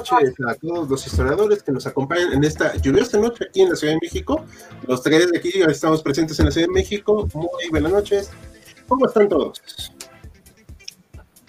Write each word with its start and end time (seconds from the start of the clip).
Noches 0.00 0.34
a 0.46 0.54
todos 0.54 0.88
los 0.88 1.06
historiadores 1.06 1.62
que 1.62 1.72
nos 1.72 1.86
acompañan 1.86 2.32
en 2.32 2.44
esta 2.44 2.76
lluviosa 2.76 3.18
noche 3.18 3.46
aquí 3.48 3.62
en 3.62 3.70
la 3.70 3.76
Ciudad 3.76 3.94
de 3.94 4.00
México. 4.02 4.44
Los 4.86 5.02
tres 5.02 5.30
de 5.30 5.38
aquí 5.38 5.52
estamos 5.68 6.02
presentes 6.02 6.38
en 6.38 6.46
la 6.46 6.50
Ciudad 6.50 6.68
de 6.68 6.72
México. 6.72 7.28
Muy 7.34 7.68
buenas 7.70 7.92
noches. 7.92 8.30
¿Cómo 8.88 9.06
están 9.06 9.28
todos? 9.28 9.60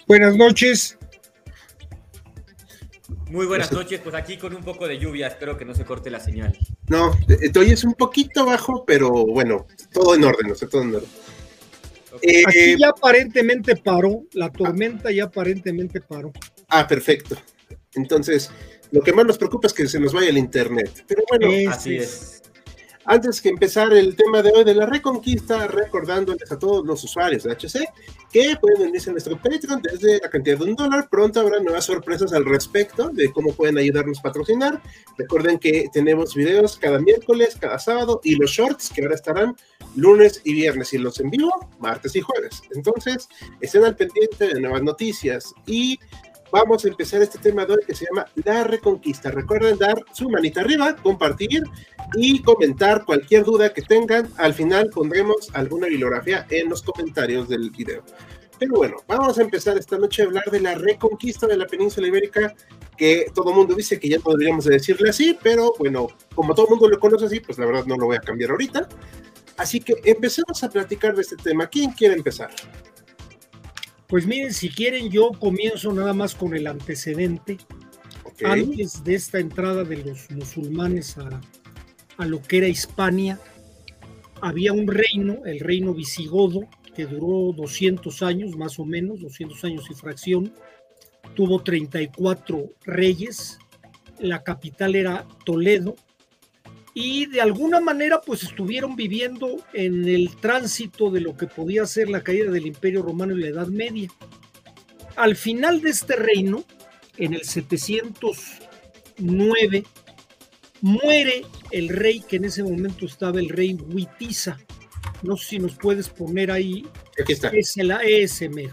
Buenas 0.06 0.36
noches. 0.36 0.98
Muy 3.30 3.46
buenas 3.46 3.72
noches, 3.72 3.98
pues 4.00 4.14
aquí 4.14 4.36
con 4.36 4.54
un 4.54 4.62
poco 4.62 4.86
de 4.86 4.98
lluvia, 4.98 5.26
espero 5.26 5.56
que 5.56 5.64
no 5.64 5.74
se 5.74 5.86
corte 5.86 6.10
la 6.10 6.20
señal. 6.20 6.54
No, 6.88 7.12
te 7.26 7.58
oyes 7.58 7.82
un 7.82 7.94
poquito 7.94 8.44
bajo, 8.44 8.84
pero 8.84 9.10
bueno, 9.10 9.66
todo 9.90 10.14
en 10.14 10.24
orden, 10.24 10.50
o 10.50 10.54
sea, 10.54 10.68
todo 10.68 10.82
en 10.82 10.96
orden. 10.96 11.08
Aquí 12.14 12.58
eh, 12.58 12.76
ya 12.78 12.90
aparentemente 12.90 13.74
paró, 13.76 14.24
la 14.32 14.52
tormenta 14.52 15.10
ya 15.10 15.24
aparentemente 15.24 16.02
paró. 16.02 16.30
Ah, 16.68 16.86
perfecto. 16.86 17.36
Entonces, 17.94 18.50
lo 18.90 19.00
que 19.02 19.12
más 19.12 19.26
nos 19.26 19.38
preocupa 19.38 19.66
es 19.66 19.72
que 19.72 19.86
se 19.86 20.00
nos 20.00 20.12
vaya 20.12 20.30
el 20.30 20.38
internet. 20.38 21.04
Pero 21.06 21.22
bueno, 21.28 21.70
así 21.70 21.96
es. 21.96 22.42
Antes 23.04 23.40
que 23.40 23.48
empezar 23.48 23.92
el 23.92 24.14
tema 24.14 24.42
de 24.42 24.52
hoy 24.52 24.62
de 24.62 24.74
la 24.74 24.86
reconquista, 24.86 25.66
recordándoles 25.66 26.52
a 26.52 26.58
todos 26.58 26.86
los 26.86 27.02
usuarios 27.02 27.42
de 27.42 27.50
HC 27.50 27.84
que 28.30 28.56
pueden 28.60 28.88
unirse 28.88 29.10
a 29.10 29.12
nuestro 29.12 29.36
Patreon 29.36 29.82
desde 29.82 30.20
la 30.20 30.30
cantidad 30.30 30.58
de 30.58 30.64
un 30.64 30.76
dólar. 30.76 31.08
Pronto 31.10 31.40
habrá 31.40 31.58
nuevas 31.58 31.86
sorpresas 31.86 32.32
al 32.32 32.44
respecto 32.44 33.08
de 33.08 33.32
cómo 33.32 33.52
pueden 33.54 33.76
ayudarnos 33.76 34.20
a 34.20 34.22
patrocinar. 34.22 34.80
Recuerden 35.18 35.58
que 35.58 35.88
tenemos 35.92 36.34
videos 36.36 36.76
cada 36.76 37.00
miércoles, 37.00 37.56
cada 37.60 37.78
sábado 37.80 38.20
y 38.22 38.36
los 38.36 38.50
shorts 38.50 38.90
que 38.90 39.02
ahora 39.02 39.16
estarán 39.16 39.56
lunes 39.96 40.40
y 40.44 40.54
viernes 40.54 40.92
y 40.92 40.98
los 40.98 41.18
en 41.18 41.30
vivo 41.30 41.50
martes 41.80 42.14
y 42.14 42.20
jueves. 42.20 42.62
Entonces, 42.72 43.28
estén 43.60 43.84
al 43.84 43.96
pendiente 43.96 44.46
de 44.54 44.60
nuevas 44.60 44.82
noticias 44.82 45.52
y 45.66 45.98
vamos 46.52 46.84
a 46.84 46.88
empezar 46.88 47.22
este 47.22 47.38
tema 47.38 47.64
de 47.64 47.72
hoy 47.72 47.80
que 47.84 47.94
se 47.94 48.04
llama 48.04 48.26
La 48.44 48.62
Reconquista. 48.62 49.30
Recuerden 49.30 49.78
dar 49.78 49.96
su 50.12 50.28
manita 50.28 50.60
arriba, 50.60 50.94
compartir 50.94 51.62
y 52.14 52.42
comentar 52.42 53.04
cualquier 53.04 53.42
duda 53.44 53.72
que 53.72 53.82
tengan. 53.82 54.28
Al 54.36 54.52
final 54.52 54.90
pondremos 54.90 55.48
alguna 55.54 55.88
bibliografía 55.88 56.46
en 56.50 56.68
los 56.68 56.82
comentarios 56.82 57.48
del 57.48 57.70
video. 57.70 58.04
Pero 58.58 58.76
bueno, 58.76 58.96
vamos 59.08 59.38
a 59.38 59.42
empezar 59.42 59.76
esta 59.78 59.98
noche 59.98 60.22
a 60.22 60.26
hablar 60.26 60.44
de 60.52 60.60
la 60.60 60.74
reconquista 60.74 61.46
de 61.46 61.56
la 61.56 61.66
península 61.66 62.06
ibérica, 62.06 62.54
que 62.96 63.26
todo 63.34 63.50
el 63.50 63.56
mundo 63.56 63.74
dice 63.74 63.98
que 63.98 64.10
ya 64.10 64.18
de 64.18 64.70
decirle 64.70 65.10
así, 65.10 65.36
pero 65.42 65.72
bueno, 65.78 66.08
como 66.34 66.54
todo 66.54 66.66
el 66.66 66.70
mundo 66.70 66.88
lo 66.88 67.00
conoce 67.00 67.24
así, 67.24 67.40
pues 67.40 67.58
la 67.58 67.66
verdad 67.66 67.86
no 67.86 67.96
lo 67.96 68.06
voy 68.06 68.16
a 68.16 68.20
cambiar 68.20 68.50
ahorita. 68.50 68.88
Así 69.56 69.80
que 69.80 69.94
empecemos 70.04 70.62
a 70.62 70.68
platicar 70.68 71.14
de 71.16 71.22
este 71.22 71.36
tema. 71.36 71.66
¿Quién 71.66 71.90
quiere 71.92 72.14
empezar? 72.14 72.50
Pues 74.12 74.26
miren, 74.26 74.52
si 74.52 74.68
quieren, 74.68 75.08
yo 75.08 75.30
comienzo 75.30 75.90
nada 75.90 76.12
más 76.12 76.34
con 76.34 76.54
el 76.54 76.66
antecedente. 76.66 77.56
Antes 78.44 79.02
de 79.04 79.14
esta 79.14 79.38
entrada 79.38 79.84
de 79.84 80.04
los 80.04 80.30
musulmanes 80.30 81.16
a, 81.16 81.40
a 82.18 82.26
lo 82.26 82.42
que 82.42 82.58
era 82.58 82.68
Hispania, 82.68 83.40
había 84.42 84.74
un 84.74 84.86
reino, 84.86 85.46
el 85.46 85.60
reino 85.60 85.94
visigodo, 85.94 86.68
que 86.94 87.06
duró 87.06 87.54
200 87.54 88.22
años, 88.22 88.54
más 88.54 88.78
o 88.78 88.84
menos, 88.84 89.22
200 89.22 89.64
años 89.64 89.86
y 89.90 89.94
fracción. 89.94 90.52
Tuvo 91.34 91.62
34 91.62 92.70
reyes. 92.84 93.58
La 94.18 94.42
capital 94.42 94.94
era 94.94 95.26
Toledo 95.46 95.96
y 96.94 97.26
de 97.26 97.40
alguna 97.40 97.80
manera 97.80 98.20
pues 98.20 98.42
estuvieron 98.42 98.96
viviendo 98.96 99.64
en 99.72 100.06
el 100.06 100.36
tránsito 100.36 101.10
de 101.10 101.20
lo 101.20 101.34
que 101.36 101.46
podía 101.46 101.86
ser 101.86 102.10
la 102.10 102.22
caída 102.22 102.50
del 102.50 102.66
Imperio 102.66 103.02
Romano 103.02 103.34
y 103.34 103.40
la 103.40 103.48
Edad 103.48 103.68
Media. 103.68 104.10
Al 105.16 105.36
final 105.36 105.80
de 105.80 105.88
este 105.90 106.16
reino, 106.16 106.64
en 107.16 107.34
el 107.34 107.44
709, 107.44 109.84
muere 110.80 111.44
el 111.70 111.88
rey 111.88 112.20
que 112.20 112.36
en 112.36 112.44
ese 112.44 112.62
momento 112.62 113.06
estaba 113.06 113.40
el 113.40 113.48
rey 113.48 113.74
Huitiza. 113.74 114.58
No 115.22 115.36
sé 115.36 115.48
si 115.48 115.58
nos 115.58 115.76
puedes 115.76 116.08
poner 116.08 116.50
ahí. 116.50 116.86
Aquí 117.20 117.32
está. 117.32 117.48
Es 117.48 117.76
el 117.76 117.90
ASM. 117.90 118.70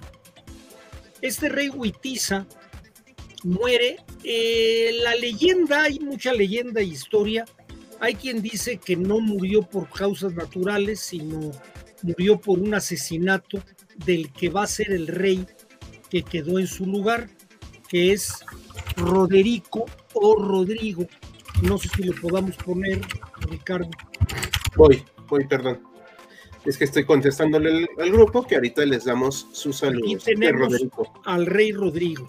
Este 1.21 1.49
rey 1.49 1.69
Huitiza 1.69 2.47
muere. 3.43 3.97
Eh, 4.23 4.99
la 5.03 5.15
leyenda, 5.15 5.83
hay 5.83 5.99
mucha 5.99 6.33
leyenda 6.33 6.81
e 6.81 6.85
historia 6.85 7.45
hay 7.99 8.15
quien 8.15 8.41
dice 8.41 8.77
que 8.77 8.95
no 8.95 9.19
murió 9.19 9.61
por 9.63 9.89
causas 9.89 10.33
naturales, 10.33 10.99
sino 10.99 11.51
murió 12.01 12.39
por 12.39 12.59
un 12.59 12.73
asesinato 12.73 13.61
del 14.05 14.31
que 14.31 14.49
va 14.49 14.63
a 14.63 14.67
ser 14.67 14.91
el 14.91 15.07
rey 15.07 15.45
que 16.09 16.23
quedó 16.23 16.59
en 16.59 16.67
su 16.67 16.85
lugar, 16.85 17.29
que 17.87 18.13
es 18.13 18.33
Roderico 18.95 19.85
o 20.13 20.35
Rodrigo. 20.41 21.05
No 21.61 21.77
sé 21.77 21.89
si 21.89 22.03
lo 22.03 22.13
podamos 22.19 22.55
poner, 22.57 23.01
Ricardo. 23.49 23.89
Voy, 24.75 25.03
voy, 25.27 25.45
perdón. 25.45 25.81
Es 26.65 26.77
que 26.77 26.85
estoy 26.85 27.05
contestándole 27.05 27.87
al, 27.97 28.11
grupo 28.11 28.45
que 28.45 28.55
ahorita 28.55 28.85
les 28.85 29.05
damos 29.05 29.47
sus 29.53 29.77
saludos. 29.77 30.23
Aquí 30.23 30.35
tenemos 30.35 30.73
al 31.25 31.45
rey 31.45 31.71
Rodrigo. 31.71 32.27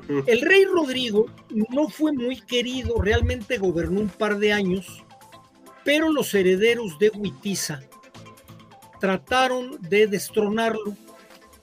El 0.26 0.40
rey 0.42 0.64
Rodrigo 0.64 1.26
no 1.50 1.88
fue 1.88 2.12
muy 2.12 2.40
querido, 2.40 3.00
realmente 3.00 3.58
gobernó 3.58 4.00
un 4.00 4.08
par 4.08 4.38
de 4.38 4.52
años, 4.52 5.04
pero 5.84 6.12
los 6.12 6.34
herederos 6.34 6.98
de 6.98 7.10
Huitiza 7.10 7.80
trataron 9.00 9.78
de 9.82 10.06
destronarlo 10.06 10.96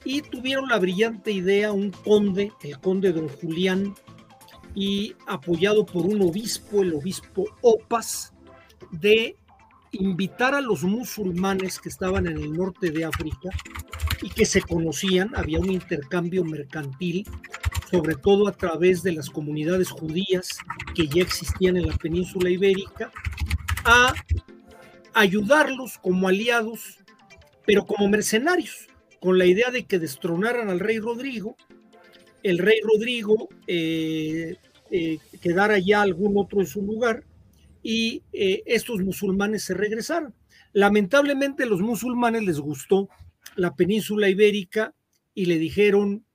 y 0.06 0.22
tuvieron 0.22 0.70
la 0.70 0.80
brillante 0.80 1.32
idea, 1.32 1.72
un 1.72 1.92
conde, 1.92 2.52
el 2.64 2.80
conde 2.80 3.12
don 3.12 3.30
Julián, 3.30 3.96
y 4.76 5.16
apoyado 5.28 5.86
por 5.86 6.06
un 6.06 6.22
obispo, 6.22 6.82
el 6.82 6.94
obispo 6.94 7.46
Opas, 7.62 8.34
de 8.92 9.38
invitar 9.92 10.56
a 10.56 10.62
los 10.62 10.84
musulmanes 10.84 11.80
que 11.80 11.90
estaban 11.90 12.28
en 12.28 12.38
el 12.38 12.54
norte 12.54 12.90
de 12.90 13.06
África 13.06 13.50
y 14.22 14.30
que 14.30 14.46
se 14.46 14.62
conocían, 14.62 15.36
había 15.36 15.60
un 15.60 15.72
intercambio 15.72 16.44
mercantil 16.44 17.28
sobre 17.90 18.16
todo 18.16 18.48
a 18.48 18.54
través 18.54 19.04
de 19.04 19.12
las 19.12 19.30
comunidades 19.30 19.90
judías 19.90 20.50
que 20.96 21.08
ya 21.08 21.22
existían 21.22 21.78
en 21.78 21.88
la 21.88 21.96
península 21.96 22.50
ibérica, 22.50 23.12
a 23.86 24.14
ayudarlos 25.14 25.98
como 25.98 26.28
aliados, 26.28 27.00
pero 27.66 27.86
como 27.86 28.08
mercenarios, 28.08 28.88
con 29.20 29.38
la 29.38 29.46
idea 29.46 29.72
de 29.72 29.86
que 29.86 30.00
destronaran 30.00 30.70
al 30.70 30.80
rey 30.80 31.00
Rodrigo, 31.00 31.56
el 32.42 32.58
rey 32.58 32.80
Rodrigo 32.84 33.48
eh, 33.68 34.56
eh, 34.92 35.18
quedara 35.42 35.80
ya 35.80 36.02
algún 36.02 36.38
otro 36.38 36.60
en 36.60 36.68
su 36.68 36.82
lugar 36.82 37.24
y 37.82 38.24
eh, 38.34 38.64
estos 38.66 39.02
musulmanes 39.02 39.64
se 39.64 39.74
regresaron. 39.74 40.34
Lamentablemente 40.74 41.66
los 41.66 41.82
musulmanes 41.82 42.44
les 42.44 42.60
gustó 42.60 43.10
la 43.56 43.76
península 43.76 44.30
ibérica 44.30 44.94
y 45.34 45.46
le 45.46 45.58
dijeron, 45.58 46.26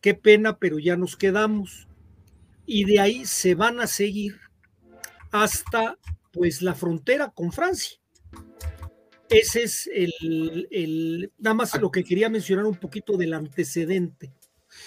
qué 0.00 0.14
pena, 0.14 0.58
pero 0.58 0.78
ya 0.78 0.96
nos 0.96 1.16
quedamos. 1.16 1.88
Y 2.66 2.84
de 2.84 3.00
ahí 3.00 3.26
se 3.26 3.54
van 3.54 3.80
a 3.80 3.86
seguir 3.86 4.38
hasta 5.32 5.98
pues 6.32 6.62
la 6.62 6.74
frontera 6.74 7.30
con 7.30 7.52
Francia. 7.52 7.98
Ese 9.28 9.62
es 9.62 9.88
el, 9.92 11.32
nada 11.38 11.54
más 11.54 11.80
lo 11.80 11.90
que 11.90 12.02
quería 12.02 12.28
mencionar 12.28 12.66
un 12.66 12.76
poquito 12.76 13.16
del 13.16 13.34
antecedente 13.34 14.32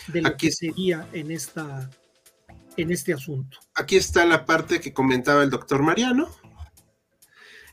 de 0.07 0.21
lo 0.21 0.35
que 0.35 0.51
sería 0.51 1.07
en 1.13 1.31
esta 1.31 1.89
en 2.75 2.91
este 2.91 3.13
asunto. 3.13 3.59
Aquí 3.75 3.95
está 3.95 4.25
la 4.25 4.45
parte 4.45 4.81
que 4.81 4.93
comentaba 4.93 5.43
el 5.43 5.49
doctor 5.49 5.81
Mariano. 5.81 6.29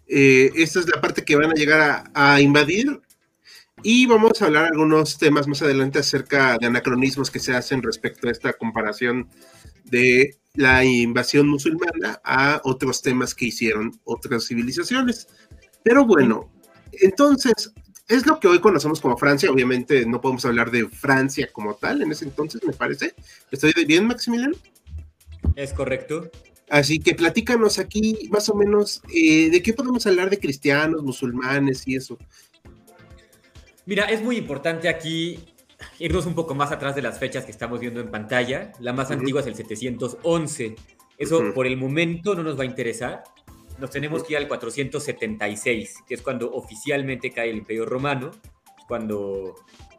Eh, 0.06 0.50
esta 0.56 0.80
es 0.80 0.88
la 0.88 1.00
parte 1.00 1.24
que 1.24 1.36
van 1.36 1.50
a 1.50 1.54
llegar 1.54 2.10
a 2.14 2.40
invadir 2.40 3.00
y 3.82 4.06
vamos 4.06 4.40
a 4.40 4.46
hablar 4.46 4.66
algunos 4.66 5.18
temas 5.18 5.46
más 5.46 5.62
adelante 5.62 5.98
acerca 5.98 6.56
de 6.58 6.66
anacronismos 6.66 7.30
que 7.30 7.38
se 7.38 7.54
hacen 7.54 7.82
respecto 7.82 8.28
a 8.28 8.30
esta 8.30 8.52
comparación 8.52 9.28
de 9.84 10.38
la 10.54 10.84
invasión 10.84 11.48
musulmana 11.48 12.20
a 12.24 12.60
otros 12.64 13.02
temas 13.02 13.34
que 13.34 13.46
hicieron 13.46 13.98
otras 14.04 14.46
civilizaciones. 14.46 15.28
Pero 15.82 16.04
bueno, 16.04 16.50
entonces, 16.92 17.72
es 18.08 18.26
lo 18.26 18.40
que 18.40 18.48
hoy 18.48 18.60
conocemos 18.60 19.00
como 19.00 19.16
Francia. 19.16 19.50
Obviamente 19.50 20.04
no 20.04 20.20
podemos 20.20 20.44
hablar 20.44 20.70
de 20.70 20.88
Francia 20.88 21.48
como 21.52 21.74
tal 21.74 22.02
en 22.02 22.12
ese 22.12 22.24
entonces, 22.24 22.62
me 22.64 22.72
parece. 22.72 23.14
¿Estoy 23.50 23.72
bien, 23.86 24.06
Maximiliano? 24.06 24.56
Es 25.56 25.72
correcto. 25.72 26.30
Así 26.68 27.00
que 27.00 27.14
platícanos 27.14 27.78
aquí 27.78 28.28
más 28.30 28.48
o 28.48 28.54
menos 28.54 29.02
eh, 29.12 29.50
de 29.50 29.62
qué 29.62 29.72
podemos 29.72 30.06
hablar 30.06 30.30
de 30.30 30.38
cristianos, 30.38 31.02
musulmanes 31.02 31.86
y 31.86 31.96
eso. 31.96 32.16
Mira, 33.90 34.04
es 34.04 34.22
muy 34.22 34.36
importante 34.36 34.88
aquí 34.88 35.40
irnos 35.98 36.24
un 36.24 36.36
poco 36.36 36.54
más 36.54 36.70
atrás 36.70 36.94
de 36.94 37.02
las 37.02 37.18
fechas 37.18 37.44
que 37.44 37.50
estamos 37.50 37.80
viendo 37.80 38.00
en 38.00 38.08
pantalla. 38.08 38.70
La 38.78 38.92
más 38.92 39.10
antigua 39.10 39.40
es 39.40 39.48
el 39.48 39.56
711. 39.56 40.76
Eso 41.18 41.52
por 41.52 41.66
el 41.66 41.76
momento 41.76 42.36
no 42.36 42.44
nos 42.44 42.56
va 42.56 42.62
a 42.62 42.66
interesar. 42.66 43.24
Nos 43.78 43.90
tenemos 43.90 44.22
que 44.22 44.34
ir 44.34 44.36
al 44.36 44.46
476, 44.46 46.04
que 46.06 46.14
es 46.14 46.22
cuando 46.22 46.52
oficialmente 46.52 47.32
cae 47.32 47.50
el 47.50 47.56
Imperio 47.56 47.84
Romano, 47.84 48.30
cuando 48.86 49.56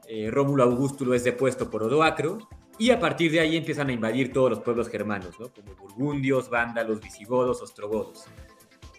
eh, 0.08 0.32
Rómulo 0.32 0.64
Augusto 0.64 1.14
es 1.14 1.26
depuesto 1.26 1.70
por 1.70 1.84
Odoacro 1.84 2.38
y 2.80 2.92
a 2.92 3.00
partir 3.02 3.30
de 3.30 3.42
ahí 3.42 3.58
empiezan 3.58 3.90
a 3.90 3.92
invadir 3.92 4.32
todos 4.32 4.52
los 4.52 4.62
pueblos 4.62 4.88
germanos, 4.88 5.38
¿no? 5.38 5.50
como 5.50 5.76
burgundios, 5.76 6.50
vándalos, 6.50 7.02
visigodos, 7.02 7.62
ostrogodos. 7.62 8.24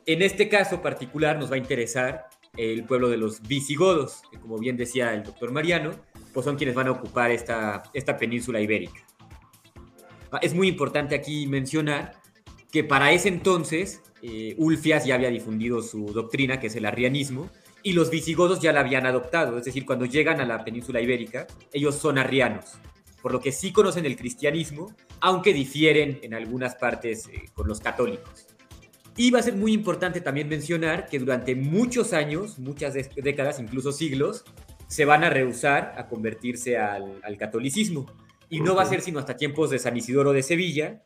En 0.05 0.21
este 0.21 0.51
caso 0.51 0.83
particular 0.83 1.39
nos 1.39 1.51
va 1.51 1.55
a 1.55 1.59
interesar 1.59 2.29
el 2.57 2.85
pueblo 2.85 3.09
de 3.09 3.17
los 3.17 3.41
visigodos, 3.43 4.23
que 4.31 4.39
como 4.39 4.59
bien 4.59 4.77
decía 4.77 5.15
el 5.15 5.23
doctor 5.23 5.53
Mariano, 5.53 5.93
pues 6.33 6.45
son 6.45 6.57
quienes 6.57 6.75
van 6.75 6.89
a 6.89 6.93
ocupar 6.93 7.31
esta, 7.31 7.83
esta 7.95 8.17
península 8.17 8.61
ibérica. 8.61 9.01
Ah, 10.31 10.39
es 10.43 10.55
muy 10.55 10.69
importante 10.69 11.15
aquí 11.15 11.47
mencionar 11.47 12.13
que 12.71 12.85
para 12.85 13.13
ese 13.13 13.29
entonces 13.29 14.03
eh, 14.23 14.55
Ulfias 14.59 15.05
ya 15.05 15.15
había 15.15 15.31
difundido 15.31 15.83
su 15.83 16.07
doctrina, 16.07 16.61
que 16.61 16.69
es 16.69 16.77
el 16.77 16.87
arrianismo, 16.87 17.51
y 17.83 17.93
los 17.95 18.11
visigodos 18.11 18.61
ya 18.61 18.73
la 18.73 18.81
habían 18.81 19.07
adoptado, 19.07 19.59
es 19.59 19.65
decir, 19.65 19.85
cuando 19.85 20.07
llegan 20.07 20.41
a 20.41 20.47
la 20.47 20.65
península 20.65 21.01
ibérica, 21.01 21.47
ellos 21.73 21.97
son 21.97 22.17
arrianos 22.17 22.79
por 23.23 23.33
lo 23.33 23.41
que 23.41 23.53
sí 23.53 23.73
conocen 23.73 24.05
el 24.05 24.17
cristianismo, 24.17 24.95
aunque 25.21 25.55
difieren 25.55 26.19
en 26.23 26.35
algunas 26.35 26.75
partes 26.75 27.29
eh, 27.29 27.45
con 27.55 27.69
los 27.69 27.81
católicos. 27.81 28.49
Y 29.17 29.31
va 29.31 29.41
a 29.41 29.43
ser 29.43 29.55
muy 29.55 29.73
importante 29.73 30.21
también 30.21 30.49
mencionar 30.49 31.07
que 31.07 31.19
durante 31.19 31.55
muchos 31.55 32.13
años, 32.13 32.59
muchas 32.59 32.95
décadas, 33.15 33.61
incluso 33.61 33.93
siglos, 33.93 34.45
se 34.89 35.05
van 35.05 35.25
a 35.25 35.31
rehusar 35.31 35.95
a 35.97 36.07
convertirse 36.07 36.79
al, 36.79 37.21
catolicismo. 37.39 38.07
Y 38.49 38.61
no 38.61 38.75
va 38.75 38.83
a 38.83 38.87
ser 38.87 39.01
sino 39.01 39.19
hasta 39.19 39.37
tiempos 39.37 39.71
de 39.71 39.79
San 39.79 39.97
Isidoro 39.97 40.33
de 40.33 40.43
Sevilla, 40.43 41.03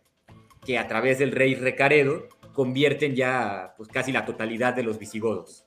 que 0.64 0.78
a 0.78 0.88
través 0.88 1.18
del 1.18 1.32
rey 1.32 1.54
Recaredo 1.54 2.28
convierten 2.52 3.14
ya 3.14 3.74
pues, 3.76 3.88
casi 3.88 4.12
la 4.12 4.24
totalidad 4.24 4.74
de 4.74 4.82
los 4.82 4.98
visigodos. 4.98 5.64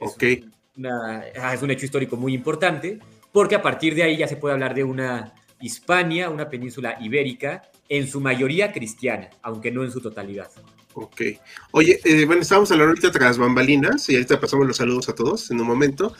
Ok. 0.00 0.24
Ah, 0.84 1.54
es 1.54 1.62
un 1.62 1.70
hecho 1.70 1.86
histórico 1.86 2.16
muy 2.16 2.34
importante, 2.34 2.98
porque 3.32 3.54
a 3.54 3.62
partir 3.62 3.94
de 3.94 4.02
ahí 4.02 4.16
ya 4.16 4.28
se 4.28 4.36
puede 4.36 4.54
hablar 4.54 4.74
de 4.74 4.84
una 4.84 5.34
Hispania, 5.60 6.28
una 6.28 6.50
península 6.50 6.98
ibérica, 7.00 7.62
en 7.88 8.06
su 8.06 8.20
mayoría 8.20 8.72
cristiana, 8.72 9.30
aunque 9.42 9.70
no 9.70 9.84
en 9.84 9.90
su 9.90 10.00
totalidad. 10.00 10.50
Ok. 10.98 11.20
Oye, 11.72 12.00
eh, 12.04 12.24
bueno, 12.24 12.40
estábamos 12.40 12.70
hablando 12.70 12.92
ahorita 12.92 13.10
tras 13.10 13.36
bambalinas, 13.36 14.08
y 14.08 14.14
ahorita 14.14 14.40
pasamos 14.40 14.66
los 14.66 14.78
saludos 14.78 15.10
a 15.10 15.14
todos 15.14 15.50
en 15.50 15.60
un 15.60 15.66
momento, 15.66 16.14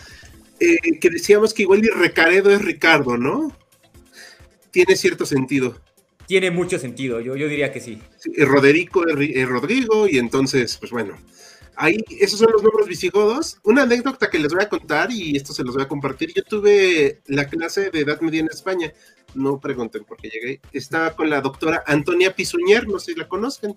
eh, 0.61 0.99
que 1.01 1.09
decíamos 1.09 1.55
que 1.55 1.63
igual 1.63 1.83
y 1.83 1.89
Recaredo 1.89 2.51
es 2.51 2.63
Ricardo, 2.63 3.17
¿no? 3.17 3.57
Tiene 4.71 4.95
cierto 4.97 5.25
sentido. 5.25 5.81
Tiene 6.27 6.51
mucho 6.51 6.79
sentido, 6.79 7.21
yo, 7.21 7.37
yo 7.37 7.49
diría 7.49 7.73
que 7.73 7.81
sí. 7.81 8.03
sí 8.19 8.33
Roderico 8.45 9.07
es 9.09 9.49
Rodrigo, 9.49 10.07
y 10.09 10.19
entonces, 10.19 10.77
pues 10.77 10.91
bueno, 10.93 11.17
Ahí, 11.79 11.99
esos 12.21 12.39
son 12.39 12.51
los 12.53 12.63
nombres 12.63 12.89
visigodos. 12.89 13.59
Una 13.63 13.83
anécdota 13.83 14.31
que 14.31 14.39
les 14.39 14.51
voy 14.51 14.63
a 14.63 14.69
contar 14.69 15.13
y 15.13 15.37
esto 15.37 15.53
se 15.53 15.63
los 15.63 15.75
voy 15.75 15.85
a 15.85 15.89
compartir. 15.89 16.33
Yo 16.35 16.43
tuve 16.43 17.21
la 17.27 17.47
clase 17.47 17.91
de 17.91 18.01
Edad 18.01 18.23
Media 18.23 18.41
en 18.41 18.49
España. 18.49 18.95
No 19.35 19.61
pregunten 19.61 20.05
por 20.05 20.17
qué 20.17 20.31
llegué. 20.31 20.61
Estaba 20.73 21.15
con 21.15 21.29
la 21.29 21.43
doctora 21.43 21.85
Antonia 21.87 22.35
Pisuñer, 22.35 22.89
no 22.89 22.99
sé 22.99 23.13
si 23.13 23.19
la 23.19 23.29
conozcan. 23.29 23.77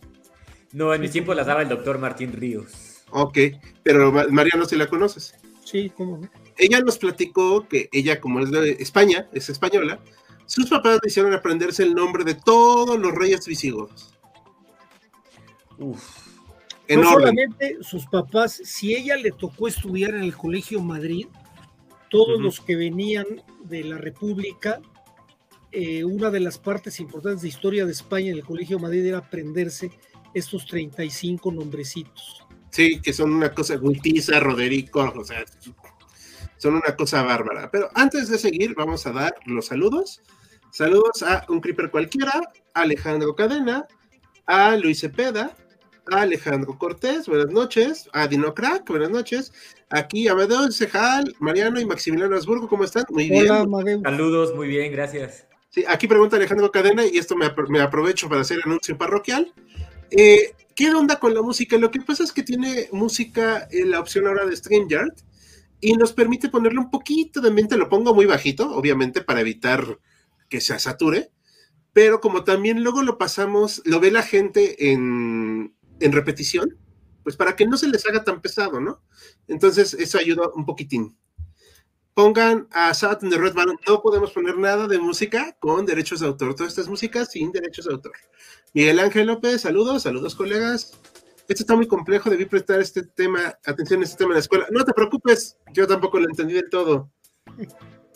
No, 0.74 0.94
en 0.94 1.02
mi 1.02 1.10
tiempo 1.10 1.34
la 1.34 1.44
daba 1.44 1.62
el 1.62 1.70
doctor 1.70 1.98
Martín 2.00 2.34
Ríos. 2.34 3.04
Ok, 3.12 3.38
pero 3.84 4.12
María 4.12 4.54
no 4.58 4.66
si 4.66 4.76
la 4.76 4.88
conoces. 4.88 5.34
Sí, 5.66 5.92
¿cómo? 5.96 6.22
Ella 6.58 6.80
nos 6.82 6.98
platicó 6.98 7.68
que 7.68 7.90
ella, 7.92 8.20
como 8.20 8.40
es 8.40 8.52
de 8.52 8.72
España, 8.80 9.28
es 9.34 9.50
española, 9.50 10.00
sus 10.46 10.70
papás 10.70 11.00
le 11.02 11.10
hicieron 11.10 11.34
aprenderse 11.34 11.84
el 11.84 11.94
nombre 11.94 12.24
de 12.24 12.36
todos 12.36 13.00
los 13.00 13.14
reyes 13.14 13.46
visigodos. 13.46 14.16
Uf 15.78 16.30
no 16.98 17.12
solamente 17.12 17.78
sus 17.82 18.06
papás, 18.08 18.62
si 18.64 18.96
ella 18.96 19.16
le 19.16 19.32
tocó 19.32 19.68
estudiar 19.68 20.16
en 20.16 20.24
el 20.24 20.36
Colegio 20.36 20.82
Madrid, 20.82 21.28
todos 22.10 22.42
los 22.42 22.60
que 22.60 22.76
venían 22.76 23.26
de 23.64 23.84
la 23.84 23.98
República, 23.98 24.82
eh, 25.72 26.04
una 26.04 26.32
de 26.32 26.40
las 26.40 26.58
partes 26.58 27.00
importantes 27.00 27.44
de 27.44 27.50
historia 27.50 27.86
de 27.86 27.92
España 27.92 28.32
en 28.32 28.38
el 28.38 28.44
Colegio 28.44 28.80
Madrid 28.80 29.06
era 29.06 29.20
aprenderse 29.20 29.92
estos 30.34 30.66
35 30.66 31.52
nombrecitos. 31.52 32.46
Sí, 32.72 33.02
que 33.02 33.14
son 33.14 33.34
una 33.34 33.54
cosa, 33.54 33.76
Gultiza, 33.78 34.40
Roderico, 34.40 35.12
o 35.16 35.24
sea, 35.24 35.44
son 36.58 36.76
una 36.76 36.96
cosa 36.96 37.24
bárbara. 37.24 37.70
Pero 37.72 37.90
antes 37.96 38.30
de 38.30 38.38
seguir, 38.38 38.76
vamos 38.76 39.06
a 39.08 39.12
dar 39.12 39.36
los 39.46 39.68
saludos. 39.68 40.22
Saludos 40.72 41.24
a 41.24 41.46
un 41.50 41.62
creeper 41.62 41.90
cualquiera, 41.90 42.42
a 42.74 42.82
Alejandro 42.82 43.36
Cadena, 43.36 43.88
a 44.46 44.76
Luis 44.76 45.00
Cepeda, 45.00 45.56
Alejandro 46.12 46.78
Cortés, 46.78 47.28
buenas 47.28 47.50
noches, 47.52 48.10
a 48.14 48.28
Dino 48.28 48.54
Crack, 48.54 48.88
buenas 48.88 49.10
noches, 49.10 49.54
aquí 49.90 50.28
Amadeo 50.28 50.72
Cejal, 50.72 51.36
Mariano 51.40 51.80
y 51.80 51.86
Maximiliano 51.86 52.36
Asburgo, 52.36 52.68
¿cómo 52.68 52.84
están? 52.84 53.06
Muy 53.10 53.32
Hola, 53.32 53.66
bien. 53.84 54.02
Saludos, 54.02 54.56
muy 54.56 54.68
bien, 54.68 54.92
gracias. 54.92 55.48
Sí, 55.70 55.86
aquí 55.88 56.08
pregunta 56.08 56.36
Alejandro 56.36 56.72
Cadena 56.72 57.06
y 57.06 57.18
esto 57.18 57.36
me, 57.36 57.80
aprovecho 57.80 58.28
para 58.28 58.42
hacer 58.42 58.60
anuncio 58.66 58.98
parroquial. 58.98 59.54
Eh, 60.12 60.54
¿Qué 60.76 60.92
onda 60.94 61.20
con 61.20 61.34
la 61.34 61.42
música? 61.42 61.78
Lo 61.78 61.92
que 61.92 62.02
pasa 62.02 62.24
es 62.24 62.32
que 62.32 62.44
tiene 62.44 62.88
música 62.92 63.68
en 63.72 63.92
la 63.92 64.00
opción 64.00 64.28
ahora 64.28 64.46
de 64.46 64.56
StreamYard 64.56 65.14
y 65.82 65.94
nos 65.94 66.14
permite 66.14 66.50
ponerle 66.50 66.80
un 66.80 66.90
poquito 66.90 67.42
de 67.42 67.52
mente, 67.52 67.78
lo 67.78 67.90
pongo 67.90 68.14
muy 68.14 68.26
bajito, 68.26 68.72
obviamente 68.76 69.22
para 69.22 69.42
evitar 69.42 70.00
que 70.50 70.62
se 70.62 70.78
sature, 70.80 71.32
pero 71.94 72.22
como 72.22 72.44
también 72.44 72.84
luego 72.84 73.02
lo 73.04 73.18
pasamos, 73.18 73.82
lo 73.86 74.00
ve 74.00 74.12
la 74.12 74.24
gente 74.24 74.92
en, 74.92 75.76
en 76.00 76.12
repetición, 76.12 76.78
pues 77.24 77.36
para 77.36 77.56
que 77.56 77.68
no 77.68 77.78
se 77.78 77.88
les 77.88 78.06
haga 78.08 78.24
tan 78.24 78.42
pesado, 78.42 78.80
¿no? 78.80 79.02
Entonces, 79.48 79.94
eso 79.94 80.18
ayuda 80.18 80.50
un 80.56 80.66
poquitín. 80.66 81.18
Pongan 82.14 82.68
a 82.72 82.94
Saturn 82.94 83.30
de 83.30 83.38
Red 83.38 83.54
Band, 83.54 83.80
no 83.88 84.02
podemos 84.02 84.32
poner 84.32 84.58
nada 84.58 84.88
de 84.88 85.00
música 85.00 85.56
con 85.60 85.86
derechos 85.86 86.20
de 86.20 86.28
autor. 86.28 86.56
Todas 86.56 86.74
estas 86.74 86.88
músicas 86.88 87.32
sin 87.32 87.52
derechos 87.52 87.86
de 87.86 87.94
autor. 87.94 88.14
Miguel 88.74 89.00
Ángel 89.00 89.28
López, 89.28 89.62
saludos, 89.62 90.04
saludos 90.04 90.36
colegas. 90.36 90.92
Esto 91.48 91.64
está 91.64 91.76
muy 91.76 91.88
complejo, 91.88 92.30
debí 92.30 92.46
prestar 92.46 92.80
este 92.80 93.04
tema, 93.04 93.58
atención 93.66 94.02
a 94.02 94.04
este 94.04 94.18
tema 94.18 94.32
en 94.32 94.36
la 94.36 94.40
escuela. 94.40 94.68
No 94.70 94.86
te 94.86 94.94
preocupes, 94.94 95.58
yo 95.74 95.88
tampoco 95.88 96.20
lo 96.20 96.28
entendí 96.30 96.54
del 96.54 96.70
todo. 96.70 97.10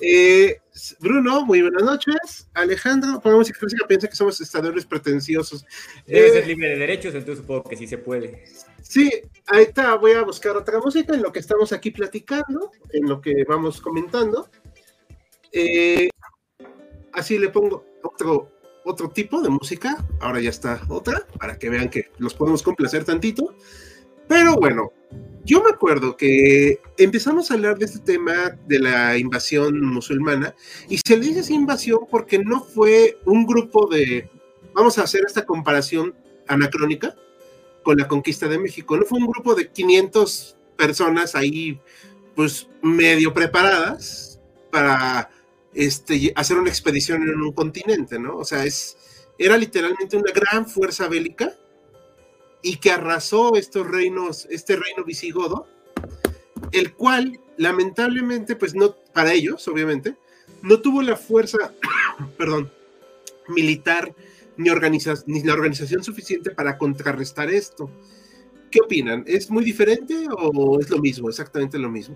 Eh, 0.01 0.59
Bruno, 0.99 1.45
muy 1.45 1.61
buenas 1.61 1.83
noches. 1.83 2.49
Alejandro, 2.53 3.21
por 3.21 3.35
música 3.35 3.59
clásica 3.59 3.87
piensa 3.87 4.07
que 4.07 4.15
somos 4.15 4.39
estadores 4.41 4.85
pretenciosos. 4.85 5.65
Debe 6.05 6.29
ser 6.29 6.43
eh, 6.43 6.47
libre 6.47 6.69
de 6.69 6.77
derechos, 6.77 7.15
entonces 7.15 7.39
supongo 7.39 7.63
que 7.63 7.77
sí 7.77 7.87
se 7.87 7.97
puede. 7.97 8.43
Sí, 8.83 9.09
ahí 9.47 9.63
está, 9.63 9.95
voy 9.95 10.11
a 10.11 10.23
buscar 10.23 10.55
otra 10.57 10.79
música 10.79 11.15
en 11.15 11.23
lo 11.23 11.31
que 11.31 11.39
estamos 11.39 11.71
aquí 11.71 11.89
platicando, 11.89 12.69
en 12.91 13.09
lo 13.09 13.21
que 13.21 13.43
vamos 13.47 13.81
comentando. 13.81 14.49
Eh, 15.51 16.09
así 17.13 17.39
le 17.39 17.49
pongo 17.49 17.85
otro, 18.03 18.51
otro 18.83 19.09
tipo 19.09 19.41
de 19.41 19.49
música, 19.49 20.05
ahora 20.19 20.41
ya 20.41 20.49
está 20.49 20.81
otra, 20.89 21.25
para 21.39 21.57
que 21.57 21.69
vean 21.69 21.89
que 21.89 22.11
los 22.17 22.33
podemos 22.33 22.61
complacer 22.61 23.05
tantito. 23.05 23.55
Pero 24.27 24.55
bueno, 24.55 24.91
yo 25.45 25.63
me 25.63 25.69
acuerdo 25.69 26.17
que 26.17 26.79
empezamos 26.97 27.49
a 27.49 27.53
hablar 27.53 27.77
de 27.77 27.85
este 27.85 27.99
tema 27.99 28.57
de 28.67 28.79
la 28.79 29.17
invasión 29.17 29.79
musulmana 29.81 30.55
y 30.89 30.97
se 30.97 31.17
le 31.17 31.27
dice 31.27 31.39
esa 31.39 31.53
invasión 31.53 31.99
porque 32.09 32.39
no 32.39 32.61
fue 32.63 33.17
un 33.25 33.45
grupo 33.45 33.87
de, 33.87 34.29
vamos 34.73 34.97
a 34.97 35.03
hacer 35.03 35.23
esta 35.25 35.45
comparación 35.45 36.13
anacrónica 36.47 37.15
con 37.83 37.97
la 37.97 38.07
conquista 38.07 38.47
de 38.47 38.57
México, 38.57 38.97
no 38.97 39.05
fue 39.05 39.19
un 39.19 39.27
grupo 39.27 39.55
de 39.55 39.69
500 39.69 40.57
personas 40.77 41.35
ahí 41.35 41.79
pues 42.35 42.67
medio 42.81 43.33
preparadas 43.33 44.39
para 44.71 45.29
este, 45.73 46.33
hacer 46.35 46.57
una 46.57 46.69
expedición 46.69 47.23
en 47.23 47.41
un 47.41 47.51
continente, 47.51 48.17
¿no? 48.17 48.37
O 48.37 48.45
sea, 48.45 48.65
es, 48.65 48.97
era 49.37 49.57
literalmente 49.57 50.17
una 50.17 50.31
gran 50.31 50.67
fuerza 50.67 51.07
bélica 51.07 51.53
y 52.61 52.77
que 52.77 52.91
arrasó 52.91 53.55
estos 53.55 53.85
reinos, 53.87 54.47
este 54.49 54.75
reino 54.75 55.03
visigodo, 55.03 55.67
el 56.71 56.93
cual 56.93 57.39
lamentablemente, 57.57 58.55
pues 58.55 58.73
no, 58.73 58.95
para 59.13 59.33
ellos, 59.33 59.67
obviamente, 59.67 60.15
no 60.61 60.79
tuvo 60.79 61.01
la 61.01 61.17
fuerza, 61.17 61.73
perdón, 62.37 62.71
militar 63.47 64.15
ni, 64.57 64.69
ni 65.27 65.43
la 65.43 65.53
organización 65.53 66.03
suficiente 66.03 66.51
para 66.51 66.77
contrarrestar 66.77 67.49
esto. 67.49 67.89
¿Qué 68.71 68.79
opinan? 68.81 69.23
¿Es 69.27 69.49
muy 69.49 69.63
diferente 69.63 70.27
o 70.31 70.79
es 70.79 70.89
lo 70.89 70.99
mismo, 70.99 71.29
exactamente 71.29 71.77
lo 71.77 71.91
mismo? 71.91 72.15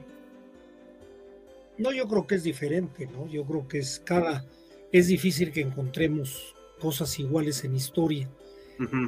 No, 1.78 1.92
yo 1.92 2.08
creo 2.08 2.26
que 2.26 2.36
es 2.36 2.44
diferente, 2.44 3.08
¿no? 3.08 3.28
Yo 3.28 3.46
creo 3.46 3.68
que 3.68 3.80
es 3.80 4.02
cada, 4.04 4.46
es 4.92 5.08
difícil 5.08 5.52
que 5.52 5.62
encontremos 5.62 6.56
cosas 6.80 7.20
iguales 7.20 7.64
en 7.64 7.76
historia. 7.76 8.30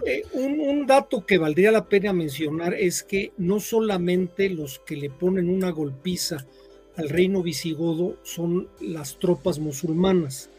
Eh, 0.05 0.23
un, 0.33 0.87
dato 0.87 1.25
que 1.25 1.37
valdría 1.37 1.71
la 1.71 1.87
pena 1.87 2.11
mencionar 2.11 2.73
es 2.73 3.03
que 3.03 3.33
no 3.37 3.59
solamente 3.59 4.49
los 4.49 4.79
que 4.79 4.97
le 4.97 5.11
ponen 5.11 5.47
una 5.47 5.69
golpiza 5.69 6.45
al 6.97 7.09
reino 7.09 7.43
visigodo 7.43 8.17
son 8.23 8.67
las 8.81 9.19
tropas 9.19 9.59
musulmanas, 9.59 10.49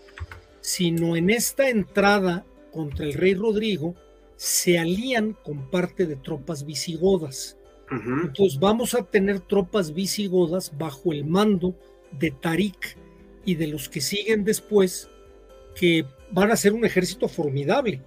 sino 0.60 1.16
en 1.16 1.30
esta 1.30 1.68
entrada 1.68 2.44
contra 2.70 3.04
el 3.04 3.14
rey 3.14 3.34
Rodrigo 3.34 3.94
se 4.36 4.78
alían 4.78 5.36
con 5.44 5.70
parte 5.70 6.06
de 6.06 6.16
tropas 6.16 6.64
visigodas. 6.64 7.56
Entonces 7.90 8.58
vamos 8.58 8.94
a 8.94 9.02
tener 9.02 9.40
tropas 9.40 9.92
visigodas 9.92 10.72
bajo 10.78 11.12
el 11.12 11.24
mando 11.24 11.74
de 12.18 12.30
Tarik 12.30 12.96
y 13.44 13.56
de 13.56 13.66
los 13.66 13.88
que 13.88 14.00
siguen 14.00 14.44
después, 14.44 15.10
que 15.74 16.06
van 16.30 16.52
a 16.52 16.56
ser 16.56 16.72
un 16.72 16.84
ejército 16.84 17.28
formidable, 17.28 18.00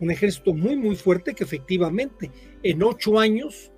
un 0.00 0.10
ejército 0.10 0.52
muy, 0.52 0.76
muy 0.76 0.96
fuerte 0.96 1.34
que 1.34 1.44
efectivamente 1.44 2.30
en 2.62 2.82
ocho 2.82 3.18
años 3.18 3.72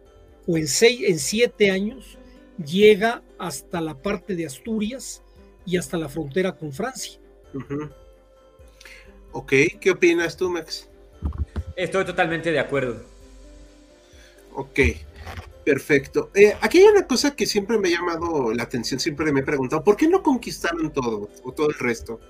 o 0.47 0.57
en, 0.57 0.67
seis, 0.67 1.01
en 1.07 1.19
siete 1.19 1.71
años 1.71 2.19
llega 2.65 3.23
hasta 3.39 3.81
la 3.81 3.95
parte 3.95 4.35
de 4.35 4.47
Asturias 4.47 5.23
y 5.65 5.77
hasta 5.77 5.97
la 5.97 6.09
frontera 6.09 6.57
con 6.57 6.73
Francia. 6.73 7.21
Ok, 9.35 9.53
¿qué 9.81 9.91
opinas 9.91 10.37
tú, 10.37 10.49
Max? 10.49 10.89
Estoy 11.77 12.05
totalmente 12.05 12.51
de 12.53 12.61
acuerdo. 12.61 13.03
Ok. 14.55 14.81
Perfecto. 15.65 16.31
Eh, 16.35 16.55
aquí 16.61 16.79
hay 16.79 16.85
una 16.85 17.07
cosa 17.07 17.35
que 17.35 17.47
siempre 17.47 17.79
me 17.79 17.89
ha 17.89 17.93
llamado 17.93 18.53
la 18.53 18.65
atención, 18.65 19.01
siempre 19.01 19.33
me 19.33 19.41
he 19.41 19.43
preguntado, 19.45 19.83
¿por 19.83 19.97
qué 19.97 20.07
no 20.07 20.23
conquistaron 20.23 20.93
todo 20.93 21.31
o 21.43 21.53
todo 21.53 21.69
el 21.69 21.79
resto? 21.79 22.21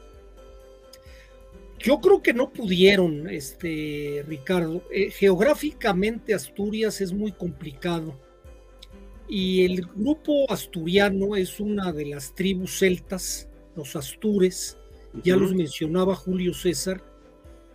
Yo 1.80 2.00
creo 2.00 2.22
que 2.22 2.32
no 2.32 2.50
pudieron, 2.50 3.28
este 3.28 4.24
Ricardo. 4.26 4.82
Eh, 4.90 5.10
geográficamente 5.10 6.32
Asturias 6.32 7.00
es 7.00 7.12
muy 7.12 7.32
complicado 7.32 8.18
y 9.28 9.64
el 9.64 9.84
grupo 9.84 10.50
asturiano 10.50 11.34
es 11.34 11.58
una 11.60 11.92
de 11.92 12.06
las 12.06 12.34
tribus 12.34 12.78
celtas, 12.78 13.48
los 13.74 13.96
astures, 13.96 14.78
ya 15.22 15.36
los 15.36 15.54
mencionaba 15.54 16.14
Julio 16.14 16.54
César, 16.54 17.02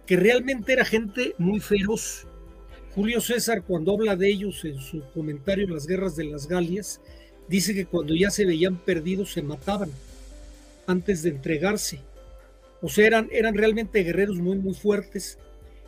que 0.06 0.18
realmente 0.18 0.74
era 0.74 0.86
gente 0.86 1.36
muy 1.38 1.60
feroz 1.60 2.28
Julio 3.00 3.22
César, 3.22 3.64
cuando 3.64 3.94
habla 3.94 4.16
de 4.16 4.30
ellos 4.30 4.66
en 4.66 4.80
su 4.80 5.02
comentario 5.14 5.66
en 5.66 5.74
las 5.74 5.86
guerras 5.86 6.16
de 6.16 6.26
las 6.26 6.48
Galias, 6.48 7.00
dice 7.48 7.74
que 7.74 7.86
cuando 7.86 8.16
ya 8.16 8.32
se 8.32 8.46
veían 8.46 8.78
perdidos 8.78 9.32
se 9.32 9.44
mataban 9.44 9.92
antes 10.88 11.22
de 11.22 11.30
entregarse. 11.30 12.02
O 12.82 12.90
sea, 12.90 13.06
eran, 13.06 13.30
eran 13.32 13.56
realmente 13.56 14.04
guerreros 14.04 14.40
muy, 14.40 14.58
muy 14.58 14.74
fuertes. 14.74 15.38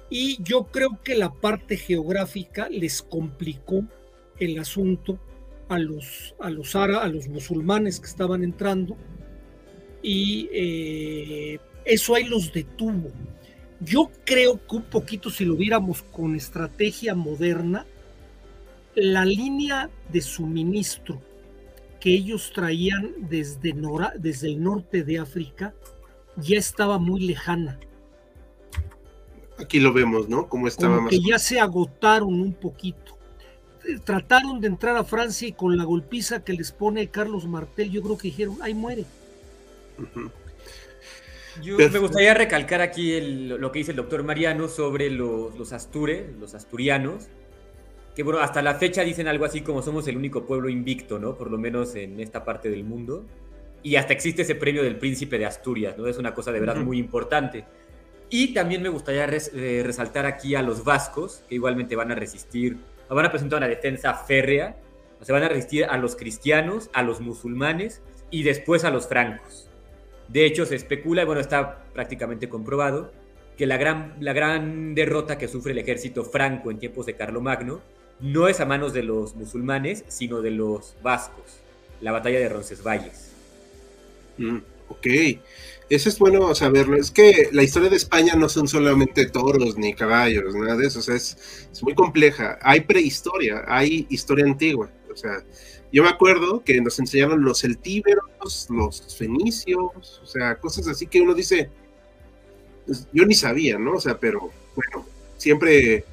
Y 0.10 0.42
yo 0.44 0.66
creo 0.66 1.00
que 1.04 1.16
la 1.16 1.34
parte 1.34 1.76
geográfica 1.76 2.70
les 2.70 3.02
complicó 3.02 3.84
el 4.40 4.60
asunto 4.60 5.20
a 5.70 5.80
los, 5.80 6.36
a 6.40 6.50
los, 6.50 6.76
a 6.76 7.08
los 7.08 7.28
musulmanes 7.28 8.00
que 8.00 8.08
estaban 8.08 8.44
entrando. 8.44 8.96
Y 10.02 10.50
eh, 10.52 11.60
eso 11.86 12.16
ahí 12.16 12.26
los 12.26 12.52
detuvo. 12.52 13.12
Yo 13.80 14.12
creo 14.26 14.60
que 14.68 14.76
un 14.76 14.84
poquito 14.84 15.30
si 15.30 15.46
lo 15.46 15.56
viéramos 15.56 16.04
con 16.04 16.36
estrategia 16.36 17.16
moderna, 17.16 17.86
la 18.96 19.26
línea 19.26 19.90
de 20.12 20.22
suministro 20.22 21.22
que 22.00 22.14
ellos 22.14 22.52
traían 22.54 23.14
desde, 23.30 23.76
desde 24.18 24.48
el 24.48 24.62
norte 24.62 25.04
de 25.04 25.20
África 25.20 25.74
ya 26.36 26.58
estaba 26.58 26.98
muy 26.98 27.22
lejana. 27.22 27.80
Aquí 29.60 29.80
lo 29.80 29.94
vemos, 29.94 30.28
¿no? 30.28 30.48
Como 30.48 30.68
estaba 30.68 30.98
Como 30.98 31.10
que 31.10 31.20
ya 31.22 31.38
se 31.38 31.60
agotaron 31.60 32.42
un 32.42 32.54
poquito. 32.54 33.18
Eh, 33.88 34.00
trataron 34.04 34.60
de 34.60 34.68
entrar 34.68 34.98
a 34.98 35.04
Francia 35.04 35.48
y 35.48 35.54
con 35.54 35.78
la 35.78 35.84
golpiza 35.84 36.44
que 36.44 36.54
les 36.54 36.72
pone 36.72 37.08
Carlos 37.08 37.48
Martel, 37.48 37.92
yo 37.92 38.02
creo 38.02 38.18
que 38.18 38.30
dijeron, 38.30 38.58
ahí 38.62 38.74
muere. 38.74 39.06
Yo 41.62 41.78
me 41.78 42.00
gustaría 42.00 42.34
recalcar 42.34 42.82
aquí 42.82 43.20
lo 43.22 43.72
que 43.72 43.80
dice 43.80 43.92
el 43.92 43.98
doctor 43.98 44.24
Mariano 44.24 44.68
sobre 44.68 45.10
los, 45.10 45.74
astures, 45.74 46.24
los 46.40 46.56
asturianos, 46.56 47.28
que 48.16 48.24
bueno, 48.24 48.40
hasta 48.40 48.62
la 48.62 48.76
fecha 48.76 49.04
dicen 49.04 49.28
algo 49.28 49.46
así 49.46 49.62
como 49.62 49.82
somos 49.82 50.08
el 50.08 50.18
único 50.18 50.46
pueblo 50.46 50.70
invicto, 50.70 51.20
¿no? 51.20 51.36
Por 51.36 51.52
lo 51.52 51.58
menos 51.58 51.96
en 51.96 52.20
esta 52.20 52.46
parte 52.46 52.70
del 52.70 52.84
mundo. 52.84 53.26
Y 53.84 53.96
hasta 53.96 54.14
existe 54.14 54.44
ese 54.44 54.56
premio 54.56 54.84
del 54.84 54.98
príncipe 54.98 55.38
de 55.40 55.46
Asturias, 55.46 55.98
¿no? 55.98 56.08
Es 56.08 56.18
una 56.18 56.34
cosa 56.34 56.52
de 56.52 56.60
verdad 56.60 56.78
muy 56.78 56.98
importante. 57.00 57.66
Y 58.30 58.54
también 58.54 58.82
me 58.82 58.90
gustaría 58.90 59.26
eh, 59.26 59.82
resaltar 59.84 60.26
aquí 60.26 60.56
a 60.56 60.62
los 60.62 60.84
vascos, 60.84 61.44
que 61.50 61.56
igualmente 61.56 61.96
van 61.96 62.12
a 62.12 62.16
resistir, 62.16 62.78
van 63.10 63.26
a 63.26 63.30
presentar 63.30 63.58
una 63.58 63.68
defensa 63.68 64.14
férrea, 64.14 64.78
o 65.20 65.26
sea, 65.26 65.34
van 65.34 65.44
a 65.44 65.50
resistir 65.50 65.86
a 65.86 65.98
los 65.98 66.16
cristianos, 66.16 66.90
a 66.94 67.04
los 67.04 67.20
musulmanes 67.20 68.02
y 68.30 68.44
después 68.44 68.86
a 68.86 68.92
los 68.92 69.08
francos. 69.08 69.71
De 70.32 70.46
hecho, 70.46 70.66
se 70.66 70.76
especula, 70.76 71.24
y 71.24 71.26
bueno, 71.26 71.42
está 71.42 71.84
prácticamente 71.94 72.48
comprobado, 72.48 73.12
que 73.58 73.66
la 73.66 73.78
gran, 73.78 74.16
la 74.22 74.34
gran 74.34 74.96
derrota 74.96 75.38
que 75.38 75.48
sufre 75.48 75.74
el 75.74 75.78
ejército 75.78 76.24
franco 76.24 76.72
en 76.72 76.80
tiempos 76.80 77.06
de 77.06 77.16
Carlomagno 77.16 77.82
no 78.22 78.48
es 78.48 78.60
a 78.60 78.66
manos 78.66 78.94
de 78.94 79.04
los 79.04 79.36
musulmanes, 79.36 80.06
sino 80.08 80.42
de 80.42 80.52
los 80.52 80.96
vascos, 81.04 81.60
la 82.00 82.12
batalla 82.12 82.40
de 82.40 82.48
Roncesvalles. 82.48 83.32
Mm, 84.38 84.58
ok, 84.88 85.08
eso 85.90 86.08
es 86.08 86.18
bueno 86.18 86.56
saberlo. 86.56 86.96
Es 86.96 87.12
que 87.12 87.50
la 87.52 87.64
historia 87.64 87.90
de 87.90 87.98
España 87.98 88.36
no 88.36 88.48
son 88.48 88.68
solamente 88.68 89.26
toros 89.26 89.78
ni 89.78 89.94
caballos, 89.94 90.56
nada 90.56 90.78
de 90.78 90.88
eso, 90.88 91.00
o 91.00 91.02
sea, 91.02 91.16
es, 91.16 91.68
es 91.72 91.84
muy 91.84 91.94
compleja. 91.94 92.58
Hay 92.62 92.82
prehistoria, 92.82 93.66
hay 93.68 94.08
historia 94.10 94.46
antigua, 94.46 94.90
o 95.12 95.16
sea, 95.16 95.44
yo 95.92 96.04
me 96.04 96.10
acuerdo 96.10 96.64
que 96.64 96.80
nos 96.80 96.98
enseñaron 97.00 97.44
los 97.44 97.62
celtíberos, 97.62 98.68
los 98.70 99.18
fenicios, 99.18 100.22
o 100.24 100.26
sea, 100.26 100.56
cosas 100.56 100.88
así 100.88 101.08
que 101.08 101.22
uno 101.22 101.34
dice, 101.34 101.70
pues, 102.86 103.08
yo 103.12 103.26
ni 103.26 103.34
sabía, 103.34 103.78
¿no? 103.78 103.94
O 103.94 104.02
sea, 104.02 104.18
pero 104.18 104.52
bueno, 104.76 105.06
siempre, 105.38 106.06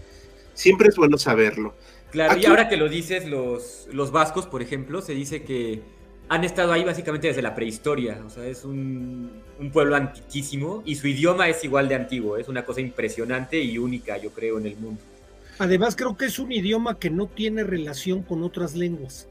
siempre 0.54 0.88
es 0.88 0.96
bueno 0.96 1.16
saberlo. 1.16 1.74
Claro, 2.10 2.38
y 2.40 2.46
ahora 2.46 2.68
que 2.68 2.76
lo 2.76 2.88
dices, 2.88 3.26
los, 3.28 3.86
los 3.92 4.10
vascos, 4.10 4.46
por 4.46 4.62
ejemplo, 4.62 5.02
se 5.02 5.14
dice 5.14 5.42
que 5.42 5.80
han 6.28 6.44
estado 6.44 6.72
ahí 6.72 6.84
básicamente 6.84 7.28
desde 7.28 7.42
la 7.42 7.54
prehistoria, 7.54 8.22
o 8.26 8.30
sea, 8.30 8.46
es 8.46 8.64
un, 8.64 9.42
un, 9.58 9.70
pueblo 9.70 9.96
antiquísimo 9.96 10.82
y 10.84 10.96
su 10.96 11.06
idioma 11.06 11.48
es 11.48 11.62
igual 11.64 11.88
de 11.88 11.94
antiguo, 11.94 12.36
es 12.36 12.48
una 12.48 12.64
cosa 12.64 12.80
impresionante 12.80 13.60
y 13.60 13.78
única, 13.78 14.18
yo 14.18 14.30
creo, 14.30 14.58
en 14.58 14.66
el 14.66 14.76
mundo. 14.76 15.00
Además, 15.58 15.96
creo 15.96 16.16
que 16.16 16.26
es 16.26 16.38
un 16.38 16.52
idioma 16.52 16.98
que 16.98 17.10
no 17.10 17.26
tiene 17.26 17.64
relación 17.64 18.22
con 18.22 18.42
otras 18.42 18.74
lenguas. 18.74 19.26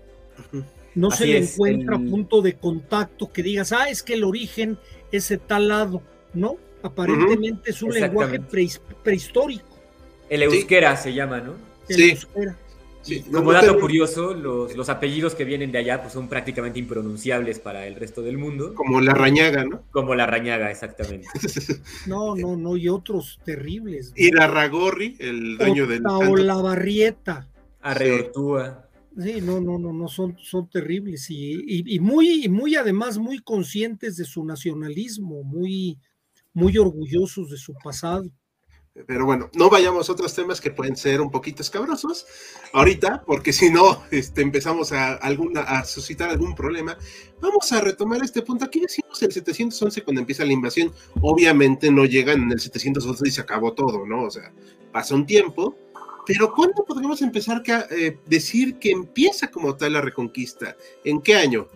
No 0.96 1.12
se 1.12 1.28
le 1.28 1.38
encuentra 1.38 2.00
punto 2.00 2.42
de 2.42 2.56
contacto 2.56 3.32
que 3.32 3.44
digas, 3.44 3.72
ah, 3.72 3.88
es 3.90 4.02
que 4.02 4.16
el 4.16 4.24
origen 4.24 4.80
es 5.12 5.30
de 5.30 5.38
tal 5.38 5.68
lado. 5.68 6.02
No, 6.34 6.58
aparentemente 6.82 7.70
es 7.70 7.82
un 7.84 7.94
lenguaje 7.94 8.40
prehistórico. 9.04 9.78
El 10.30 10.44
euskera 10.44 10.98
se 10.98 11.14
llama, 11.14 11.40
¿no? 11.40 11.54
sí. 11.88 13.22
Como 13.32 13.54
dato 13.54 13.80
curioso, 13.80 14.34
los, 14.34 14.76
los, 14.76 14.90
apellidos 14.90 15.36
que 15.36 15.46
vienen 15.46 15.72
de 15.72 15.78
allá 15.78 16.02
pues, 16.02 16.14
son 16.14 16.28
prácticamente 16.28 16.80
impronunciables 16.80 17.60
para 17.60 17.88
el 17.88 17.96
resto 17.96 18.22
del 18.22 18.38
mundo. 18.38 18.74
Como 18.74 19.00
la 19.00 19.14
rañaga, 19.14 19.64
¿no? 19.64 19.84
Como 19.92 20.16
la 20.16 20.26
rañaga, 20.26 20.70
exactamente. 20.72 21.28
no, 22.08 22.36
no, 22.36 22.58
no, 22.58 22.76
y 22.76 22.90
otros 22.90 23.40
terribles. 23.46 24.12
Y 24.16 24.32
la 24.32 24.48
Ragorri, 24.48 25.16
el 25.20 25.58
dueño 25.58 25.88
del. 25.88 26.04
O 26.06 26.36
la 26.36 26.56
Barrieta. 26.56 27.48
Arreortúa. 27.82 28.87
Sí, 29.20 29.42
no, 29.42 29.60
no, 29.60 29.80
no, 29.80 29.92
no, 29.92 30.08
son, 30.08 30.38
son 30.40 30.70
terribles 30.70 31.28
y, 31.32 32.00
muy, 32.00 32.48
muy 32.50 32.76
además 32.76 33.18
muy 33.18 33.40
conscientes 33.40 34.16
de 34.16 34.26
su 34.26 34.46
nacionalismo, 34.46 35.44
muy, 35.44 36.00
muy 36.54 36.78
orgullosos 36.78 37.50
de 37.50 37.58
su 37.58 37.74
pasado. 37.84 38.30
Pero 39.08 39.26
bueno, 39.26 39.50
no 39.56 39.70
vayamos 39.70 40.10
a 40.10 40.14
otros 40.14 40.34
temas 40.36 40.62
que 40.62 40.72
pueden 40.72 40.96
ser 40.96 41.22
un 41.22 41.32
poquito 41.32 41.62
escabrosos 41.62 42.26
ahorita, 42.74 43.24
porque 43.26 43.54
si 43.54 43.70
no 43.70 44.04
este, 44.12 44.42
empezamos 44.42 44.92
a, 44.92 45.14
alguna, 45.16 45.62
a 45.62 45.84
suscitar 45.86 46.30
algún 46.30 46.56
problema. 46.56 46.98
Vamos 47.40 47.72
a 47.72 47.82
retomar 47.82 48.24
este 48.24 48.42
punto. 48.42 48.66
Aquí 48.66 48.80
decimos 48.80 49.22
el 49.22 49.32
711 49.32 50.04
cuando 50.04 50.22
empieza 50.22 50.46
la 50.46 50.54
invasión. 50.54 50.92
Obviamente 51.22 51.92
no 51.92 52.06
llegan 52.06 52.44
en 52.44 52.52
el 52.52 52.60
711 52.60 53.28
y 53.28 53.32
se 53.32 53.42
acabó 53.42 53.74
todo, 53.74 54.06
¿no? 54.08 54.24
O 54.24 54.32
sea, 54.32 54.52
pasa 54.92 55.14
un 55.14 55.28
tiempo 55.28 55.76
pero 56.28 56.54
¿cuándo 56.54 56.84
podríamos 56.84 57.22
empezar 57.22 57.64
a 57.70 57.88
eh, 57.90 58.20
decir 58.26 58.76
que 58.76 58.92
empieza 58.92 59.50
como 59.50 59.78
tal 59.78 59.94
la 59.94 60.02
reconquista? 60.02 60.76
¿En 61.06 61.22
qué 61.22 61.36
año? 61.36 61.70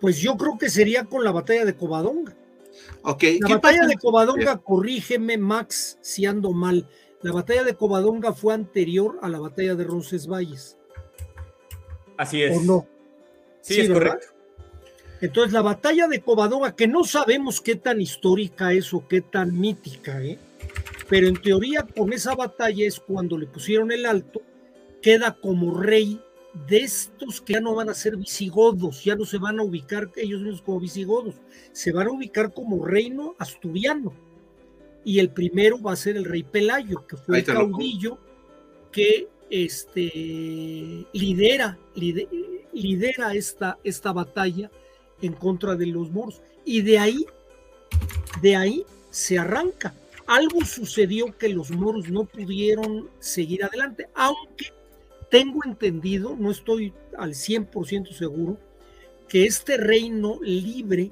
Pues 0.00 0.16
yo 0.18 0.34
creo 0.36 0.56
que 0.58 0.70
sería 0.70 1.04
con 1.04 1.22
la 1.22 1.30
batalla 1.30 1.66
de 1.66 1.76
Covadonga. 1.76 2.34
Ok. 3.02 3.22
La 3.40 3.56
batalla 3.56 3.86
de 3.86 3.96
Covadonga, 3.96 4.56
corrígeme 4.56 5.36
Max 5.36 5.98
si 6.00 6.24
ando 6.24 6.52
mal, 6.52 6.88
La 7.20 7.32
batalla 7.32 7.64
de 7.64 7.74
Covadonga 7.74 8.32
fue 8.32 8.54
anterior 8.54 9.18
a 9.22 9.28
la 9.28 9.38
batalla 9.38 9.74
de 9.74 9.84
Roncesvalles. 9.84 10.78
Así 12.16 12.42
es. 12.42 12.56
¿O 12.56 12.62
no? 12.62 12.86
Sí, 13.60 13.80
es 13.80 13.90
correcto. 13.90 14.26
Entonces, 15.20 15.52
la 15.52 15.62
batalla 15.62 16.06
de 16.06 16.20
Covadonga, 16.20 16.74
que 16.74 16.86
no 16.86 17.04
sabemos 17.04 17.60
qué 17.60 17.76
tan 17.76 18.00
histórica 18.00 18.72
es 18.72 18.92
o 18.92 19.06
qué 19.08 19.22
tan 19.22 19.58
mítica, 19.58 20.22
¿eh? 20.22 20.38
Pero 21.08 21.26
en 21.28 21.36
teoría 21.36 21.86
con 21.96 22.12
esa 22.12 22.34
batalla 22.34 22.86
es 22.86 23.00
cuando 23.00 23.38
le 23.38 23.46
pusieron 23.46 23.92
el 23.92 24.06
alto, 24.06 24.42
queda 25.02 25.36
como 25.40 25.78
rey 25.78 26.20
de 26.68 26.78
estos 26.78 27.40
que 27.40 27.54
ya 27.54 27.60
no 27.60 27.74
van 27.74 27.88
a 27.88 27.94
ser 27.94 28.16
visigodos, 28.16 29.04
ya 29.04 29.16
no 29.16 29.24
se 29.24 29.38
van 29.38 29.58
a 29.58 29.64
ubicar 29.64 30.10
ellos 30.16 30.40
mismos 30.40 30.62
como 30.62 30.80
visigodos, 30.80 31.34
se 31.72 31.92
van 31.92 32.06
a 32.06 32.12
ubicar 32.12 32.52
como 32.52 32.84
reino 32.84 33.34
asturiano. 33.38 34.14
Y 35.04 35.18
el 35.18 35.30
primero 35.30 35.82
va 35.82 35.92
a 35.92 35.96
ser 35.96 36.16
el 36.16 36.24
rey 36.24 36.42
Pelayo, 36.44 37.06
que 37.06 37.16
fue 37.16 37.38
el 37.38 37.44
caudillo 37.44 38.18
que 38.90 39.28
este, 39.50 41.06
lidera, 41.12 41.78
lidera, 42.72 43.34
esta, 43.34 43.78
esta 43.84 44.12
batalla 44.12 44.70
en 45.20 45.34
contra 45.34 45.74
de 45.74 45.86
los 45.86 46.10
moros. 46.10 46.40
Y 46.64 46.80
de 46.80 46.98
ahí, 46.98 47.26
de 48.40 48.56
ahí 48.56 48.84
se 49.10 49.38
arranca. 49.38 49.92
Algo 50.26 50.64
sucedió 50.64 51.36
que 51.36 51.48
los 51.48 51.70
moros 51.70 52.08
no 52.08 52.24
pudieron 52.24 53.10
seguir 53.18 53.64
adelante, 53.64 54.08
aunque 54.14 54.72
tengo 55.30 55.60
entendido, 55.64 56.36
no 56.38 56.50
estoy 56.50 56.92
al 57.18 57.34
100% 57.34 58.12
seguro, 58.12 58.58
que 59.28 59.44
este 59.44 59.76
reino 59.76 60.38
libre 60.42 61.10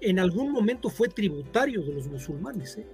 en 0.00 0.18
algún 0.18 0.52
momento 0.52 0.90
fue 0.90 1.08
tributario 1.08 1.82
de 1.82 1.94
los 1.94 2.06
musulmanes, 2.06 2.76
¿eh? 2.76 2.86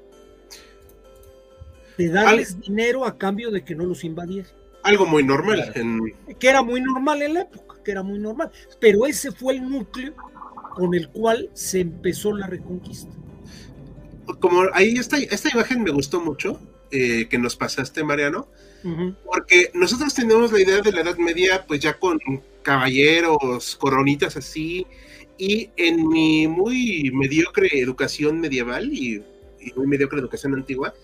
de 1.98 2.08
darles 2.08 2.58
dinero 2.60 3.04
a 3.04 3.18
cambio 3.18 3.50
de 3.50 3.64
que 3.64 3.74
no 3.74 3.84
los 3.84 4.04
invadieran. 4.04 4.50
Algo 4.82 5.06
muy 5.06 5.22
normal. 5.22 5.72
Que 6.38 6.48
era 6.48 6.62
muy 6.62 6.80
normal 6.80 7.22
en 7.22 7.34
la 7.34 7.40
época, 7.42 7.76
que 7.84 7.90
era 7.90 8.02
muy 8.02 8.18
normal. 8.18 8.50
Pero 8.78 9.06
ese 9.06 9.30
fue 9.32 9.54
el 9.54 9.68
núcleo 9.68 10.14
con 10.74 10.94
el 10.94 11.10
cual 11.10 11.50
se 11.52 11.80
empezó 11.80 12.34
la 12.34 12.46
reconquista. 12.46 13.14
Como 14.38 14.62
ahí 14.72 14.94
esta, 14.96 15.18
esta 15.18 15.50
imagen 15.50 15.82
me 15.82 15.90
gustó 15.90 16.20
mucho, 16.20 16.60
eh, 16.90 17.28
que 17.28 17.38
nos 17.38 17.56
pasaste, 17.56 18.02
Mariano, 18.02 18.48
porque 19.24 19.70
nosotros 19.74 20.14
tenemos 20.14 20.50
la 20.52 20.60
idea 20.60 20.80
de 20.80 20.92
la 20.92 21.02
Edad 21.02 21.18
Media, 21.18 21.64
pues 21.66 21.80
ya 21.80 21.98
con 21.98 22.18
caballeros, 22.62 23.76
coronitas 23.76 24.36
así, 24.36 24.86
y 25.38 25.70
en 25.76 26.08
mi 26.08 26.48
muy 26.48 27.10
mediocre 27.14 27.68
educación 27.78 28.40
medieval 28.40 28.92
y, 28.92 29.22
muy 29.76 29.86
mediocre 29.86 30.18
educación 30.18 30.54
antigua, 30.54 30.94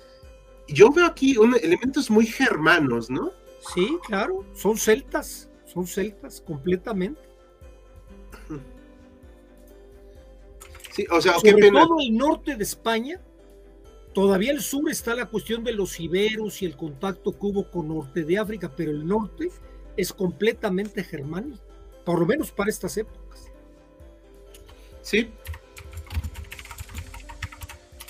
yo 0.68 0.90
veo 0.90 1.06
aquí 1.06 1.36
elementos 1.62 2.10
muy 2.10 2.26
germanos, 2.26 3.08
¿no? 3.08 3.30
Sí, 3.74 3.96
claro, 4.06 4.44
son 4.54 4.76
celtas, 4.76 5.48
son 5.64 5.86
celtas 5.86 6.40
completamente. 6.40 7.20
Sí, 10.96 11.06
o 11.10 11.20
sea, 11.20 11.34
Sobre 11.38 11.70
todo 11.70 12.00
el 12.00 12.16
norte 12.16 12.56
de 12.56 12.64
España 12.64 13.20
Todavía 14.16 14.50
el 14.50 14.62
sur 14.62 14.90
está 14.90 15.14
la 15.14 15.26
cuestión 15.26 15.62
de 15.62 15.72
los 15.72 16.00
iberos 16.00 16.62
y 16.62 16.64
el 16.64 16.74
contacto 16.74 17.32
que 17.32 17.38
hubo 17.46 17.70
con 17.70 17.88
norte 17.88 18.24
de 18.24 18.38
África, 18.38 18.72
pero 18.74 18.90
el 18.90 19.06
norte 19.06 19.50
es 19.94 20.10
completamente 20.10 21.04
germánico, 21.04 21.62
por 22.02 22.20
lo 22.20 22.24
menos 22.24 22.50
para 22.50 22.70
estas 22.70 22.96
épocas. 22.96 23.50
Sí. 25.02 25.30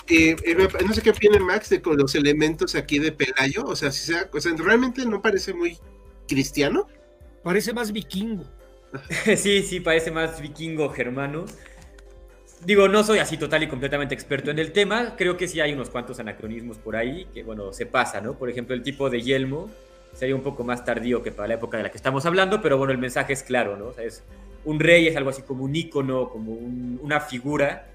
Eh, 0.08 0.36
eh, 0.44 0.68
no 0.86 0.94
sé 0.94 1.02
qué 1.02 1.10
opina 1.10 1.40
Max 1.40 1.70
de 1.70 1.82
con 1.82 1.98
los 1.98 2.14
elementos 2.14 2.76
aquí 2.76 3.00
de 3.00 3.10
Pelayo, 3.10 3.64
o 3.64 3.74
sea, 3.74 3.90
si 3.90 4.06
sea, 4.06 4.30
o 4.32 4.40
sea, 4.40 4.54
realmente 4.56 5.04
no 5.06 5.20
parece 5.20 5.54
muy 5.54 5.76
cristiano. 6.28 6.86
Parece 7.42 7.72
más 7.72 7.90
vikingo. 7.90 8.44
sí, 9.36 9.64
sí, 9.64 9.80
parece 9.80 10.12
más 10.12 10.40
vikingo 10.40 10.88
germano. 10.90 11.46
Digo, 12.64 12.88
no 12.88 13.04
soy 13.04 13.18
así 13.18 13.36
total 13.36 13.62
y 13.62 13.68
completamente 13.68 14.14
experto 14.14 14.50
en 14.50 14.58
el 14.58 14.72
tema. 14.72 15.14
Creo 15.16 15.36
que 15.36 15.46
sí 15.46 15.60
hay 15.60 15.72
unos 15.72 15.90
cuantos 15.90 16.18
anacronismos 16.18 16.78
por 16.78 16.96
ahí 16.96 17.26
que, 17.32 17.42
bueno, 17.42 17.72
se 17.72 17.86
pasa, 17.86 18.20
¿no? 18.20 18.34
Por 18.34 18.48
ejemplo, 18.48 18.74
el 18.74 18.82
tipo 18.82 19.10
de 19.10 19.20
yelmo 19.20 19.70
sería 20.12 20.34
un 20.34 20.42
poco 20.42 20.64
más 20.64 20.84
tardío 20.84 21.22
que 21.22 21.30
para 21.30 21.48
la 21.48 21.54
época 21.54 21.76
de 21.76 21.82
la 21.82 21.90
que 21.90 21.98
estamos 21.98 22.24
hablando, 22.24 22.62
pero 22.62 22.78
bueno, 22.78 22.92
el 22.92 22.98
mensaje 22.98 23.34
es 23.34 23.42
claro, 23.42 23.76
¿no? 23.76 23.88
O 23.88 23.92
sea, 23.92 24.04
es 24.04 24.24
un 24.64 24.80
rey 24.80 25.06
es 25.06 25.16
algo 25.16 25.30
así 25.30 25.42
como 25.42 25.64
un 25.64 25.76
ícono, 25.76 26.28
como 26.28 26.52
una 26.52 27.20
figura 27.20 27.86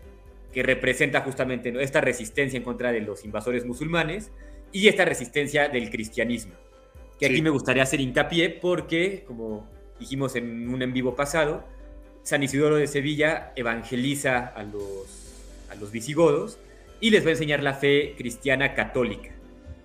que 0.54 0.64
representa 0.64 1.22
justamente 1.22 1.74
esta 1.82 2.00
resistencia 2.02 2.58
en 2.58 2.64
contra 2.64 2.92
de 2.92 3.02
los 3.02 3.26
invasores 3.26 3.66
musulmanes 3.66 4.32
y 4.72 4.88
esta 4.88 5.06
resistencia 5.06 5.70
del 5.70 5.90
cristianismo. 5.90 6.54
Que 7.20 7.26
aquí 7.28 7.42
me 7.42 7.50
gustaría 7.50 7.84
hacer 7.84 8.00
hincapié 8.00 8.50
porque, 8.50 9.24
como 9.28 9.68
dijimos 10.00 10.36
en 10.36 10.70
un 10.70 10.82
en 10.82 10.94
vivo 10.94 11.16
pasado, 11.16 11.66
San 12.24 12.44
Isidoro 12.44 12.76
de 12.76 12.88
Sevilla 12.88 13.52
evangeliza 13.56 14.48
a 14.48 14.64
los, 14.64 15.34
a 15.70 15.76
los 15.76 15.92
visigodos 15.92 16.60
y 17.00 17.10
les 17.10 17.24
va 17.24 17.30
a 17.30 17.32
enseñar 17.32 17.64
la 17.64 17.74
fe 17.74 18.14
cristiana 18.18 18.74
católica. 18.74 19.32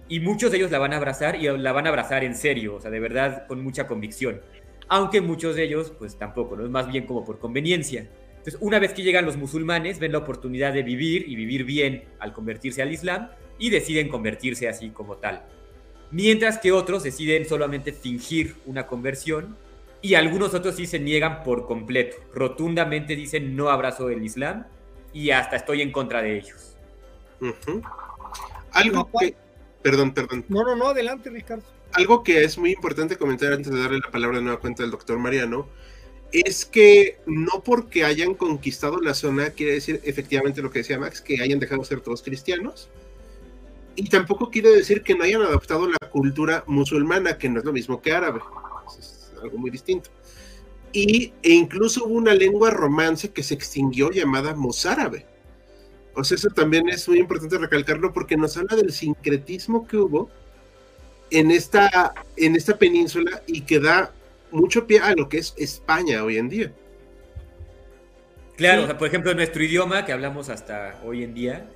Y 0.08 0.20
muchos 0.20 0.50
de 0.50 0.58
ellos 0.58 0.70
la 0.70 0.78
van 0.78 0.92
a 0.92 0.98
abrazar 0.98 1.36
y 1.36 1.48
la 1.58 1.72
van 1.72 1.86
a 1.86 1.88
abrazar 1.88 2.22
en 2.22 2.34
serio, 2.34 2.76
o 2.76 2.80
sea, 2.80 2.90
de 2.90 3.00
verdad, 3.00 3.46
con 3.46 3.62
mucha 3.62 3.86
convicción. 3.88 4.40
Aunque 4.88 5.20
muchos 5.20 5.56
de 5.56 5.64
ellos, 5.64 5.92
pues 5.98 6.16
tampoco, 6.16 6.56
¿no? 6.56 6.64
Es 6.64 6.70
más 6.70 6.86
bien 6.86 7.06
como 7.06 7.24
por 7.24 7.40
conveniencia. 7.40 8.06
Entonces, 8.36 8.58
una 8.60 8.78
vez 8.78 8.92
que 8.92 9.02
llegan 9.02 9.24
los 9.24 9.36
musulmanes, 9.36 9.98
ven 9.98 10.12
la 10.12 10.18
oportunidad 10.18 10.72
de 10.72 10.84
vivir 10.84 11.24
y 11.26 11.34
vivir 11.34 11.64
bien 11.64 12.04
al 12.20 12.32
convertirse 12.32 12.82
al 12.82 12.92
Islam 12.92 13.30
y 13.58 13.70
deciden 13.70 14.08
convertirse 14.08 14.68
así 14.68 14.90
como 14.90 15.16
tal. 15.16 15.42
Mientras 16.12 16.58
que 16.58 16.70
otros 16.70 17.02
deciden 17.02 17.46
solamente 17.46 17.92
fingir 17.92 18.54
una 18.64 18.86
conversión 18.86 19.56
y 20.02 20.14
algunos 20.14 20.54
otros 20.54 20.76
sí 20.76 20.86
se 20.86 20.98
niegan 20.98 21.42
por 21.42 21.66
completo. 21.66 22.16
Rotundamente 22.34 23.16
dicen 23.16 23.56
no 23.56 23.70
abrazo 23.70 24.10
el 24.10 24.24
Islam 24.24 24.66
y 25.12 25.30
hasta 25.30 25.56
estoy 25.56 25.82
en 25.82 25.92
contra 25.92 26.22
de 26.22 26.38
ellos. 26.38 26.76
Algo 28.72 29.10
que... 29.18 29.34
Perdón, 29.82 30.12
perdón. 30.12 30.44
No, 30.48 30.64
no, 30.64 30.76
no, 30.76 30.88
adelante 30.88 31.30
Ricardo. 31.30 31.64
Algo 31.92 32.22
que 32.22 32.44
es 32.44 32.58
muy 32.58 32.72
importante 32.72 33.16
comentar 33.16 33.52
antes 33.52 33.72
de 33.72 33.80
darle 33.80 34.00
la 34.04 34.10
palabra 34.10 34.38
de 34.38 34.44
nueva 34.44 34.60
cuenta 34.60 34.82
al 34.82 34.90
doctor 34.90 35.18
Mariano, 35.18 35.68
es 36.32 36.64
que 36.66 37.18
no 37.26 37.62
porque 37.64 38.04
hayan 38.04 38.34
conquistado 38.34 39.00
la 39.00 39.14
zona 39.14 39.50
quiere 39.50 39.74
decir 39.74 40.00
efectivamente 40.04 40.60
lo 40.60 40.70
que 40.70 40.80
decía 40.80 40.98
Max, 40.98 41.20
que 41.20 41.40
hayan 41.40 41.60
dejado 41.60 41.82
de 41.82 41.86
ser 41.86 42.00
todos 42.00 42.22
cristianos. 42.22 42.90
Y 43.94 44.08
tampoco 44.08 44.50
quiere 44.50 44.70
decir 44.70 45.02
que 45.02 45.14
no 45.14 45.24
hayan 45.24 45.40
adoptado 45.40 45.88
la 45.88 46.10
cultura 46.10 46.64
musulmana, 46.66 47.38
que 47.38 47.48
no 47.48 47.60
es 47.60 47.64
lo 47.64 47.72
mismo 47.72 48.02
que 48.02 48.12
árabe 48.12 48.40
algo 49.46 49.58
muy 49.58 49.70
distinto. 49.70 50.10
Y, 50.92 51.32
e 51.42 51.52
incluso 51.52 52.04
hubo 52.04 52.14
una 52.14 52.34
lengua 52.34 52.70
romance 52.70 53.30
que 53.30 53.42
se 53.42 53.54
extinguió 53.54 54.10
llamada 54.10 54.54
mozárabe. 54.54 55.26
O 56.14 56.24
sea, 56.24 56.36
eso 56.36 56.48
también 56.48 56.88
es 56.88 57.06
muy 57.08 57.18
importante 57.18 57.58
recalcarlo 57.58 58.12
porque 58.12 58.36
nos 58.36 58.56
habla 58.56 58.76
del 58.76 58.92
sincretismo 58.92 59.86
que 59.86 59.98
hubo 59.98 60.30
en 61.30 61.50
esta, 61.50 62.14
en 62.36 62.56
esta 62.56 62.78
península 62.78 63.42
y 63.46 63.62
que 63.62 63.80
da 63.80 64.12
mucho 64.50 64.86
pie 64.86 65.00
a 65.00 65.14
lo 65.14 65.28
que 65.28 65.38
es 65.38 65.54
España 65.58 66.24
hoy 66.24 66.38
en 66.38 66.48
día. 66.48 66.72
Claro, 68.56 68.96
por 68.96 69.06
ejemplo, 69.08 69.30
en 69.32 69.36
nuestro 69.36 69.62
idioma 69.62 70.06
que 70.06 70.12
hablamos 70.12 70.48
hasta 70.48 70.98
hoy 71.04 71.22
en 71.22 71.34
día, 71.34 71.66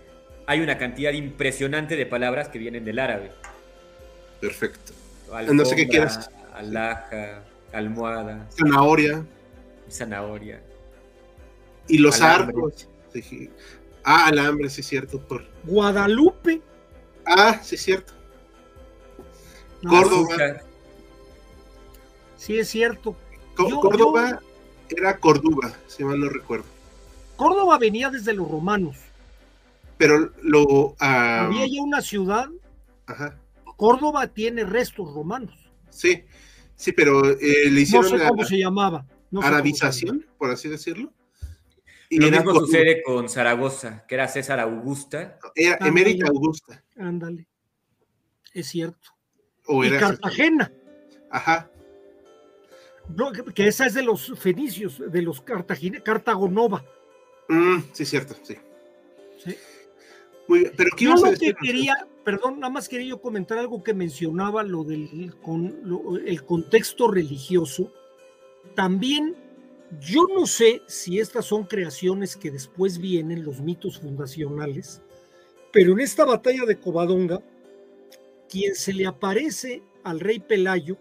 hay 0.47 0.61
una 0.61 0.79
cantidad 0.79 1.13
impresionante 1.13 1.97
de 1.97 2.07
palabras 2.07 2.49
que 2.49 2.59
vienen 2.59 2.85
del 2.85 2.99
árabe. 2.99 3.33
Perfecto. 4.41 4.93
no 5.53 5.65
sé 5.67 5.77
qué 5.77 5.87
quieras. 5.87 6.31
Alhaja, 6.55 7.43
almohada. 7.73 8.49
Zanahoria. 8.51 9.25
Zanahoria. 9.91 10.63
Y 11.89 11.99
los 11.99 12.21
arcos. 12.21 12.89
Ah, 14.05 14.27
alambre, 14.27 14.71
sí 14.71 14.81
es 14.81 14.87
cierto. 14.87 15.21
Por... 15.21 15.45
Guadalupe. 15.65 16.63
Ah, 17.27 17.61
sí 17.63 17.75
es 17.75 17.83
cierto. 17.83 18.13
Córdoba. 19.87 20.61
Sí 22.37 22.59
es 22.59 22.69
cierto. 22.69 23.17
Córdoba 23.57 24.41
era 24.89 25.19
Córdoba, 25.19 25.73
si 25.87 26.05
mal 26.05 26.21
no 26.21 26.29
recuerdo. 26.29 26.67
Córdoba 27.37 27.79
venía 27.79 28.11
desde 28.11 28.33
los 28.33 28.51
romanos. 28.51 28.97
Pero 29.99 30.33
lo... 30.43 30.95
Había 30.99 31.67
ya 31.67 31.83
una 31.83 32.01
ciudad. 32.01 32.49
Ajá. 33.07 33.37
Córdoba 33.77 34.27
tiene 34.27 34.65
restos 34.65 35.13
romanos. 35.13 35.55
Sí, 35.91 36.25
Sí, 36.81 36.93
pero 36.93 37.29
eh, 37.29 37.71
le 37.71 37.83
hicieron. 37.83 38.11
No 38.11 38.19
sé 38.19 38.27
cómo 38.27 38.45
se 38.45 38.57
llamaba. 38.57 39.07
arabización, 39.43 40.27
por 40.39 40.51
así 40.51 40.67
decirlo. 40.67 41.13
Y 42.09 42.19
Lo 42.19 42.31
mismo 42.31 42.55
sucede 42.55 43.03
con 43.03 43.29
Zaragoza, 43.29 44.07
que 44.09 44.15
era 44.15 44.27
César 44.27 44.61
Augusta. 44.61 45.39
Era 45.55 45.77
Emérita 45.87 46.29
Augusta. 46.29 46.83
Ándale. 46.97 47.47
Es 48.55 48.69
cierto. 48.69 49.11
y 49.69 49.91
Cartagena. 49.91 50.73
Ajá. 51.31 51.71
que, 53.55 53.69
esa 53.69 53.85
es 53.85 53.93
de 53.93 54.03
los 54.03 54.33
fenicios, 54.41 55.03
de 55.07 55.21
los 55.21 55.43
Cartagena, 55.43 56.01
Cartagonova. 56.01 56.83
Mm, 57.49 57.81
sí, 57.93 58.07
cierto, 58.07 58.35
sí. 58.43 58.57
sí. 59.45 59.55
Pero 60.77 60.91
yo 60.97 61.15
lo 61.15 61.39
que 61.39 61.55
quería, 61.55 62.07
perdón, 62.25 62.61
nada 62.61 62.73
más 62.73 62.89
quería 62.89 63.09
yo 63.09 63.21
comentar 63.21 63.59
algo 63.59 63.83
que 63.83 63.95
mencionaba 63.95 64.63
lo 64.63 64.85
del 64.85 65.35
con, 65.43 66.23
el 66.27 66.45
contexto 66.45 67.11
religioso. 67.11 67.93
También 68.75 69.37
yo 70.01 70.27
no 70.35 70.47
sé 70.47 70.83
si 70.87 71.19
estas 71.19 71.47
son 71.47 71.65
creaciones 71.65 72.37
que 72.37 72.51
después 72.51 72.99
vienen, 72.99 73.45
los 73.45 73.61
mitos 73.61 73.99
fundacionales, 73.99 75.03
pero 75.73 75.93
en 75.93 76.01
esta 76.01 76.25
batalla 76.25 76.65
de 76.65 76.79
Covadonga, 76.79 77.41
quien 78.49 78.75
se 78.75 78.93
le 78.93 79.07
aparece 79.07 79.83
al 80.05 80.21
rey 80.21 80.41
Pelayo 80.41 80.97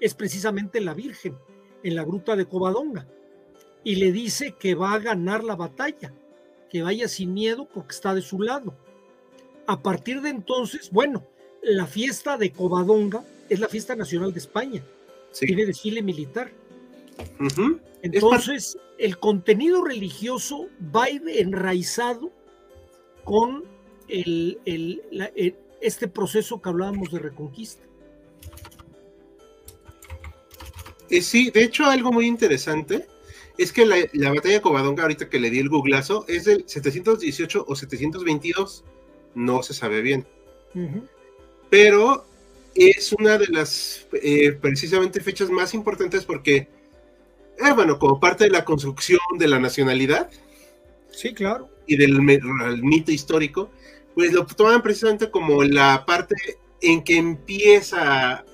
es 0.00 0.14
precisamente 0.14 0.80
la 0.80 0.94
Virgen 0.94 1.36
en 1.82 1.94
la 1.94 2.04
gruta 2.04 2.36
de 2.36 2.46
Covadonga 2.46 3.06
y 3.84 3.96
le 3.96 4.12
dice 4.12 4.56
que 4.58 4.74
va 4.74 4.94
a 4.94 4.98
ganar 4.98 5.44
la 5.44 5.56
batalla, 5.56 6.12
que 6.70 6.82
vaya 6.82 7.08
sin 7.08 7.34
miedo 7.34 7.68
porque 7.72 7.94
está 7.94 8.14
de 8.14 8.22
su 8.22 8.40
lado. 8.40 8.74
A 9.66 9.82
partir 9.82 10.20
de 10.20 10.30
entonces, 10.30 10.90
bueno, 10.90 11.24
la 11.62 11.86
fiesta 11.86 12.36
de 12.36 12.52
Covadonga 12.52 13.24
es 13.48 13.60
la 13.60 13.68
fiesta 13.68 13.96
nacional 13.96 14.32
de 14.32 14.38
España, 14.38 14.82
tiene 15.38 15.66
desfile 15.66 16.02
militar. 16.02 16.50
Entonces, 18.02 18.78
el 18.98 19.18
contenido 19.18 19.82
religioso 19.84 20.68
va 20.94 21.08
enraizado 21.08 22.30
con 23.24 23.64
el, 24.08 24.60
este 25.80 26.08
proceso 26.08 26.60
que 26.60 26.68
hablábamos 26.68 27.10
de 27.10 27.18
reconquista. 27.18 27.82
Eh, 31.10 31.22
sí, 31.22 31.50
de 31.50 31.64
hecho, 31.64 31.84
algo 31.86 32.12
muy 32.12 32.26
interesante 32.26 33.06
es 33.58 33.72
que 33.72 33.86
la, 33.86 33.96
batalla 34.32 34.54
de 34.54 34.60
Covadonga, 34.60 35.02
ahorita 35.02 35.28
que 35.28 35.40
le 35.40 35.50
di 35.50 35.58
el 35.58 35.68
googlazo, 35.68 36.24
es 36.28 36.44
del 36.44 36.64
718 36.66 37.64
o 37.66 37.74
722, 37.74 38.84
no 39.34 39.62
se 39.62 39.74
sabe 39.74 40.02
bien. 40.02 40.26
Pero 41.70 42.26
es 42.74 43.12
una 43.12 43.38
de 43.38 43.46
las 43.48 44.06
eh, 44.12 44.52
precisamente 44.52 45.20
fechas 45.20 45.48
más 45.48 45.72
importantes 45.72 46.24
porque, 46.24 46.68
eh, 47.58 47.72
bueno, 47.74 47.98
como 47.98 48.20
parte 48.20 48.44
de 48.44 48.50
la 48.50 48.64
construcción 48.64 49.20
de 49.38 49.48
la 49.48 49.58
nacionalidad. 49.58 50.30
Sí, 51.10 51.32
claro. 51.32 51.70
Y 51.86 51.96
del 51.96 52.20
mito 52.82 53.10
histórico, 53.10 53.70
pues 54.14 54.32
lo 54.32 54.44
toman 54.44 54.82
precisamente 54.82 55.30
como 55.30 55.62
la 55.62 56.04
parte 56.04 56.34
en 56.82 57.02
que 57.02 57.16
empieza 57.16 58.44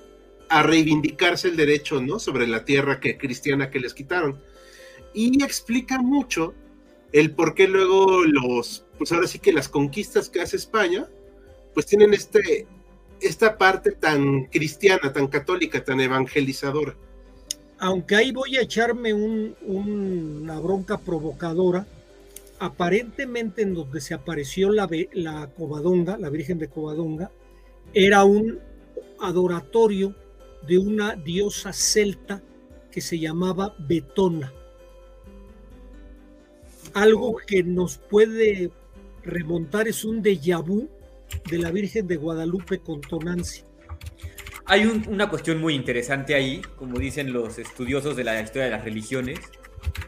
a 0.49 0.63
reivindicarse 0.63 1.49
el 1.49 1.57
derecho, 1.57 2.01
¿no? 2.01 2.19
Sobre 2.19 2.47
la 2.47 2.63
tierra 2.63 2.99
que, 2.99 3.17
cristiana 3.17 3.69
que 3.69 3.79
les 3.79 3.93
quitaron. 3.93 4.39
Y 5.13 5.43
explica 5.43 5.99
mucho 5.99 6.53
el 7.11 7.31
por 7.31 7.53
qué 7.53 7.67
luego 7.67 8.23
los, 8.23 8.85
pues 8.97 9.11
ahora 9.11 9.27
sí 9.27 9.39
que 9.39 9.53
las 9.53 9.69
conquistas 9.69 10.29
que 10.29 10.41
hace 10.41 10.57
España, 10.57 11.07
pues 11.73 11.85
tienen 11.85 12.13
este, 12.13 12.67
esta 13.21 13.57
parte 13.57 13.91
tan 13.91 14.45
cristiana, 14.45 15.13
tan 15.13 15.27
católica, 15.27 15.83
tan 15.83 16.01
evangelizadora. 16.01 16.95
Aunque 17.79 18.15
ahí 18.15 18.31
voy 18.31 18.57
a 18.57 18.61
echarme 18.61 19.13
una 19.13 20.59
bronca 20.59 20.97
provocadora, 20.97 21.85
aparentemente 22.59 23.61
en 23.61 23.73
donde 23.73 23.99
se 24.01 24.13
apareció 24.13 24.71
la, 24.71 24.89
la 25.13 25.47
Covadonga, 25.47 26.17
la 26.17 26.29
Virgen 26.29 26.59
de 26.59 26.69
Covadonga, 26.69 27.29
era 27.93 28.23
un 28.23 28.59
adoratorio 29.19 30.15
de 30.67 30.77
una 30.77 31.15
diosa 31.15 31.73
celta 31.73 32.41
que 32.91 33.01
se 33.01 33.19
llamaba 33.19 33.75
Betona. 33.79 34.53
Algo 36.93 37.37
que 37.47 37.63
nos 37.63 37.97
puede 37.97 38.71
remontar 39.23 39.87
es 39.87 40.05
un 40.05 40.21
déjà 40.21 40.63
vu 40.63 40.89
de 41.49 41.57
la 41.57 41.71
Virgen 41.71 42.07
de 42.07 42.17
Guadalupe 42.17 42.79
con 42.79 43.01
Tonanzi. 43.01 43.63
Hay 44.65 44.85
una 44.85 45.29
cuestión 45.29 45.59
muy 45.59 45.73
interesante 45.73 46.35
ahí, 46.35 46.61
como 46.77 46.97
dicen 46.97 47.33
los 47.33 47.59
estudiosos 47.59 48.15
de 48.15 48.23
la 48.23 48.39
historia 48.39 48.65
de 48.65 48.71
las 48.71 48.85
religiones, 48.85 49.39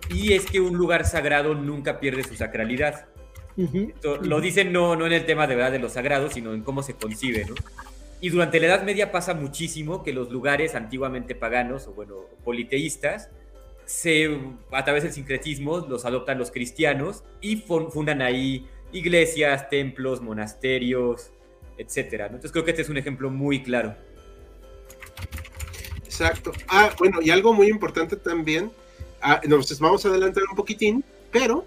y 0.09 0.33
es 0.33 0.45
que 0.45 0.61
un 0.61 0.77
lugar 0.77 1.05
sagrado 1.05 1.55
nunca 1.55 1.99
pierde 1.99 2.23
su 2.23 2.35
sacralidad. 2.35 3.07
Lo 4.21 4.39
dicen 4.39 4.71
no, 4.71 4.95
no 4.95 5.07
en 5.07 5.13
el 5.13 5.25
tema 5.25 5.47
de 5.47 5.55
verdad 5.55 5.71
de 5.71 5.79
lo 5.79 5.89
sagrado, 5.89 6.29
sino 6.29 6.53
en 6.53 6.61
cómo 6.61 6.83
se 6.83 6.93
concibe, 6.93 7.45
¿no? 7.45 7.55
Y 8.21 8.29
durante 8.29 8.59
la 8.59 8.67
Edad 8.67 8.83
Media 8.83 9.11
pasa 9.11 9.33
muchísimo 9.33 10.03
que 10.03 10.13
los 10.13 10.31
lugares 10.31 10.73
antiguamente 10.75 11.35
paganos 11.35 11.87
o 11.87 11.93
bueno, 11.93 12.15
politeístas, 12.43 13.29
se, 13.85 14.39
a 14.71 14.83
través 14.83 15.03
del 15.03 15.13
sincretismo 15.13 15.79
los 15.87 16.05
adoptan 16.05 16.37
los 16.37 16.51
cristianos 16.51 17.23
y 17.41 17.57
fundan 17.57 18.21
ahí 18.21 18.67
iglesias, 18.91 19.69
templos, 19.69 20.21
monasterios, 20.21 21.31
etcétera. 21.77 22.25
Entonces 22.25 22.51
creo 22.51 22.63
que 22.63 22.71
este 22.71 22.83
es 22.83 22.89
un 22.89 22.97
ejemplo 22.97 23.29
muy 23.29 23.63
claro. 23.63 23.95
Exacto. 26.03 26.51
Ah, 26.67 26.93
bueno, 26.97 27.19
y 27.21 27.29
algo 27.29 27.53
muy 27.53 27.67
importante 27.67 28.15
también, 28.15 28.71
ah, 29.21 29.41
nos 29.47 29.77
vamos 29.79 30.05
a 30.05 30.09
adelantar 30.09 30.43
un 30.49 30.55
poquitín, 30.55 31.03
pero 31.31 31.65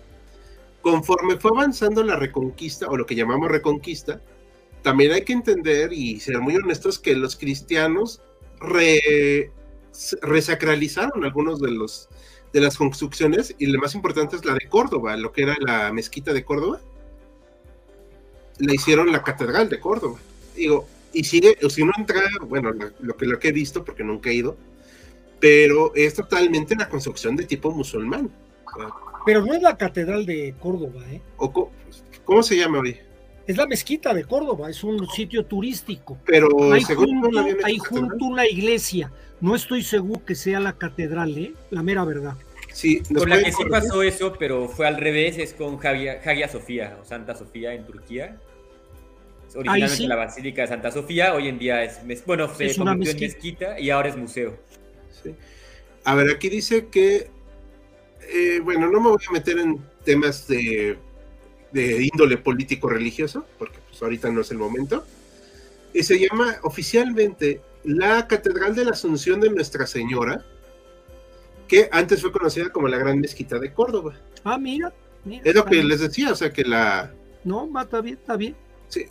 conforme 0.80 1.36
fue 1.36 1.50
avanzando 1.54 2.02
la 2.02 2.16
reconquista, 2.16 2.86
o 2.86 2.96
lo 2.96 3.04
que 3.04 3.14
llamamos 3.14 3.50
reconquista, 3.50 4.22
también 4.82 5.12
hay 5.12 5.22
que 5.22 5.34
entender 5.34 5.92
y 5.92 6.18
ser 6.20 6.40
muy 6.40 6.56
honestos 6.56 6.98
que 6.98 7.14
los 7.14 7.36
cristianos 7.36 8.22
resacralizaron 10.22 11.24
algunos 11.24 11.60
de 11.60 11.70
los 11.70 12.08
de 12.52 12.60
las 12.60 12.76
construcciones 12.76 13.54
y 13.58 13.66
lo 13.66 13.78
más 13.78 13.94
importante 13.94 14.36
es 14.36 14.44
la 14.44 14.54
de 14.54 14.68
Córdoba, 14.68 15.16
lo 15.16 15.32
que 15.32 15.42
era 15.42 15.56
la 15.60 15.92
mezquita 15.92 16.32
de 16.32 16.44
Córdoba. 16.44 16.80
Le 18.58 18.74
hicieron 18.74 19.12
la 19.12 19.22
catedral 19.22 19.68
de 19.68 19.78
Córdoba. 19.78 20.18
Digo, 20.56 20.88
y 21.12 21.24
sigue, 21.24 21.56
si 21.68 21.84
no 21.84 21.92
entra, 21.96 22.22
bueno, 22.42 22.72
lo, 23.00 23.16
que, 23.16 23.26
lo 23.26 23.38
que 23.38 23.48
he 23.48 23.52
visto, 23.52 23.84
porque 23.84 24.02
nunca 24.02 24.30
he 24.30 24.34
ido, 24.34 24.56
pero 25.40 25.94
es 25.94 26.14
totalmente 26.14 26.74
la 26.74 26.88
construcción 26.88 27.36
de 27.36 27.44
tipo 27.44 27.70
musulmán. 27.70 28.30
Pero 29.24 29.44
no 29.44 29.54
es 29.54 29.62
la 29.62 29.76
catedral 29.76 30.26
de 30.26 30.54
Córdoba, 30.58 31.02
¿eh? 31.10 31.20
¿Cómo 32.24 32.42
se 32.42 32.56
llama 32.56 32.80
hoy? 32.80 32.98
Es 33.48 33.56
la 33.56 33.66
mezquita 33.66 34.12
de 34.12 34.24
Córdoba, 34.24 34.68
es 34.68 34.84
un 34.84 35.08
sitio 35.08 35.46
turístico. 35.46 36.18
Pero 36.26 36.70
hay 36.70 36.82
junto, 36.82 37.30
hay 37.64 37.78
junto 37.78 38.26
una 38.26 38.46
iglesia. 38.46 39.10
No 39.40 39.56
estoy 39.56 39.82
seguro 39.82 40.22
que 40.22 40.34
sea 40.34 40.60
la 40.60 40.74
catedral, 40.74 41.36
¿eh? 41.38 41.54
la 41.70 41.82
mera 41.82 42.04
verdad. 42.04 42.36
Sí, 42.74 43.02
con 43.02 43.30
la 43.30 43.42
que 43.42 43.50
sí 43.50 43.64
pasó 43.70 44.02
eso, 44.02 44.34
pero 44.38 44.68
fue 44.68 44.86
al 44.86 44.98
revés, 44.98 45.38
es 45.38 45.54
con 45.54 45.78
Hagia, 45.82 46.48
Sofía 46.48 46.98
o 47.00 47.06
Santa 47.06 47.34
Sofía 47.34 47.72
en 47.72 47.86
Turquía. 47.86 48.36
Originalmente 49.54 50.06
la 50.06 50.16
Basílica 50.16 50.62
de 50.62 50.68
Santa 50.68 50.90
Sofía, 50.90 51.32
hoy 51.32 51.48
en 51.48 51.58
día 51.58 51.82
es, 51.82 52.00
bueno, 52.26 52.54
se 52.54 52.76
convirtió 52.76 53.12
en 53.12 53.20
mezquita 53.20 53.80
y 53.80 53.88
ahora 53.88 54.10
es 54.10 54.16
museo. 54.18 54.58
Sí. 55.22 55.34
A 56.04 56.14
ver, 56.14 56.30
aquí 56.30 56.50
dice 56.50 56.88
que, 56.88 57.30
eh, 58.30 58.60
bueno, 58.62 58.90
no 58.90 59.00
me 59.00 59.08
voy 59.08 59.22
a 59.26 59.32
meter 59.32 59.58
en 59.58 59.80
temas 60.04 60.46
de 60.46 60.98
de 61.72 62.02
índole 62.02 62.38
político-religioso, 62.38 63.44
porque 63.58 63.78
pues 63.88 64.02
ahorita 64.02 64.30
no 64.30 64.40
es 64.40 64.50
el 64.50 64.58
momento, 64.58 65.04
y 65.92 66.02
se 66.02 66.18
llama 66.18 66.58
oficialmente 66.62 67.60
la 67.84 68.26
Catedral 68.26 68.74
de 68.74 68.84
la 68.84 68.90
Asunción 68.92 69.40
de 69.40 69.50
Nuestra 69.50 69.86
Señora, 69.86 70.44
que 71.66 71.88
antes 71.92 72.20
fue 72.20 72.32
conocida 72.32 72.70
como 72.70 72.88
la 72.88 72.98
Gran 72.98 73.20
Mezquita 73.20 73.58
de 73.58 73.72
Córdoba. 73.72 74.14
Ah, 74.44 74.58
mira. 74.58 74.92
es 75.44 75.54
lo 75.54 75.64
que 75.64 75.82
les 75.82 76.00
decía, 76.00 76.32
o 76.32 76.36
sea 76.36 76.52
que 76.52 76.64
la... 76.64 77.12
No, 77.44 77.70
va, 77.70 77.82
está 77.82 78.00
bien, 78.00 78.16
está 78.16 78.36
bien. 78.36 78.56
Sí. 78.88 79.06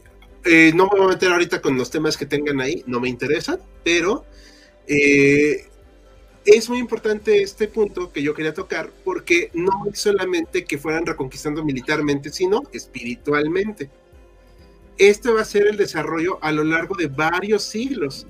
Eh, 0.45 0.71
no 0.75 0.85
me 0.85 0.97
voy 0.97 1.07
a 1.07 1.13
meter 1.13 1.31
ahorita 1.31 1.61
con 1.61 1.77
los 1.77 1.89
temas 1.89 2.17
que 2.17 2.25
tengan 2.25 2.61
ahí, 2.61 2.83
no 2.87 2.99
me 2.99 3.09
interesan, 3.09 3.59
pero 3.83 4.25
eh, 4.87 5.67
es 6.47 6.69
muy 6.69 6.79
importante 6.79 7.41
este 7.41 7.67
punto 7.67 8.09
que 8.13 8.23
yo 8.23 8.33
quería 8.33 8.53
tocar 8.53 8.89
porque 9.03 9.51
no 9.53 9.85
es 9.91 9.99
solamente 9.99 10.63
que 10.63 10.77
fueran 10.77 11.05
reconquistando 11.05 11.63
militarmente, 11.63 12.31
sino 12.31 12.63
espiritualmente. 12.71 13.89
Este 14.97 15.29
va 15.29 15.41
a 15.41 15.45
ser 15.45 15.67
el 15.67 15.75
desarrollo 15.75 16.39
a 16.41 16.53
lo 16.53 16.63
largo 16.63 16.95
de 16.95 17.07
varios 17.07 17.63
siglos, 17.63 18.25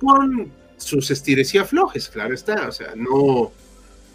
con 0.00 0.50
sus 0.76 1.08
estires 1.12 1.54
y 1.54 1.58
aflojes, 1.58 2.08
claro 2.08 2.34
está. 2.34 2.66
O 2.66 2.72
sea, 2.72 2.94
no, 2.96 3.52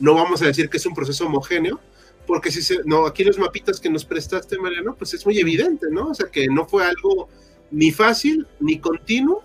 no 0.02 0.14
vamos 0.14 0.42
a 0.42 0.48
decir 0.48 0.70
que 0.70 0.76
es 0.76 0.86
un 0.86 0.94
proceso 0.94 1.26
homogéneo, 1.26 1.80
porque 2.28 2.52
si 2.52 2.62
se, 2.62 2.82
no, 2.84 3.06
aquí 3.06 3.24
los 3.24 3.40
mapitas 3.40 3.80
que 3.80 3.90
nos 3.90 4.04
prestaste, 4.04 4.60
Mariano, 4.60 4.94
pues 4.94 5.14
es 5.14 5.26
muy 5.26 5.40
evidente, 5.40 5.88
¿no? 5.90 6.10
O 6.10 6.14
sea, 6.14 6.28
que 6.28 6.48
no 6.48 6.68
fue 6.68 6.84
algo 6.84 7.30
ni 7.72 7.92
fácil 7.92 8.46
ni 8.60 8.80
continuo, 8.80 9.42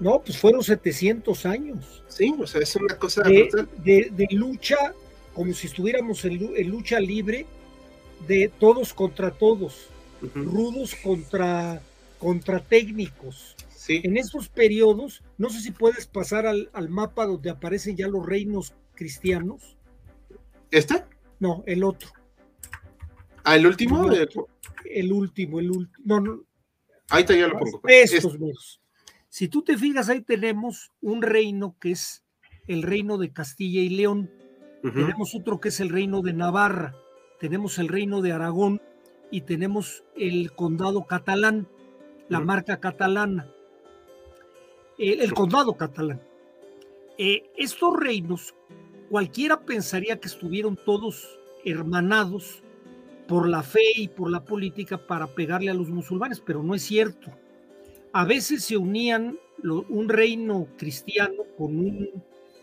no, 0.00 0.22
pues 0.22 0.38
fueron 0.38 0.64
700 0.64 1.44
años. 1.46 2.02
Sí, 2.08 2.34
o 2.38 2.46
sea, 2.46 2.62
es 2.62 2.74
una 2.74 2.96
cosa 2.96 3.22
de, 3.22 4.28
lucha, 4.30 4.94
como 5.34 5.52
si 5.52 5.66
estuviéramos 5.66 6.24
en, 6.24 6.70
lucha 6.70 6.98
libre, 6.98 7.46
de 8.26 8.50
todos 8.58 8.94
contra 8.94 9.30
todos, 9.30 9.88
rudos 10.34 10.94
contra, 10.94 11.82
contra 12.18 12.60
técnicos. 12.60 13.56
Sí. 13.76 14.00
En 14.02 14.16
esos 14.16 14.48
periodos, 14.48 15.22
no 15.36 15.50
sé 15.50 15.60
si 15.60 15.70
puedes 15.70 16.06
pasar 16.06 16.46
al, 16.46 16.70
mapa 16.88 17.26
donde 17.26 17.50
aparecen 17.50 17.96
ya 17.96 18.08
los 18.08 18.24
reinos 18.24 18.72
cristianos. 18.94 19.76
¿Este? 20.70 21.04
No, 21.38 21.62
el 21.66 21.84
otro. 21.84 22.10
¿Ah, 23.44 23.56
el 23.56 23.66
último? 23.66 24.10
El, 24.84 25.12
último, 25.12 25.60
el 25.60 25.70
último. 25.70 26.04
No, 26.04 26.20
no. 26.20 26.44
Ahí 27.10 27.24
te 27.24 27.38
ya 27.38 27.48
lo 27.48 27.58
pongo. 27.58 27.80
Estos 27.86 28.38
mismos. 28.38 28.80
Si 29.30 29.46
tú 29.46 29.62
te 29.62 29.78
fijas, 29.78 30.08
ahí 30.08 30.22
tenemos 30.22 30.90
un 31.00 31.22
reino 31.22 31.76
que 31.80 31.92
es 31.92 32.24
el 32.66 32.82
reino 32.82 33.16
de 33.16 33.32
Castilla 33.32 33.80
y 33.80 33.88
León. 33.88 34.28
Tenemos 34.82 35.36
otro 35.36 35.60
que 35.60 35.68
es 35.68 35.78
el 35.78 35.88
reino 35.88 36.20
de 36.20 36.32
Navarra. 36.32 36.96
Tenemos 37.38 37.78
el 37.78 37.86
reino 37.86 38.22
de 38.22 38.32
Aragón 38.32 38.82
y 39.30 39.42
tenemos 39.42 40.02
el 40.16 40.50
condado 40.52 41.06
catalán, 41.06 41.68
la 42.28 42.40
marca 42.40 42.80
catalana. 42.80 43.48
El, 44.98 45.32
condado 45.32 45.76
catalán. 45.76 46.20
Eh, 47.16 47.52
estos 47.56 47.96
reinos, 47.96 48.54
cualquiera 49.10 49.60
pensaría 49.60 50.18
que 50.18 50.26
estuvieron 50.26 50.76
todos 50.84 51.38
hermanados 51.64 52.64
por 53.28 53.48
la 53.48 53.62
fe 53.62 53.92
y 53.94 54.08
por 54.08 54.28
la 54.28 54.44
política 54.44 55.06
para 55.06 55.28
pegarle 55.28 55.70
a 55.70 55.74
los 55.74 55.88
musulmanes, 55.88 56.40
pero 56.40 56.64
no 56.64 56.74
es 56.74 56.82
cierto. 56.82 57.30
A 58.12 58.24
veces 58.24 58.64
se 58.64 58.76
unían 58.76 59.38
un 59.62 60.08
reino 60.08 60.66
cristiano 60.76 61.44
con 61.56 61.78
un 61.78 62.10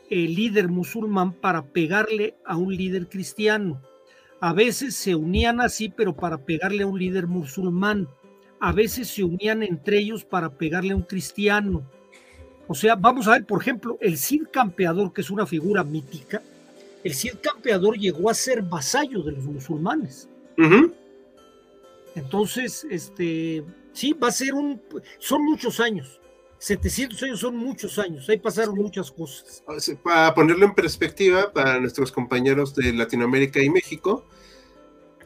eh, 0.10 0.16
líder 0.16 0.68
musulmán 0.68 1.34
para 1.34 1.64
pegarle 1.64 2.36
a 2.46 2.58
un 2.58 2.76
líder 2.76 3.08
cristiano. 3.08 3.82
A 4.40 4.54
veces 4.54 4.96
se 4.96 5.16
unían 5.16 5.62
así, 5.62 5.90
pero 5.90 6.16
para 6.16 6.38
pegarle 6.38 6.84
a 6.84 6.88
un 6.88 7.00
líder 7.00 7.28
musulmán. 7.28 8.08
A 8.60 8.72
veces 8.72 9.08
se 9.08 9.24
unían 9.24 9.64
entre 9.64 10.00
ellos 10.00 10.26
para 10.26 10.50
pegarle 10.50 10.94
a 10.94 10.96
un 10.96 11.04
cristiano. 11.04 11.84
O 12.68 12.76
sea, 12.76 12.96
vamos 12.96 13.28
a 13.28 13.32
ver, 13.32 13.46
por 13.46 13.62
ejemplo, 13.62 13.98
el 14.02 14.18
Cid 14.18 14.48
Campeador, 14.52 15.14
que 15.14 15.22
es 15.22 15.30
una 15.30 15.46
figura 15.46 15.84
mítica, 15.84 16.42
el 17.04 17.14
Cid 17.14 17.36
Campeador 17.42 17.98
llegó 17.98 18.30
a 18.30 18.34
ser 18.34 18.62
vasallo 18.64 19.24
de 19.24 19.32
los 19.32 19.46
musulmanes. 19.46 20.30
Entonces, 22.16 22.86
este, 22.90 23.64
sí, 23.98 24.14
va 24.14 24.28
a 24.28 24.32
ser 24.32 24.54
un, 24.54 24.82
son 25.20 25.44
muchos 25.44 25.80
años. 25.80 26.20
700 26.60 27.22
años 27.24 27.40
son 27.40 27.56
muchos 27.56 28.00
años, 28.00 28.28
ahí 28.30 28.38
pasaron 28.40 28.76
muchas 28.76 29.12
cosas. 29.12 29.64
Para 30.04 30.34
ponerlo 30.34 30.66
en 30.66 30.74
perspectiva 30.74 31.52
para 31.54 31.80
nuestros 31.80 32.12
compañeros 32.12 32.74
de 32.74 32.94
Latinoamérica 32.94 33.62
y 33.62 33.70
México, 33.70 34.26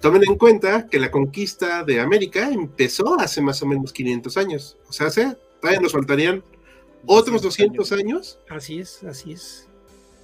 tomen 0.02 0.24
en 0.28 0.38
cuenta 0.38 0.88
que 0.88 1.00
la 1.00 1.10
conquista 1.10 1.84
de 1.84 2.02
América 2.02 2.50
empezó 2.50 3.18
hace 3.18 3.42
más 3.42 3.62
o 3.62 3.66
menos 3.66 3.94
500 3.94 4.36
años. 4.38 4.78
O 4.90 4.94
sea, 4.94 5.10
todavía 5.10 5.80
nos 5.80 5.94
faltarían 5.94 6.44
otros 7.06 7.42
200 7.42 7.90
años. 7.94 8.40
Así 8.50 8.80
es, 8.80 9.02
así 9.04 9.32
es. 9.32 9.70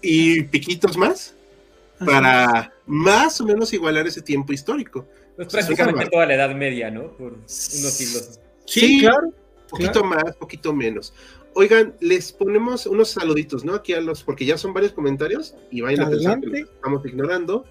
Y 0.02 0.44
piquitos 0.44 0.98
más 0.98 1.36
para 2.06 2.74
más 2.86 3.40
o 3.42 3.46
menos 3.46 3.72
igualar 3.74 4.08
ese 4.08 4.22
tiempo 4.22 4.52
histórico. 4.52 5.06
Pues 5.38 5.50
prácticamente 5.50 6.10
toda 6.10 6.26
la 6.26 6.34
Edad 6.34 6.56
Media, 6.56 6.90
¿no? 6.90 7.12
Por 7.12 7.34
unos 7.34 7.52
siglos. 7.52 8.40
Sí, 8.66 9.02
claro. 9.02 9.32
Poquito 9.70 10.04
más, 10.04 10.36
poquito 10.38 10.74
menos. 10.74 11.14
Oigan, 11.54 11.96
les 12.00 12.32
ponemos 12.32 12.88
unos 12.88 13.10
saluditos, 13.10 13.64
¿no? 13.64 13.76
Aquí 13.76 13.94
a 13.94 14.02
los, 14.02 14.24
porque 14.24 14.46
ya 14.46 14.58
son 14.58 14.74
varios 14.74 14.94
comentarios 14.94 15.56
y 15.72 15.82
vayan 15.82 16.02
a 16.02 16.10
pensar 16.10 16.42
que 16.42 16.62
estamos 16.62 17.06
ignorando 17.06 17.66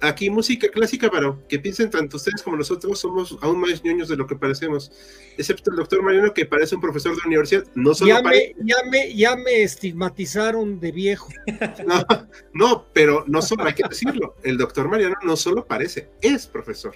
aquí 0.00 0.30
música 0.30 0.68
clásica, 0.68 1.10
pero 1.10 1.42
que 1.48 1.58
piensen 1.58 1.90
tanto 1.90 2.16
ustedes 2.16 2.42
como 2.42 2.56
nosotros 2.56 2.98
somos 2.98 3.36
aún 3.40 3.60
más 3.60 3.82
ñoños 3.82 4.08
de 4.08 4.16
lo 4.16 4.26
que 4.26 4.36
parecemos, 4.36 4.92
excepto 5.36 5.70
el 5.70 5.76
doctor 5.76 6.02
Mariano 6.02 6.32
que 6.34 6.46
parece 6.46 6.74
un 6.74 6.80
profesor 6.80 7.14
de 7.16 7.22
universidad, 7.26 7.64
no 7.74 7.94
solo 7.94 8.14
ya 8.14 8.22
me, 8.22 8.54
ya 8.64 8.76
me, 8.90 9.14
ya 9.14 9.36
me 9.36 9.62
estigmatizaron 9.62 10.80
de 10.80 10.92
viejo. 10.92 11.28
No, 11.86 12.04
no, 12.52 12.86
pero 12.92 13.24
no 13.26 13.40
solo 13.42 13.64
hay 13.64 13.74
que 13.74 13.84
decirlo, 13.88 14.34
el 14.42 14.56
doctor 14.56 14.88
Mariano 14.88 15.16
no 15.22 15.36
solo 15.36 15.66
parece, 15.66 16.08
es 16.20 16.46
profesor 16.46 16.94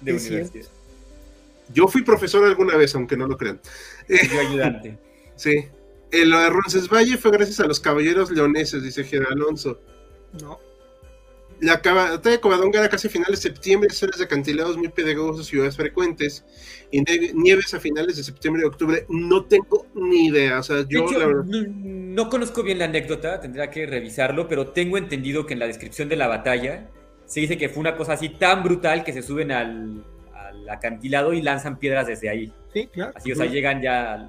de 0.00 0.12
universidad. 0.12 0.66
Yo 1.72 1.88
fui 1.88 2.02
profesor 2.02 2.44
alguna 2.44 2.76
vez, 2.76 2.94
aunque 2.94 3.16
no 3.16 3.26
lo 3.26 3.36
crean. 3.36 3.60
Yo 4.08 4.40
ayudante. 4.40 4.98
sí. 5.36 5.64
El 6.10 6.30
de 6.30 6.50
Roncesvalles 6.50 7.18
fue 7.18 7.30
gracias 7.30 7.60
a 7.60 7.66
los 7.66 7.80
caballeros 7.80 8.30
leoneses, 8.30 8.82
dice 8.82 9.04
Gerard 9.04 9.32
Alonso. 9.32 9.80
No. 10.40 10.58
La 11.62 11.76
batalla 11.76 12.18
de 12.18 12.40
Covadonga 12.40 12.80
era 12.80 12.88
casi 12.88 13.06
a 13.06 13.10
finales 13.10 13.40
de 13.40 13.48
septiembre, 13.50 13.88
zonas 13.90 14.18
de 14.18 14.24
acantilados 14.24 14.76
muy 14.76 14.88
pedregosos, 14.88 15.46
ciudades 15.46 15.76
frecuentes, 15.76 16.44
y 16.90 17.02
nieves 17.34 17.72
a 17.72 17.78
finales 17.78 18.16
de 18.16 18.24
septiembre 18.24 18.62
y 18.64 18.66
octubre. 18.66 19.06
No 19.08 19.44
tengo 19.44 19.86
ni 19.94 20.26
idea. 20.26 20.58
O 20.58 20.62
sea, 20.64 20.84
yo 20.88 21.06
no, 21.46 22.28
conozco 22.28 22.64
bien 22.64 22.80
la 22.80 22.86
anécdota, 22.86 23.40
tendría 23.40 23.70
que 23.70 23.86
revisarlo, 23.86 24.48
pero 24.48 24.70
tengo 24.72 24.98
entendido 24.98 25.46
que 25.46 25.52
en 25.52 25.60
la 25.60 25.68
descripción 25.68 26.08
de 26.08 26.16
la 26.16 26.26
batalla 26.26 26.88
se 27.26 27.38
dice 27.38 27.56
que 27.56 27.68
fue 27.68 27.80
una 27.80 27.96
cosa 27.96 28.14
así 28.14 28.30
tan 28.30 28.64
brutal 28.64 29.04
que 29.04 29.12
se 29.12 29.22
suben 29.22 29.52
al, 29.52 30.04
acantilado 30.68 31.32
y 31.32 31.42
lanzan 31.42 31.78
piedras 31.78 32.08
desde 32.08 32.28
ahí. 32.28 32.52
Sí, 32.72 32.88
claro. 32.88 33.12
Así, 33.14 33.30
o 33.30 33.36
sea, 33.36 33.46
llegan 33.46 33.80
ya 33.80 34.28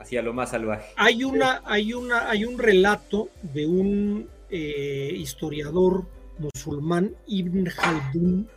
hacia 0.00 0.22
lo 0.22 0.32
más 0.32 0.50
salvaje. 0.50 0.92
Hay 0.96 1.22
una, 1.22 1.62
hay 1.64 1.94
una, 1.94 2.28
hay 2.28 2.44
un 2.44 2.58
relato 2.58 3.28
de 3.42 3.64
un 3.66 4.28
eh, 4.50 5.12
historiador 5.14 6.15
musulmán 6.38 7.14
Ibn 7.26 7.64
Khaldun, 7.64 8.48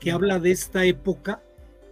que 0.00 0.10
habla 0.10 0.38
de 0.38 0.50
esta 0.50 0.84
época 0.84 1.42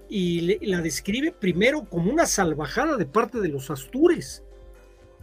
y 0.09 0.65
la 0.67 0.81
describe 0.81 1.33
primero 1.33 1.85
como 1.85 2.13
una 2.13 2.27
salvajada 2.27 2.97
de 2.97 3.07
parte 3.07 3.41
de 3.41 3.49
los 3.49 3.71
astures. 3.71 4.43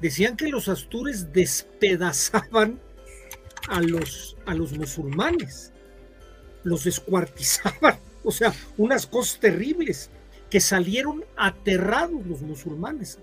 Decían 0.02 0.36
que 0.36 0.50
los 0.50 0.68
astures 0.68 1.32
despedazaban 1.32 2.80
a 3.70 3.82
los, 3.82 4.38
a 4.46 4.56
los 4.56 4.78
musulmanes, 4.78 5.72
los 6.64 6.84
descuartizaban, 6.84 7.98
o 8.24 8.32
sea, 8.32 8.54
unas 8.78 9.06
cosas 9.06 9.40
terribles 9.40 10.10
que 10.50 10.60
salieron 10.60 11.24
aterrados 11.38 12.26
los 12.26 12.42
musulmanes. 12.42 13.20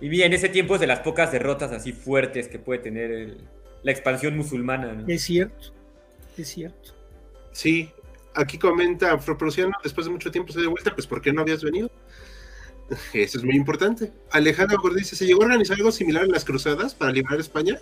Y 0.00 0.08
bien, 0.08 0.32
ese 0.32 0.48
tiempo 0.48 0.74
es 0.74 0.80
de 0.80 0.88
las 0.88 1.00
pocas 1.00 1.30
derrotas 1.30 1.70
así 1.70 1.92
fuertes 1.92 2.48
que 2.48 2.58
puede 2.58 2.80
tener 2.80 3.36
la 3.84 3.92
expansión 3.92 4.36
musulmana. 4.36 5.04
Es 5.06 5.22
cierto, 5.22 5.72
es 6.38 6.48
cierto. 6.48 6.94
Sí, 7.52 7.90
aquí 8.34 8.58
comenta 8.58 9.12
Afroprusiano, 9.12 9.72
después 9.82 10.06
de 10.06 10.12
mucho 10.12 10.30
tiempo 10.30 10.52
se 10.52 10.60
de 10.60 10.66
vuelta, 10.66 10.94
pues 10.94 11.06
¿por 11.06 11.20
qué 11.20 11.32
no 11.32 11.42
habías 11.42 11.62
venido? 11.62 11.90
Eso 13.12 13.38
es 13.38 13.44
muy 13.44 13.56
importante. 13.56 14.12
Alejandro 14.30 14.78
dice, 14.94 15.16
¿se 15.16 15.26
llegó 15.26 15.42
a 15.42 15.46
organizar 15.46 15.76
algo 15.76 15.92
similar 15.92 16.24
en 16.24 16.32
las 16.32 16.44
cruzadas 16.44 16.94
para 16.94 17.12
liberar 17.12 17.40
España? 17.40 17.80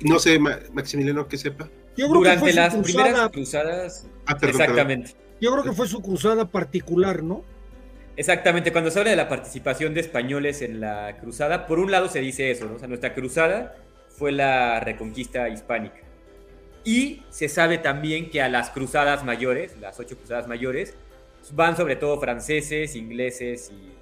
No 0.00 0.18
sé, 0.18 0.38
Maximiliano, 0.38 1.28
que 1.28 1.38
sepa. 1.38 1.68
Durante 1.96 2.52
las 2.52 2.74
primeras 2.74 3.30
cruzadas, 3.30 4.06
ah, 4.26 4.36
exactamente. 4.40 5.14
Yo 5.40 5.52
creo 5.52 5.64
que 5.64 5.72
fue 5.72 5.86
su 5.86 6.00
cruzada 6.00 6.48
particular, 6.48 7.22
¿no? 7.22 7.44
Exactamente, 8.16 8.72
cuando 8.72 8.90
se 8.90 8.98
habla 8.98 9.10
de 9.10 9.16
la 9.16 9.28
participación 9.28 9.94
de 9.94 10.00
españoles 10.00 10.60
en 10.62 10.80
la 10.80 11.16
cruzada, 11.18 11.66
por 11.66 11.78
un 11.78 11.90
lado 11.90 12.08
se 12.08 12.20
dice 12.20 12.50
eso, 12.50 12.66
¿no? 12.66 12.74
O 12.74 12.78
sea, 12.78 12.88
nuestra 12.88 13.14
cruzada 13.14 13.76
fue 14.08 14.32
la 14.32 14.80
reconquista 14.80 15.48
hispánica. 15.48 16.01
Y 16.84 17.22
se 17.30 17.48
sabe 17.48 17.78
también 17.78 18.30
que 18.30 18.42
a 18.42 18.48
las 18.48 18.70
cruzadas 18.70 19.24
mayores, 19.24 19.76
las 19.80 19.98
ocho 20.00 20.16
cruzadas 20.16 20.48
mayores, 20.48 20.94
van 21.52 21.76
sobre 21.76 21.96
todo 21.96 22.20
franceses, 22.20 22.96
ingleses 22.96 23.70
y 23.70 23.92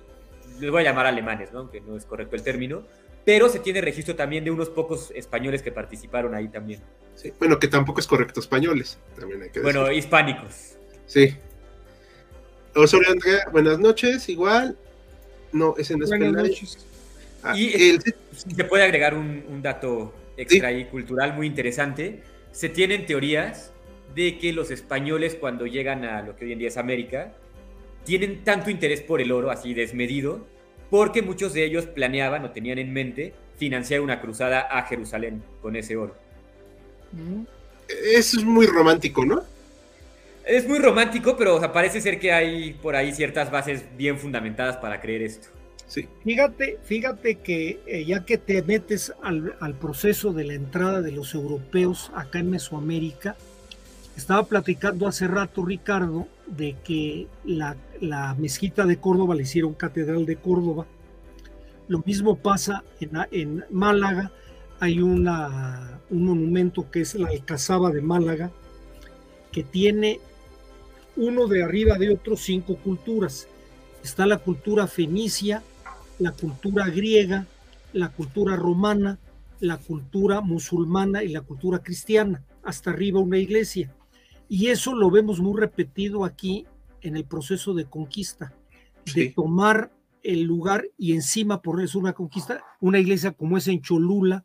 les 0.61 0.71
voy 0.71 0.83
a 0.83 0.85
llamar 0.85 1.07
alemanes, 1.07 1.53
¿no? 1.53 1.61
aunque 1.61 1.81
no 1.81 1.97
es 1.97 2.05
correcto 2.05 2.37
el 2.37 2.43
término, 2.43 2.85
pero 3.25 3.49
se 3.49 3.61
tiene 3.61 3.81
registro 3.81 4.15
también 4.15 4.45
de 4.45 4.51
unos 4.51 4.69
pocos 4.69 5.11
españoles 5.15 5.63
que 5.63 5.73
participaron 5.73 6.35
ahí 6.35 6.49
también. 6.49 6.81
Sí, 7.15 7.33
bueno, 7.39 7.59
que 7.59 7.69
tampoco 7.69 8.01
es 8.01 8.07
correcto 8.07 8.41
españoles, 8.41 8.99
también 9.19 9.43
hay 9.43 9.51
que 9.51 9.61
Bueno, 9.61 9.91
hispánicos. 9.91 10.77
Sí. 11.07 11.37
Osorio 12.75 13.11
Andrea, 13.11 13.49
buenas 13.53 13.79
noches, 13.79 14.29
igual. 14.29 14.77
No, 15.53 15.75
es 15.77 15.91
en 15.91 16.03
español. 16.03 16.33
Buenas 16.33 16.51
noches. 16.51 16.87
Ah, 17.43 17.57
y 17.57 17.99
se 18.35 18.65
puede 18.65 18.85
agregar 18.85 19.15
un, 19.15 19.61
dato 19.63 20.15
extra 20.37 20.73
y 20.73 20.85
cultural 20.87 21.35
muy 21.35 21.47
interesante. 21.47 22.23
Se 22.53 22.69
tienen 22.69 23.07
teorías 23.07 23.73
de 24.15 24.39
que 24.39 24.53
los 24.53 24.71
españoles 24.71 25.37
cuando 25.37 25.67
llegan 25.67 26.05
a 26.05 26.23
lo 26.23 26.37
que 26.37 26.45
hoy 26.45 26.53
en 26.53 26.59
día 26.59 26.69
es 26.69 26.77
América, 26.77 27.33
tienen 28.05 28.43
tanto 28.45 28.71
interés 28.71 29.03
por 29.03 29.21
el 29.21 29.31
oro, 29.31 29.51
así 29.51 29.75
desmedido, 29.75 30.47
porque 30.91 31.23
muchos 31.23 31.53
de 31.53 31.65
ellos 31.65 31.87
planeaban 31.87 32.45
o 32.45 32.51
tenían 32.51 32.79
en 32.79 32.93
mente 32.93 33.35
financiar 33.57 34.01
una 34.01 34.21
cruzada 34.21 34.61
a 34.61 34.83
Jerusalén 34.83 35.43
con 35.63 35.77
ese 35.77 35.97
oro. 35.97 36.17
Eso 37.89 38.39
es 38.39 38.45
muy 38.45 38.67
romántico, 38.67 39.25
¿no? 39.25 39.43
Es 40.45 40.67
muy 40.67 40.79
romántico, 40.79 41.37
pero 41.37 41.61
parece 41.73 42.01
ser 42.01 42.19
que 42.19 42.33
hay 42.33 42.73
por 42.73 42.97
ahí 42.97 43.13
ciertas 43.13 43.51
bases 43.51 43.85
bien 43.97 44.19
fundamentadas 44.19 44.77
para 44.79 45.01
creer 45.01 45.23
esto. 45.23 45.49
Fíjate, 46.23 46.79
fíjate 46.85 47.37
que 47.37 47.81
eh, 47.87 48.05
ya 48.05 48.25
que 48.25 48.39
te 48.39 48.63
metes 48.63 49.13
al, 49.23 49.75
proceso 49.81 50.33
de 50.33 50.45
la 50.45 50.55
entrada 50.55 51.03
de 51.03 51.11
los 51.11 51.35
europeos 51.35 52.13
acá 52.15 52.39
en 52.39 52.51
Mesoamérica, 52.51 53.37
estaba 54.17 54.45
platicando 54.45 55.09
hace 55.09 55.27
rato 55.27 55.65
Ricardo 55.65 56.29
de 56.47 56.77
que 56.85 57.27
la, 57.45 57.77
mezquita 58.39 58.87
de 58.87 58.99
Córdoba 58.99 59.35
le 59.35 59.43
hicieron 59.43 59.75
catedral 59.75 60.27
de 60.27 60.37
Córdoba. 60.37 60.87
Lo 61.89 62.03
mismo 62.07 62.37
pasa 62.37 62.85
en, 63.01 63.65
Málaga, 63.71 64.31
hay 64.79 65.01
una, 65.01 66.01
un 66.09 66.25
monumento 66.25 66.89
que 66.89 67.01
es 67.01 67.17
la 67.17 67.29
Alcazaba 67.29 67.91
de 67.91 68.01
Málaga, 68.01 68.53
que 69.51 69.65
tiene 69.65 70.21
uno 71.17 71.49
de 71.49 71.65
arriba 71.65 71.99
de 71.99 72.13
otro 72.13 72.37
cinco 72.37 72.77
culturas. 72.77 73.49
Está 74.05 74.25
la 74.27 74.39
cultura 74.39 74.87
fenicia, 74.87 75.63
la 76.21 76.33
cultura 76.33 76.89
griega, 76.89 77.47
la 77.93 78.11
cultura 78.11 78.55
romana, 78.55 79.19
la 79.59 79.79
cultura 79.79 80.41
musulmana 80.41 81.25
y 81.25 81.29
la 81.29 81.41
cultura 81.41 81.81
cristiana. 81.81 82.45
Hasta 82.63 82.91
arriba 82.91 83.21
una 83.21 83.39
iglesia. 83.39 83.93
Y 84.49 84.69
eso 84.69 84.95
lo 84.95 85.11
vemos 85.11 85.41
muy 85.41 85.59
repetido 85.59 86.25
aquí 86.25 86.67
en 87.01 87.17
el 87.17 87.25
proceso 87.25 87.73
de 87.73 87.87
conquista, 87.87 88.53
de 89.15 89.31
tomar 89.31 89.91
el 90.23 90.43
lugar 90.43 90.87
y 90.99 91.15
encima 91.15 91.63
ponerse 91.63 91.97
una 91.97 92.13
conquista, 92.13 92.63
una 92.81 92.99
iglesia 92.99 93.33
como 93.33 93.57
es 93.57 93.67
en 93.69 93.81
Cholula. 93.81 94.45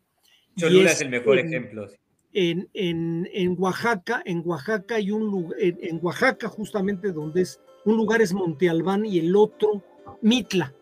Cholula 0.56 0.92
es, 0.92 1.00
el 1.02 1.10
mejor 1.10 1.38
ejemplo. 1.38 1.88
En, 2.32 2.68
en, 2.72 3.28
en, 3.32 3.54
Oaxaca, 3.58 4.22
en 4.24 4.42
Oaxaca 4.44 4.94
hay 4.94 5.10
un 5.10 5.26
lugar, 5.26 5.58
en, 5.60 5.98
Oaxaca 6.02 6.48
justamente 6.48 7.12
donde 7.12 7.42
es, 7.42 7.60
un 7.84 7.96
lugar 7.96 8.22
es 8.22 8.32
Monte 8.32 8.70
Albán 8.70 9.04
y 9.04 9.18
el 9.18 9.36
otro 9.36 9.82
Mitla. 10.22 10.72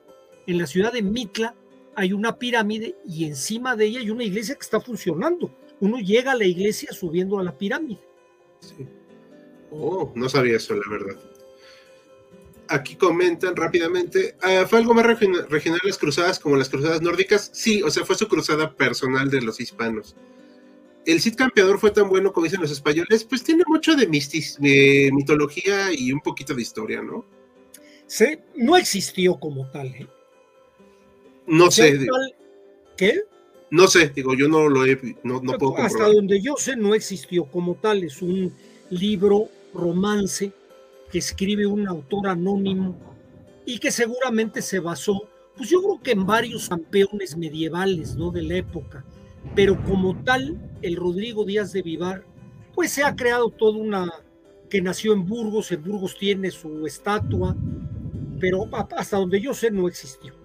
En 0.46 0.58
la 0.58 0.66
ciudad 0.66 0.92
de 0.92 1.02
Mitla 1.02 1.54
hay 1.94 2.12
una 2.12 2.38
pirámide 2.38 2.96
y 3.06 3.24
encima 3.24 3.76
de 3.76 3.86
ella 3.86 4.00
hay 4.00 4.10
una 4.10 4.24
iglesia 4.24 4.54
que 4.54 4.62
está 4.62 4.80
funcionando. 4.80 5.50
Uno 5.80 5.98
llega 5.98 6.32
a 6.32 6.36
la 6.36 6.44
iglesia 6.44 6.92
subiendo 6.92 7.38
a 7.38 7.42
la 7.42 7.56
pirámide. 7.56 8.00
Sí. 8.60 8.86
Oh, 9.70 10.12
no 10.14 10.28
sabía 10.28 10.56
eso, 10.56 10.74
la 10.74 10.88
verdad 10.90 11.16
aquí 12.68 12.96
comentan 12.96 13.56
rápidamente, 13.56 14.36
ah, 14.42 14.66
¿fue 14.68 14.78
algo 14.78 14.94
más 14.94 15.06
regional 15.06 15.80
las 15.82 15.98
cruzadas 15.98 16.38
como 16.38 16.56
las 16.56 16.68
cruzadas 16.68 17.02
nórdicas? 17.02 17.50
Sí, 17.52 17.82
o 17.82 17.90
sea, 17.90 18.04
fue 18.04 18.16
su 18.16 18.28
cruzada 18.28 18.74
personal 18.74 19.30
de 19.30 19.42
los 19.42 19.60
hispanos. 19.60 20.16
El 21.06 21.20
Cid 21.20 21.34
Campeador 21.34 21.78
fue 21.78 21.90
tan 21.90 22.08
bueno 22.08 22.32
como 22.32 22.44
dicen 22.44 22.62
los 22.62 22.70
españoles, 22.70 23.24
pues 23.24 23.44
tiene 23.44 23.62
mucho 23.66 23.94
de, 23.94 24.06
de 24.06 25.10
mitología 25.12 25.92
y 25.92 26.12
un 26.12 26.20
poquito 26.20 26.54
de 26.54 26.62
historia, 26.62 27.02
¿no? 27.02 27.26
Sí, 28.06 28.38
no 28.56 28.76
existió 28.76 29.38
como 29.38 29.70
tal. 29.70 29.88
¿eh? 29.88 30.06
No 31.46 31.70
sé. 31.70 32.06
¿Qué? 32.96 33.22
No 33.70 33.88
sé, 33.88 34.10
digo, 34.14 34.34
yo 34.34 34.48
no 34.48 34.68
lo 34.68 34.86
he, 34.86 34.96
no, 35.24 35.40
no 35.40 35.58
puedo 35.58 35.74
comprobar. 35.74 35.86
Hasta 35.86 36.06
donde 36.06 36.40
yo 36.40 36.54
sé, 36.56 36.76
no 36.76 36.94
existió 36.94 37.44
como 37.44 37.74
tal. 37.74 38.04
Es 38.04 38.22
un 38.22 38.52
libro 38.90 39.48
romance 39.72 40.52
que 41.10 41.18
escribe 41.18 41.66
un 41.66 41.88
autor 41.88 42.28
anónimo 42.28 42.96
y 43.66 43.78
que 43.78 43.90
seguramente 43.90 44.62
se 44.62 44.78
basó, 44.78 45.28
pues 45.56 45.70
yo 45.70 45.82
creo 45.82 46.00
que 46.02 46.12
en 46.12 46.26
varios 46.26 46.68
campeones 46.68 47.36
medievales, 47.36 48.16
¿no? 48.16 48.30
De 48.30 48.42
la 48.42 48.56
época. 48.56 49.04
Pero 49.54 49.82
como 49.84 50.22
tal, 50.22 50.58
el 50.82 50.96
Rodrigo 50.96 51.44
Díaz 51.44 51.72
de 51.72 51.82
Vivar, 51.82 52.24
pues 52.74 52.92
se 52.92 53.02
ha 53.02 53.14
creado 53.14 53.50
toda 53.50 53.78
una, 53.78 54.12
que 54.68 54.80
nació 54.82 55.12
en 55.12 55.26
Burgos, 55.26 55.72
en 55.72 55.82
Burgos 55.82 56.16
tiene 56.18 56.50
su 56.50 56.86
estatua, 56.86 57.56
pero 58.40 58.68
hasta 58.96 59.16
donde 59.16 59.40
yo 59.40 59.54
sé 59.54 59.70
no 59.70 59.88
existió. 59.88 60.43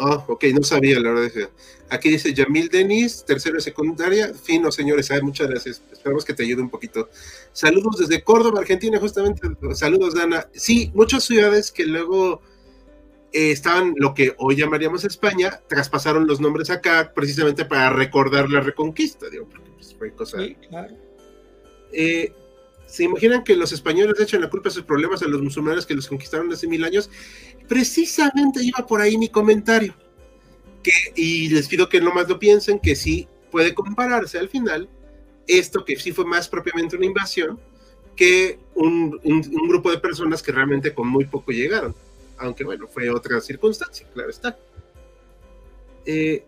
Oh, 0.00 0.24
ok, 0.28 0.44
no 0.52 0.62
sabía 0.62 1.00
la 1.00 1.12
verdad. 1.12 1.48
Aquí 1.88 2.10
dice 2.10 2.34
Yamil 2.34 2.68
Denis, 2.68 3.24
tercero 3.24 3.54
de 3.54 3.62
secundaria. 3.62 4.34
Fino, 4.34 4.70
señores, 4.70 5.10
muchas 5.22 5.48
gracias. 5.48 5.82
Esperamos 5.90 6.24
que 6.24 6.34
te 6.34 6.42
ayude 6.42 6.60
un 6.60 6.68
poquito. 6.68 7.08
Saludos 7.52 7.98
desde 7.98 8.22
Córdoba, 8.22 8.60
Argentina, 8.60 8.98
justamente. 9.00 9.48
Saludos, 9.74 10.14
Dana. 10.14 10.48
Sí, 10.52 10.90
muchas 10.94 11.24
ciudades 11.24 11.72
que 11.72 11.86
luego 11.86 12.42
eh, 13.32 13.52
estaban 13.52 13.94
lo 13.96 14.12
que 14.12 14.34
hoy 14.38 14.56
llamaríamos 14.56 15.04
España, 15.04 15.60
traspasaron 15.66 16.26
los 16.26 16.40
nombres 16.40 16.68
acá 16.70 17.12
precisamente 17.14 17.64
para 17.64 17.90
recordar 17.90 18.50
la 18.50 18.60
reconquista, 18.60 19.30
digo, 19.30 19.48
porque 19.48 19.70
pues, 19.70 19.94
fue 19.94 20.12
cosa. 20.12 20.38
Sí, 20.40 20.56
claro. 20.68 20.94
Eh, 21.92 22.32
¿Se 22.94 23.02
imaginan 23.02 23.42
que 23.42 23.56
los 23.56 23.72
españoles 23.72 24.20
echan 24.20 24.40
la 24.40 24.48
culpa 24.48 24.68
de 24.68 24.76
sus 24.76 24.84
problemas 24.84 25.20
a 25.20 25.26
los 25.26 25.42
musulmanes 25.42 25.84
que 25.84 25.94
los 25.94 26.06
conquistaron 26.06 26.52
hace 26.52 26.68
mil 26.68 26.84
años? 26.84 27.10
Precisamente 27.66 28.62
iba 28.62 28.86
por 28.86 29.00
ahí 29.00 29.18
mi 29.18 29.28
comentario. 29.28 29.96
Y 31.16 31.48
les 31.48 31.66
pido 31.66 31.88
que 31.88 32.00
no 32.00 32.14
más 32.14 32.28
lo 32.28 32.38
piensen, 32.38 32.78
que 32.78 32.94
sí 32.94 33.26
puede 33.50 33.74
compararse 33.74 34.38
al 34.38 34.48
final 34.48 34.88
esto 35.48 35.84
que 35.84 35.96
sí 35.96 36.12
fue 36.12 36.24
más 36.24 36.48
propiamente 36.48 36.94
una 36.94 37.06
invasión 37.06 37.58
que 38.14 38.60
un, 38.76 39.20
grupo 39.66 39.90
de 39.90 39.98
personas 39.98 40.40
que 40.40 40.52
realmente 40.52 40.94
con 40.94 41.08
muy 41.08 41.24
poco 41.24 41.50
llegaron. 41.50 41.96
Aunque 42.38 42.62
bueno, 42.62 42.86
fue 42.86 43.10
otra 43.10 43.40
circunstancia, 43.40 44.06
claro 44.14 44.30
está. 44.30 44.56
Eh, 46.06 46.44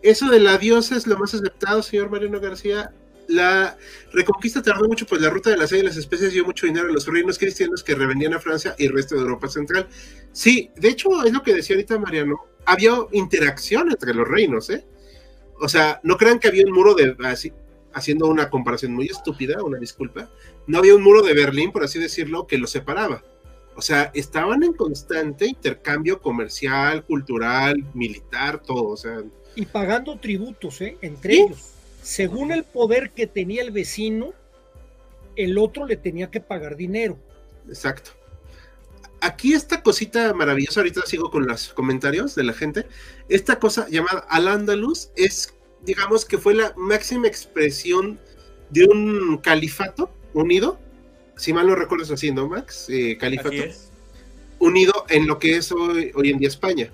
eso 0.00 0.30
de 0.30 0.38
la 0.38 0.58
diosa 0.58 0.96
es 0.96 1.08
lo 1.08 1.18
más 1.18 1.34
aceptado, 1.34 1.82
señor 1.82 2.08
Mariano 2.08 2.38
García 2.38 2.94
la 3.32 3.76
reconquista 4.12 4.62
tardó 4.62 4.86
mucho, 4.86 5.06
pues 5.06 5.20
la 5.20 5.30
ruta 5.30 5.50
de 5.50 5.56
la 5.56 5.66
sede 5.66 5.80
y 5.80 5.84
las 5.84 5.96
especies 5.96 6.32
dio 6.32 6.44
mucho 6.44 6.66
dinero 6.66 6.88
a 6.88 6.92
los 6.92 7.06
reinos 7.06 7.38
cristianos 7.38 7.82
que 7.82 7.94
revendían 7.94 8.34
a 8.34 8.40
Francia 8.40 8.74
y 8.78 8.86
el 8.86 8.92
resto 8.92 9.14
de 9.14 9.22
Europa 9.22 9.48
Central. 9.48 9.88
Sí, 10.32 10.70
de 10.76 10.88
hecho, 10.88 11.24
es 11.24 11.32
lo 11.32 11.42
que 11.42 11.54
decía 11.54 11.76
ahorita 11.76 11.98
Mariano, 11.98 12.40
había 12.64 12.92
interacción 13.12 13.90
entre 13.90 14.14
los 14.14 14.28
reinos, 14.28 14.70
¿eh? 14.70 14.84
O 15.60 15.68
sea, 15.68 16.00
no 16.02 16.16
crean 16.16 16.38
que 16.38 16.48
había 16.48 16.64
un 16.66 16.72
muro 16.72 16.94
de, 16.94 17.16
así, 17.24 17.52
haciendo 17.92 18.26
una 18.26 18.50
comparación 18.50 18.94
muy 18.94 19.06
estúpida, 19.06 19.62
una 19.62 19.78
disculpa, 19.78 20.30
no 20.66 20.78
había 20.78 20.94
un 20.94 21.02
muro 21.02 21.22
de 21.22 21.34
Berlín, 21.34 21.72
por 21.72 21.84
así 21.84 21.98
decirlo, 21.98 22.46
que 22.46 22.58
los 22.58 22.70
separaba. 22.70 23.24
O 23.74 23.80
sea, 23.80 24.10
estaban 24.12 24.62
en 24.62 24.74
constante 24.74 25.46
intercambio 25.46 26.20
comercial, 26.20 27.04
cultural, 27.04 27.82
militar, 27.94 28.60
todo, 28.60 28.88
o 28.88 28.96
sea. 28.96 29.22
Y 29.54 29.64
pagando 29.64 30.18
tributos, 30.18 30.80
¿eh? 30.82 30.98
Entre 31.00 31.34
ellos 31.34 31.71
según 32.02 32.52
el 32.52 32.64
poder 32.64 33.10
que 33.10 33.26
tenía 33.26 33.62
el 33.62 33.70
vecino, 33.70 34.34
el 35.36 35.56
otro 35.56 35.86
le 35.86 35.96
tenía 35.96 36.30
que 36.30 36.40
pagar 36.40 36.76
dinero. 36.76 37.16
Exacto. 37.68 38.10
Aquí 39.20 39.54
esta 39.54 39.82
cosita 39.82 40.34
maravillosa, 40.34 40.80
ahorita 40.80 41.02
sigo 41.06 41.30
con 41.30 41.46
los 41.46 41.72
comentarios 41.72 42.34
de 42.34 42.42
la 42.42 42.52
gente, 42.52 42.86
esta 43.28 43.60
cosa 43.60 43.86
llamada 43.88 44.26
Al-Ándalus 44.28 45.10
es, 45.14 45.54
digamos 45.82 46.24
que 46.24 46.38
fue 46.38 46.54
la 46.54 46.74
máxima 46.76 47.28
expresión 47.28 48.18
de 48.70 48.84
un 48.84 49.38
califato 49.38 50.10
unido, 50.34 50.80
si 51.36 51.52
mal 51.52 51.68
no 51.68 51.76
recuerdo 51.76 52.04
es 52.04 52.10
así, 52.10 52.32
¿no, 52.32 52.48
Max? 52.48 52.86
Eh, 52.88 53.16
califato 53.16 53.56
unido 54.58 55.04
en 55.08 55.26
lo 55.26 55.38
que 55.38 55.56
es 55.56 55.70
hoy, 55.70 56.10
hoy 56.14 56.30
en 56.30 56.38
día 56.38 56.48
España. 56.48 56.92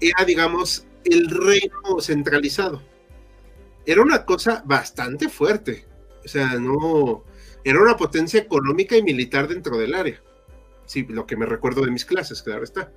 Era, 0.00 0.24
digamos, 0.24 0.84
el 1.04 1.28
reino 1.28 2.00
centralizado 2.00 2.82
era 3.86 4.02
una 4.02 4.24
cosa 4.24 4.62
bastante 4.64 5.28
fuerte. 5.28 5.86
O 6.24 6.28
sea, 6.28 6.54
no. 6.58 7.24
Era 7.64 7.80
una 7.80 7.96
potencia 7.96 8.40
económica 8.40 8.96
y 8.96 9.02
militar 9.02 9.48
dentro 9.48 9.78
del 9.78 9.94
área. 9.94 10.20
Sí, 10.86 11.06
lo 11.08 11.26
que 11.26 11.36
me 11.36 11.46
recuerdo 11.46 11.84
de 11.84 11.90
mis 11.90 12.04
clases, 12.04 12.42
claro 12.42 12.64
está. 12.64 12.92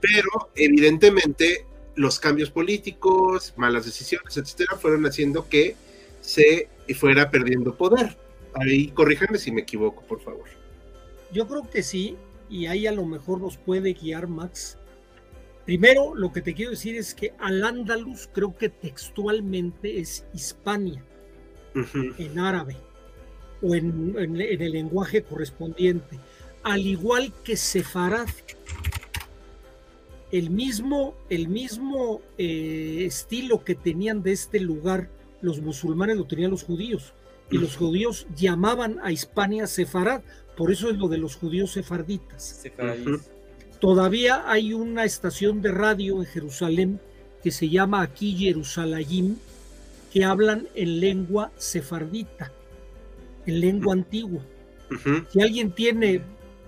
Pero 0.00 0.50
evidentemente 0.54 1.66
los 1.94 2.18
cambios 2.18 2.50
políticos, 2.50 3.52
malas 3.56 3.84
decisiones, 3.84 4.36
etcétera, 4.36 4.76
fueron 4.76 5.04
haciendo 5.04 5.48
que 5.48 5.76
se 6.20 6.68
fuera 6.94 7.30
perdiendo 7.30 7.76
poder. 7.76 8.16
Ahí 8.54 8.88
corríjanme 8.88 9.38
si 9.38 9.52
me 9.52 9.62
equivoco, 9.62 10.02
por 10.02 10.20
favor. 10.20 10.48
Yo 11.32 11.46
creo 11.46 11.68
que 11.70 11.82
sí, 11.82 12.16
y 12.48 12.66
ahí 12.66 12.86
a 12.86 12.92
lo 12.92 13.04
mejor 13.04 13.40
nos 13.40 13.56
puede 13.56 13.92
guiar 13.92 14.26
Max 14.26 14.76
Primero, 15.70 16.16
lo 16.16 16.32
que 16.32 16.42
te 16.42 16.52
quiero 16.52 16.72
decir 16.72 16.96
es 16.96 17.14
que 17.14 17.32
Al-Ándalus 17.38 18.28
creo 18.32 18.58
que 18.58 18.70
textualmente 18.70 20.00
es 20.00 20.24
Hispania, 20.34 21.04
en 22.18 22.38
árabe, 22.40 22.76
o 23.62 23.76
en, 23.76 24.16
el 24.18 24.72
lenguaje 24.72 25.22
correspondiente, 25.22 26.18
al 26.64 26.80
igual 26.80 27.32
que 27.44 27.56
Sefarad. 27.56 28.26
El 30.32 30.50
mismo, 30.50 31.14
el 31.28 31.46
mismo 31.46 32.20
eh, 32.36 33.04
estilo 33.06 33.62
que 33.62 33.76
tenían 33.76 34.24
de 34.24 34.32
este 34.32 34.58
lugar 34.58 35.08
los 35.40 35.60
musulmanes 35.60 36.16
lo 36.16 36.24
tenían 36.24 36.50
los 36.50 36.64
judíos, 36.64 37.12
y 37.48 37.58
los 37.58 37.76
judíos 37.76 38.26
llamaban 38.34 38.98
a 39.04 39.12
Hispania 39.12 39.68
Sefarad, 39.68 40.22
por 40.56 40.72
eso 40.72 40.90
es 40.90 40.98
lo 40.98 41.06
de 41.06 41.18
los 41.18 41.36
judíos 41.36 41.70
sefarditas. 41.70 42.60
Todavía 43.80 44.44
hay 44.46 44.74
una 44.74 45.04
estación 45.04 45.62
de 45.62 45.72
radio 45.72 46.20
en 46.20 46.26
Jerusalén 46.26 47.00
que 47.42 47.50
se 47.50 47.70
llama 47.70 48.02
aquí 48.02 48.36
Jerusalén, 48.36 49.38
que 50.12 50.24
hablan 50.24 50.68
en 50.74 51.00
lengua 51.00 51.50
sefardita, 51.56 52.52
en 53.46 53.60
lengua 53.60 53.94
antigua. 53.94 54.42
Si 55.30 55.40
alguien 55.40 55.72
tiene 55.72 56.20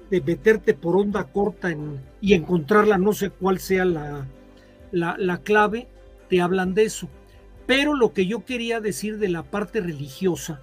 de 0.08 0.20
meterte 0.22 0.72
por 0.72 0.96
onda 0.96 1.24
corta 1.24 1.74
y 2.20 2.32
encontrarla, 2.32 2.96
no 2.96 3.12
sé 3.12 3.28
cuál 3.28 3.58
sea 3.58 3.84
la, 3.84 4.26
la, 4.92 5.38
clave, 5.38 5.88
te 6.30 6.40
hablan 6.40 6.72
de 6.72 6.84
eso. 6.84 7.08
Pero 7.66 7.94
lo 7.94 8.14
que 8.14 8.26
yo 8.26 8.44
quería 8.44 8.80
decir 8.80 9.18
de 9.18 9.28
la 9.28 9.42
parte 9.42 9.80
religiosa, 9.80 10.62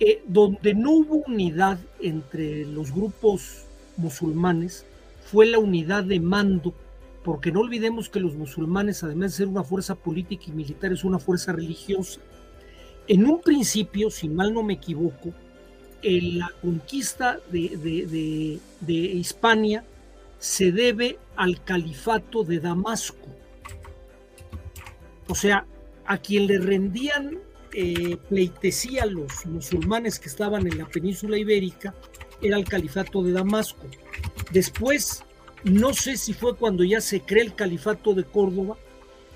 eh, 0.00 0.22
donde 0.26 0.74
no 0.74 0.92
hubo 0.92 1.16
unidad 1.26 1.78
entre 2.00 2.66
los 2.66 2.92
grupos 2.92 3.64
musulmanes, 3.96 4.84
fue 5.30 5.46
la 5.46 5.58
unidad 5.58 6.04
de 6.04 6.20
mando, 6.20 6.74
porque 7.22 7.52
no 7.52 7.60
olvidemos 7.60 8.08
que 8.08 8.20
los 8.20 8.34
musulmanes, 8.34 9.04
además 9.04 9.32
de 9.32 9.36
ser 9.38 9.48
una 9.48 9.62
fuerza 9.62 9.94
política 9.94 10.44
y 10.48 10.52
militar, 10.52 10.92
es 10.92 11.04
una 11.04 11.18
fuerza 11.18 11.52
religiosa. 11.52 12.20
En 13.06 13.26
un 13.26 13.40
principio, 13.40 14.10
si 14.10 14.28
mal 14.28 14.54
no 14.54 14.62
me 14.62 14.74
equivoco, 14.74 15.34
en 16.02 16.38
la 16.38 16.50
conquista 16.62 17.40
de, 17.50 18.58
de, 18.80 18.94
Hispania 18.96 19.84
se 20.38 20.72
debe 20.72 21.18
al 21.36 21.62
califato 21.62 22.44
de 22.44 22.60
Damasco. 22.60 23.28
O 25.28 25.34
sea, 25.34 25.66
a 26.06 26.16
quien 26.18 26.46
le 26.46 26.58
rendían 26.58 27.38
eh, 27.74 28.16
pleitesía 28.28 29.04
los 29.04 29.44
musulmanes 29.44 30.18
que 30.18 30.28
estaban 30.28 30.66
en 30.66 30.78
la 30.78 30.86
península 30.86 31.36
ibérica 31.36 31.94
era 32.42 32.56
el 32.56 32.64
califato 32.64 33.22
de 33.22 33.32
Damasco. 33.32 33.86
Después, 34.52 35.24
no 35.64 35.94
sé 35.94 36.16
si 36.16 36.32
fue 36.32 36.56
cuando 36.56 36.84
ya 36.84 37.00
se 37.00 37.20
crea 37.20 37.44
el 37.44 37.54
califato 37.54 38.14
de 38.14 38.24
Córdoba, 38.24 38.76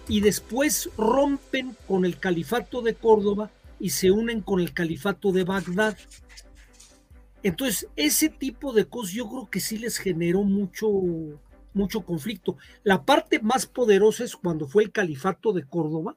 y 0.08 0.20
después 0.20 0.90
rompen 0.96 1.76
con 1.86 2.04
el 2.04 2.18
califato 2.18 2.82
de 2.82 2.94
Córdoba 2.94 3.50
y 3.78 3.90
se 3.90 4.10
unen 4.10 4.40
con 4.40 4.60
el 4.60 4.72
califato 4.72 5.32
de 5.32 5.44
Bagdad. 5.44 5.96
Entonces, 7.42 7.88
ese 7.96 8.28
tipo 8.28 8.72
de 8.72 8.84
cosas 8.84 9.14
yo 9.14 9.28
creo 9.28 9.50
que 9.50 9.60
sí 9.60 9.78
les 9.78 9.98
generó 9.98 10.42
mucho, 10.42 10.88
mucho 11.74 12.02
conflicto. 12.02 12.56
La 12.84 13.04
parte 13.04 13.40
más 13.40 13.66
poderosa 13.66 14.24
es 14.24 14.36
cuando 14.36 14.68
fue 14.68 14.84
el 14.84 14.92
califato 14.92 15.52
de 15.52 15.64
Córdoba, 15.64 16.16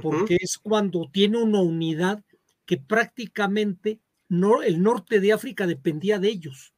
porque 0.00 0.38
es 0.40 0.58
cuando 0.58 1.08
tiene 1.12 1.42
una 1.42 1.60
unidad 1.60 2.22
que 2.64 2.78
prácticamente 2.78 3.98
no, 4.32 4.62
el 4.62 4.82
norte 4.82 5.20
de 5.20 5.30
África 5.30 5.66
dependía 5.66 6.18
de 6.18 6.28
ellos. 6.28 6.72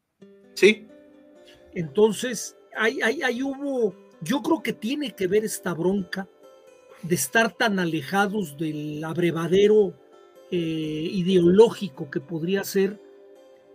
Sí. 0.54 0.88
Entonces, 1.72 2.56
ahí, 2.76 3.00
ahí, 3.00 3.42
hubo, 3.44 3.94
yo 4.20 4.42
creo 4.42 4.60
que 4.60 4.72
tiene 4.72 5.14
que 5.14 5.28
ver 5.28 5.44
esta 5.44 5.72
bronca 5.72 6.28
de 7.02 7.14
estar 7.14 7.56
tan 7.56 7.78
alejados 7.78 8.58
del 8.58 9.04
abrevadero 9.04 9.94
eh, 10.50 10.56
ideológico 11.12 12.10
que 12.10 12.18
podría 12.18 12.64
ser 12.64 13.00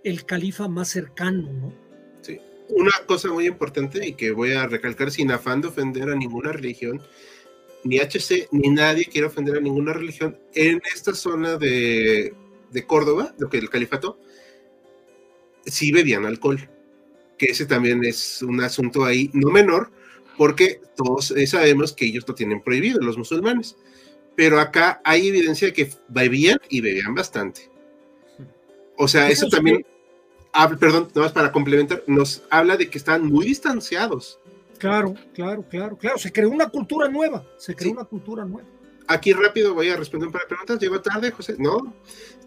el 0.03 0.25
califa 0.25 0.67
más 0.67 0.89
cercano, 0.89 1.49
¿no? 1.53 1.73
Sí. 2.21 2.37
Una 2.67 2.91
cosa 3.05 3.29
muy 3.31 3.47
importante 3.47 4.05
y 4.05 4.11
que 4.11 4.31
voy 4.31 4.51
a 4.51 4.67
recalcar 4.67 5.09
sin 5.09 5.31
afán 5.31 5.61
de 5.61 5.69
ofender 5.69 6.09
a 6.09 6.15
ninguna 6.15 6.51
religión, 6.51 7.01
ni 7.85 7.99
HC 7.99 8.49
ni 8.51 8.71
nadie 8.71 9.05
quiere 9.05 9.27
ofender 9.27 9.55
a 9.55 9.61
ninguna 9.61 9.93
religión 9.93 10.37
en 10.53 10.81
esta 10.93 11.13
zona 11.13 11.55
de, 11.55 12.33
de 12.71 12.85
Córdoba, 12.85 13.33
lo 13.37 13.49
que 13.49 13.57
el 13.57 13.69
califato, 13.69 14.19
sí 15.65 15.91
bebían 15.91 16.25
alcohol, 16.25 16.69
que 17.37 17.47
ese 17.47 17.65
también 17.65 18.03
es 18.03 18.41
un 18.41 18.61
asunto 18.61 19.05
ahí 19.05 19.29
no 19.33 19.49
menor, 19.49 19.91
porque 20.37 20.81
todos 20.95 21.33
sabemos 21.47 21.93
que 21.93 22.05
ellos 22.05 22.25
lo 22.27 22.35
tienen 22.35 22.61
prohibido, 22.61 23.01
los 23.01 23.17
musulmanes. 23.17 23.75
Pero 24.35 24.59
acá 24.59 25.01
hay 25.03 25.27
evidencia 25.27 25.67
de 25.67 25.73
que 25.73 25.89
bebían 26.07 26.59
y 26.69 26.81
bebían 26.81 27.13
bastante. 27.13 27.69
O 28.95 29.07
sea, 29.07 29.29
eso 29.29 29.49
también, 29.49 29.85
perdón, 30.79 31.09
nada 31.09 31.21
más 31.21 31.31
para 31.33 31.51
complementar, 31.51 32.03
nos 32.07 32.43
habla 32.49 32.77
de 32.77 32.89
que 32.89 32.97
están 32.97 33.25
muy 33.25 33.45
distanciados. 33.45 34.39
Claro, 34.77 35.13
claro, 35.33 35.65
claro, 35.69 35.97
claro. 35.97 36.17
Se 36.17 36.31
creó 36.31 36.49
una 36.49 36.69
cultura 36.69 37.09
nueva, 37.09 37.45
se 37.57 37.75
creó 37.75 37.91
una 37.91 38.05
cultura 38.05 38.45
nueva. 38.45 38.67
Aquí 39.09 39.33
rápido 39.33 39.73
voy 39.73 39.89
a 39.89 39.97
responder 39.97 40.27
un 40.27 40.31
par 40.31 40.43
de 40.43 40.49
preguntas. 40.49 40.79
Llegó 40.79 41.01
tarde, 41.01 41.31
José. 41.31 41.55
No, 41.57 41.95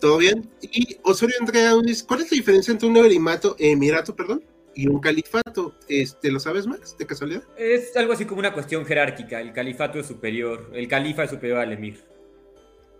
todo 0.01 0.19
bien. 0.19 0.49
Y 0.61 0.97
Osorio 1.03 1.35
Andrea 1.41 1.73
¿cuál 2.07 2.21
es 2.21 2.31
la 2.31 2.37
diferencia 2.37 2.71
entre 2.71 2.89
un 2.89 2.97
emirato, 2.97 3.57
emirato, 3.59 4.15
perdón, 4.15 4.45
y 4.73 4.87
un 4.87 5.01
califato? 5.01 5.75
Este, 5.89 6.31
¿Lo 6.31 6.39
sabes, 6.39 6.69
Max, 6.69 6.97
de 6.97 7.05
casualidad? 7.05 7.43
Es 7.57 7.97
algo 7.97 8.13
así 8.13 8.27
como 8.27 8.39
una 8.39 8.53
cuestión 8.55 8.87
jerárquica. 8.87 9.41
El 9.41 9.53
califato 9.53 9.99
es 9.99 10.07
superior, 10.07 10.71
el 10.73 10.87
califa 10.87 11.25
es 11.25 11.31
superior 11.31 11.59
al 11.59 11.73
emir. 11.73 12.05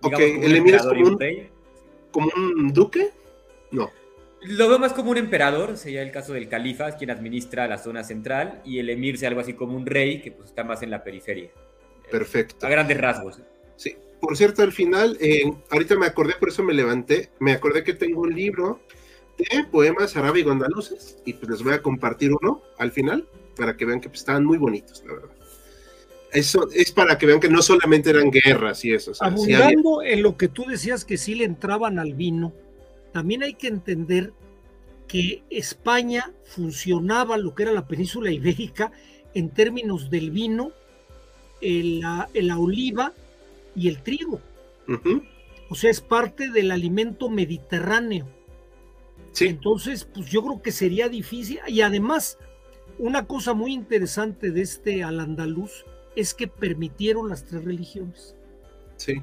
ok, 0.01 0.19
el 0.19 0.57
emir 0.57 0.75
es 0.75 0.83
como 0.83 1.07
un, 1.07 1.19
como 2.11 2.31
un 2.35 2.73
duque. 2.73 3.11
No. 3.71 3.93
Lo 4.41 4.69
veo 4.69 4.81
más 4.81 4.93
como 4.93 5.13
un 5.13 5.19
emperador, 5.19 5.77
sería 5.77 6.03
el 6.03 6.11
caso 6.11 6.33
del 6.33 6.49
califa, 6.49 6.97
quien 6.97 7.11
administra 7.11 7.69
la 7.69 7.79
zona 7.79 8.03
central, 8.03 8.61
y 8.65 8.81
el 8.81 8.91
emir 8.91 9.19
sería 9.19 9.29
algo 9.29 9.41
así 9.41 9.55
como 9.55 9.77
un 9.77 9.87
rey, 9.87 10.21
que 10.21 10.33
pues 10.33 10.49
está 10.49 10.65
más 10.65 10.83
en 10.83 10.91
la 10.91 11.05
periferia. 11.05 11.53
Perfecto. 12.11 12.67
A 12.67 12.69
grandes 12.69 12.99
rasgos. 12.99 13.41
Sí. 13.83 13.97
Por 14.21 14.37
cierto, 14.37 14.63
al 14.63 14.73
final, 14.73 15.17
eh, 15.21 15.53
ahorita 15.71 15.97
me 15.97 16.07
acordé, 16.07 16.35
por 16.39 16.51
eso 16.51 16.63
me 16.63 16.73
levanté, 16.73 17.31
me 17.41 17.53
acordé 17.53 17.83
que 17.83 17.93
tengo 17.93 18.21
un 18.21 18.35
libro 18.35 18.81
de 19.37 19.65
poemas 19.65 20.17
arábigo 20.17 20.53
andaluces, 20.53 21.19
y 21.25 21.33
pues 21.33 21.51
les 21.51 21.63
voy 21.63 21.73
a 21.73 21.83
compartir 21.83 22.31
uno 22.33 22.63
al 22.79 22.93
final, 22.93 23.27
para 23.57 23.77
que 23.77 23.85
vean 23.85 24.01
que 24.01 24.09
pues, 24.09 24.21
estaban 24.21 24.45
muy 24.45 24.59
bonitos, 24.59 25.03
la 25.05 25.15
verdad. 25.15 25.31
Eso 26.33 26.69
es 26.73 26.93
para 26.93 27.19
que 27.19 27.27
vean 27.27 27.41
que 27.41 27.49
no 27.49 27.61
solamente 27.61 28.11
eran 28.11 28.31
guerras 28.31 28.85
y 28.85 28.95
eso. 28.95 29.13
Abundando 29.21 30.03
en 30.03 30.23
lo 30.23 30.37
que 30.37 30.49
tú 30.49 30.65
decías 30.67 31.05
que 31.05 31.19
sí 31.19 31.35
le 31.35 31.45
entraban 31.45 31.99
al 31.99 32.15
vino, 32.15 32.53
también 33.13 33.43
hay 33.43 33.55
que 33.55 33.67
entender 33.67 34.33
que 35.09 35.43
España 35.51 36.33
funcionaba 36.45 37.37
lo 37.37 37.55
que 37.55 37.65
era 37.65 37.73
la 37.73 37.87
península 37.87 38.31
ibérica 38.31 38.93
en 39.35 39.51
términos 39.51 40.11
del 40.11 40.31
vino, 40.31 40.73
la, 41.61 42.29
oliva 42.59 43.13
y 43.75 43.89
el 43.89 44.03
trigo. 44.03 44.41
O 45.69 45.75
sea, 45.75 45.91
es 45.91 46.01
parte 46.01 46.51
del 46.51 46.71
alimento 46.71 47.29
mediterráneo. 47.31 48.27
Entonces, 49.41 50.05
pues 50.05 50.27
yo 50.31 50.43
creo 50.43 50.63
que 50.63 50.73
sería 50.73 51.09
difícil. 51.09 51.61
Y 51.67 51.81
además, 51.81 52.39
una 52.99 53.27
cosa 53.27 53.55
muy 53.55 53.73
interesante 53.73 54.51
de 54.51 54.63
este 54.63 55.03
al 55.03 55.21
andaluz 55.21 55.85
es 56.15 56.35
que 56.35 56.49
permitieron 56.49 57.29
las 57.29 57.45
tres 57.47 57.65
religiones. 57.65 58.37
Sí. 58.97 59.23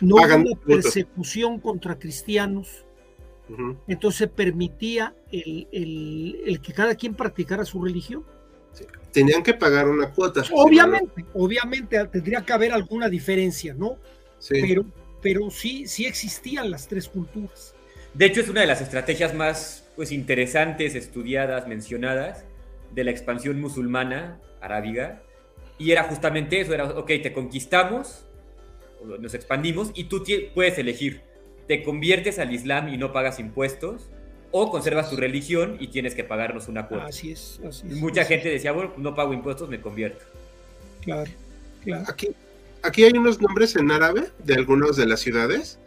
No 0.00 0.16
hubo 0.16 0.56
persecución 0.56 1.60
contra 1.60 1.98
cristianos, 1.98 2.86
entonces 3.86 4.28
permitía 4.28 5.14
el, 5.30 6.60
que 6.62 6.72
cada 6.72 6.94
quien 6.94 7.14
practicara 7.14 7.64
su 7.64 7.82
religión. 7.82 8.24
Tenían 9.12 9.42
que 9.42 9.54
pagar 9.54 9.88
una 9.88 10.10
cuota. 10.10 10.42
Obviamente, 10.52 11.24
obviamente 11.32 12.04
tendría 12.06 12.42
que 12.42 12.52
haber 12.52 12.72
alguna 12.72 13.08
diferencia, 13.08 13.74
¿no? 13.74 13.98
Pero, 14.48 14.84
pero 15.22 15.50
sí, 15.50 15.86
sí 15.86 16.04
existían 16.04 16.70
las 16.70 16.86
tres 16.86 17.08
culturas. 17.08 17.74
De 18.12 18.26
hecho, 18.26 18.40
es 18.40 18.48
una 18.48 18.60
de 18.60 18.66
las 18.66 18.80
estrategias 18.80 19.34
más 19.34 19.88
pues, 19.96 20.12
interesantes, 20.12 20.94
estudiadas, 20.94 21.66
mencionadas 21.66 22.44
de 22.94 23.04
la 23.04 23.10
expansión 23.10 23.60
musulmana 23.60 24.40
arábiga. 24.60 25.22
Y 25.78 25.90
era 25.92 26.04
justamente 26.04 26.60
eso, 26.60 26.74
era, 26.74 26.84
ok, 26.84 27.08
te 27.22 27.32
conquistamos, 27.32 28.24
nos 29.20 29.34
expandimos 29.34 29.90
y 29.94 30.04
tú 30.04 30.24
puedes 30.54 30.78
elegir 30.78 31.22
te 31.66 31.82
conviertes 31.82 32.38
al 32.38 32.52
Islam 32.52 32.88
y 32.88 32.96
no 32.96 33.12
pagas 33.12 33.38
impuestos, 33.38 34.10
o 34.58 34.70
conservas 34.70 35.10
tu 35.10 35.16
religión 35.16 35.76
y 35.78 35.88
tienes 35.88 36.14
que 36.14 36.24
pagarnos 36.24 36.68
una 36.68 36.88
cuota. 36.88 37.06
Así 37.06 37.32
es, 37.32 37.60
así 37.66 37.86
es. 37.86 37.96
Mucha 37.96 38.24
gente 38.24 38.48
decía, 38.48 38.72
bueno, 38.72 38.92
no 38.96 39.14
pago 39.14 39.32
impuestos, 39.34 39.68
me 39.68 39.80
convierto. 39.80 40.24
Claro, 41.02 41.30
claro. 41.84 42.04
Aquí, 42.08 42.28
aquí 42.82 43.04
hay 43.04 43.12
unos 43.12 43.40
nombres 43.40 43.76
en 43.76 43.90
árabe 43.90 44.30
de 44.38 44.54
algunas 44.54 44.96
de 44.96 45.06
las 45.06 45.20
ciudades. 45.20 45.78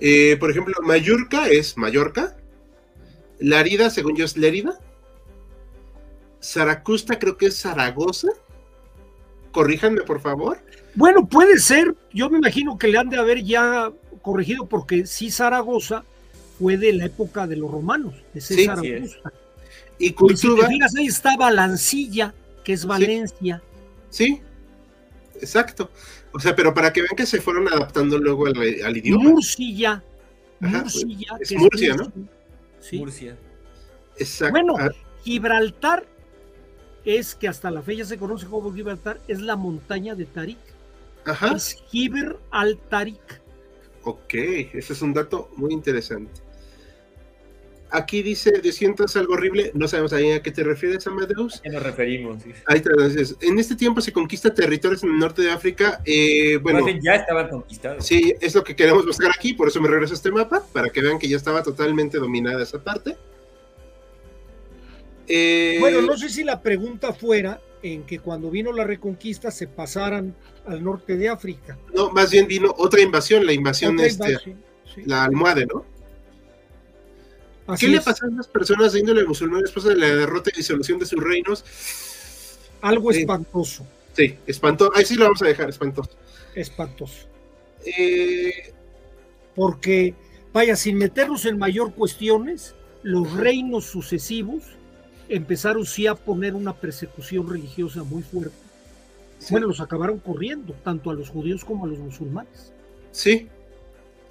Eh, 0.00 0.36
por 0.40 0.50
ejemplo, 0.50 0.74
Mallorca 0.82 1.48
es 1.48 1.76
Mallorca. 1.76 2.36
Larida, 3.38 3.90
según 3.90 4.16
yo, 4.16 4.24
es 4.24 4.36
Lérida. 4.36 4.78
Zaracusta 6.42 7.18
creo 7.18 7.36
que 7.36 7.46
es 7.46 7.60
Zaragoza. 7.60 8.28
Corríjanme, 9.52 10.02
por 10.02 10.20
favor. 10.20 10.58
Bueno, 10.96 11.28
puede 11.28 11.58
ser. 11.58 11.94
Yo 12.12 12.28
me 12.28 12.38
imagino 12.38 12.76
que 12.76 12.88
le 12.88 12.98
han 12.98 13.08
de 13.08 13.18
haber 13.18 13.42
ya 13.44 13.92
corregido 14.20 14.66
porque 14.66 15.06
sí 15.06 15.30
Zaragoza 15.30 16.04
fue 16.58 16.76
de 16.76 16.92
la 16.92 17.06
época 17.06 17.46
de 17.46 17.56
los 17.56 17.70
romanos, 17.70 18.14
de 18.32 18.40
César 18.40 18.78
Augusta. 18.78 19.32
Y 19.98 20.12
cultura. 20.12 20.68
ahí 20.68 21.06
está 21.06 21.36
Balancilla, 21.36 22.34
que 22.64 22.72
es 22.72 22.84
Valencia. 22.84 23.62
Sí. 24.10 24.40
exacto. 25.40 25.90
O 26.32 26.40
sea, 26.40 26.56
pero 26.56 26.74
para 26.74 26.92
que 26.92 27.02
vean 27.02 27.14
que 27.16 27.26
se 27.26 27.40
fueron 27.40 27.68
adaptando 27.68 28.18
luego 28.18 28.46
al, 28.46 28.96
idioma. 28.96 29.30
Murcia. 29.30 30.02
Murcia. 30.60 31.36
Es 31.40 31.52
Murcia, 31.52 31.94
¿no? 31.94 32.12
Sí. 32.80 32.98
Murcia. 32.98 33.36
Exacto. 34.16 34.52
Bueno, 34.52 34.74
ah. 34.78 34.90
Gibraltar 35.22 36.04
es 37.04 37.34
que 37.34 37.48
hasta 37.48 37.70
la 37.70 37.82
fecha 37.82 38.04
se 38.04 38.18
conoce 38.18 38.46
como 38.46 38.72
Gibraltar, 38.72 39.20
es 39.28 39.40
la 39.40 39.56
montaña 39.56 40.14
de 40.14 40.24
Tarik. 40.24 40.58
Ajá. 41.24 41.54
Es 41.54 41.82
Giber 41.90 42.36
al 42.50 42.78
Tarik. 42.78 43.40
Ok, 44.02 44.34
ese 44.34 44.92
es 44.92 45.02
un 45.02 45.14
dato 45.14 45.50
muy 45.56 45.72
interesante. 45.72 46.43
Aquí 47.94 48.24
dice, 48.24 48.50
de 48.60 48.72
sientas 48.72 49.14
algo 49.14 49.34
horrible, 49.34 49.70
no 49.72 49.86
sabemos 49.86 50.12
a 50.12 50.18
qué 50.18 50.50
te 50.50 50.64
refieres, 50.64 51.06
Amadeus. 51.06 51.58
¿A 51.58 51.62
qué 51.62 51.70
nos 51.70 51.80
referimos? 51.80 52.42
Ahí 52.66 52.78
está, 52.78 52.90
entonces, 52.90 53.36
en 53.40 53.56
este 53.56 53.76
tiempo 53.76 54.00
se 54.00 54.12
conquista 54.12 54.52
territorios 54.52 55.04
en 55.04 55.10
el 55.10 55.18
norte 55.20 55.42
de 55.42 55.52
África. 55.52 56.02
Eh, 56.04 56.56
bueno, 56.56 56.84
ya 57.00 57.14
estaban 57.14 57.48
conquistados. 57.48 58.04
Sí, 58.04 58.34
es 58.40 58.52
lo 58.56 58.64
que 58.64 58.74
queremos 58.74 59.06
buscar 59.06 59.30
aquí, 59.30 59.54
por 59.54 59.68
eso 59.68 59.80
me 59.80 59.86
regreso 59.86 60.12
a 60.12 60.16
este 60.16 60.32
mapa, 60.32 60.64
para 60.72 60.90
que 60.90 61.00
vean 61.02 61.20
que 61.20 61.28
ya 61.28 61.36
estaba 61.36 61.62
totalmente 61.62 62.18
dominada 62.18 62.64
esa 62.64 62.82
parte. 62.82 63.16
Eh, 65.28 65.76
bueno, 65.78 66.02
no 66.02 66.16
sé 66.16 66.30
si 66.30 66.42
la 66.42 66.60
pregunta 66.60 67.12
fuera 67.12 67.60
en 67.80 68.02
que 68.02 68.18
cuando 68.18 68.50
vino 68.50 68.72
la 68.72 68.82
reconquista 68.82 69.52
se 69.52 69.68
pasaran 69.68 70.34
al 70.66 70.82
norte 70.82 71.16
de 71.16 71.28
África. 71.28 71.78
No, 71.94 72.10
más 72.10 72.32
bien 72.32 72.48
vino 72.48 72.74
otra 72.76 73.00
invasión, 73.02 73.46
la 73.46 73.52
invasión, 73.52 74.00
este, 74.00 74.56
la 75.04 75.22
almohade, 75.22 75.66
¿no? 75.66 75.93
¿Qué 77.78 77.88
le 77.88 78.00
pasó 78.00 78.26
a 78.26 78.30
las 78.30 78.46
personas 78.46 78.92
de 78.92 79.00
índole 79.00 79.24
musulmán 79.24 79.62
después 79.62 79.84
de 79.84 79.96
la 79.96 80.06
derrota 80.06 80.50
y 80.52 80.58
disolución 80.58 80.98
de 80.98 81.06
sus 81.06 81.22
reinos? 81.22 81.64
Algo 82.82 83.10
espantoso. 83.10 83.86
Sí, 84.12 84.36
espantoso. 84.46 84.92
Ahí 84.94 85.04
sí 85.04 85.16
lo 85.16 85.24
vamos 85.24 85.42
a 85.42 85.46
dejar, 85.46 85.70
espantoso. 85.70 86.10
Espantoso. 86.54 87.26
Eh, 87.84 88.72
Porque, 89.54 90.14
vaya, 90.52 90.76
sin 90.76 90.98
meternos 90.98 91.46
en 91.46 91.58
mayor 91.58 91.94
cuestiones, 91.94 92.74
los 93.02 93.32
reinos 93.32 93.86
sucesivos 93.86 94.64
empezaron 95.28 95.86
sí 95.86 96.06
a 96.06 96.14
poner 96.14 96.54
una 96.54 96.74
persecución 96.74 97.48
religiosa 97.48 98.02
muy 98.02 98.22
fuerte. 98.22 98.56
Bueno, 99.50 99.66
los 99.66 99.80
acabaron 99.80 100.18
corriendo, 100.18 100.74
tanto 100.84 101.10
a 101.10 101.14
los 101.14 101.28
judíos 101.28 101.64
como 101.64 101.84
a 101.84 101.88
los 101.88 101.98
musulmanes. 101.98 102.72
Sí. 103.10 103.48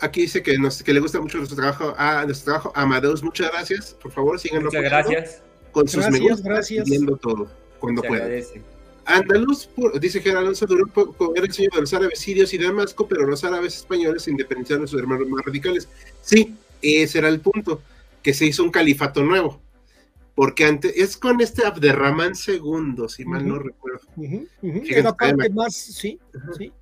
Aquí 0.04 0.24
dice 0.24 0.44
que, 0.44 0.58
nos, 0.58 0.84
que 0.84 0.94
le 0.94 1.00
gusta 1.00 1.22
mucho 1.22 1.38
nuestro 1.38 1.56
trabajo, 1.56 1.96
a 1.98 2.26
nuestro 2.26 2.52
trabajo. 2.52 2.74
Amadeus, 2.76 3.24
muchas 3.24 3.50
gracias. 3.50 3.96
Por 4.02 4.12
favor, 4.12 4.38
síganlo. 4.38 4.66
Muchas 4.66 4.84
gracias. 4.84 5.42
Con 5.72 5.88
sus 5.88 6.06
gracias, 6.06 6.44
gracias. 6.44 6.90
viendo 6.90 7.16
todo, 7.16 7.48
cuando 7.80 8.02
pueda. 8.02 8.28
Andaluz, 9.06 9.70
dice 10.02 10.20
Gerardo 10.20 10.42
Alonso, 10.42 10.66
duró 10.66 10.88
poco, 10.88 11.34
era 11.36 11.46
el 11.46 11.54
sueño 11.54 11.70
de 11.74 11.82
los 11.82 11.94
árabes 11.94 12.20
sirios 12.20 12.54
y 12.54 12.58
Damasco, 12.58 13.08
pero 13.08 13.26
los 13.26 13.46
árabes 13.46 13.78
españoles 13.78 14.24
se 14.24 14.32
independizaron 14.32 14.84
de 14.84 14.88
sus 14.90 15.00
hermanos 15.00 15.28
más 15.30 15.46
radicales. 15.46 15.88
Sí, 16.22 16.54
ese 16.82 17.20
era 17.20 17.30
el 17.30 17.40
punto, 17.40 17.82
que 18.22 18.34
se 18.34 18.46
hizo 18.46 18.62
un 18.62 18.72
califato 18.72 19.24
nuevo. 19.24 19.62
Porque 20.36 20.66
antes, 20.66 20.94
es 20.98 21.16
con 21.16 21.40
este 21.40 21.66
Abderramán 21.66 22.34
II, 22.46 23.08
si 23.08 23.24
mal 23.24 23.48
no 23.48 23.58
recuerdo. 23.58 24.02
Era 24.62 25.14
parte 25.16 25.50
más, 25.50 25.74
sí, 25.74 26.20
sí. 26.58 26.74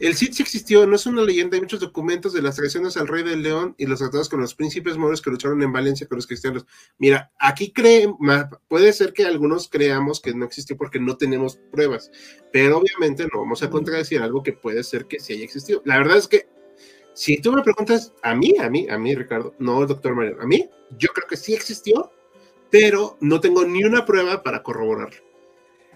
El 0.00 0.16
Cid 0.16 0.32
sí 0.32 0.42
existió, 0.42 0.86
no 0.86 0.96
es 0.96 1.04
una 1.04 1.22
leyenda, 1.22 1.56
hay 1.56 1.60
muchos 1.60 1.80
documentos 1.80 2.32
de 2.32 2.40
las 2.40 2.56
traiciones 2.56 2.96
al 2.96 3.06
rey 3.06 3.22
del 3.22 3.42
León 3.42 3.74
y 3.76 3.84
los 3.84 3.98
tratados 3.98 4.30
con 4.30 4.40
los 4.40 4.54
príncipes 4.54 4.96
moros 4.96 5.20
que 5.20 5.28
lucharon 5.28 5.62
en 5.62 5.74
Valencia 5.74 6.06
con 6.06 6.16
los 6.16 6.26
cristianos. 6.26 6.64
Mira, 6.96 7.30
aquí 7.38 7.70
creen, 7.70 8.16
puede 8.68 8.94
ser 8.94 9.12
que 9.12 9.26
algunos 9.26 9.68
creamos 9.68 10.20
que 10.20 10.32
no 10.32 10.46
existió 10.46 10.78
porque 10.78 10.98
no 10.98 11.18
tenemos 11.18 11.60
pruebas, 11.70 12.10
pero 12.50 12.78
obviamente 12.78 13.24
no 13.30 13.40
vamos 13.40 13.62
a 13.62 13.68
contradecir 13.68 14.22
algo 14.22 14.42
que 14.42 14.54
puede 14.54 14.82
ser 14.84 15.04
que 15.04 15.20
sí 15.20 15.34
haya 15.34 15.44
existido. 15.44 15.82
La 15.84 15.98
verdad 15.98 16.16
es 16.16 16.28
que 16.28 16.48
si 17.12 17.36
tú 17.36 17.52
me 17.52 17.62
preguntas 17.62 18.14
a 18.22 18.34
mí, 18.34 18.54
a 18.58 18.70
mí, 18.70 18.88
a 18.88 18.96
mí, 18.96 19.14
Ricardo, 19.14 19.54
no, 19.58 19.84
doctor 19.84 20.14
Mario, 20.14 20.38
a 20.40 20.46
mí, 20.46 20.66
yo 20.96 21.10
creo 21.10 21.28
que 21.28 21.36
sí 21.36 21.52
existió, 21.52 22.10
pero 22.70 23.18
no 23.20 23.38
tengo 23.38 23.66
ni 23.66 23.84
una 23.84 24.06
prueba 24.06 24.42
para 24.42 24.62
corroborarlo. 24.62 25.22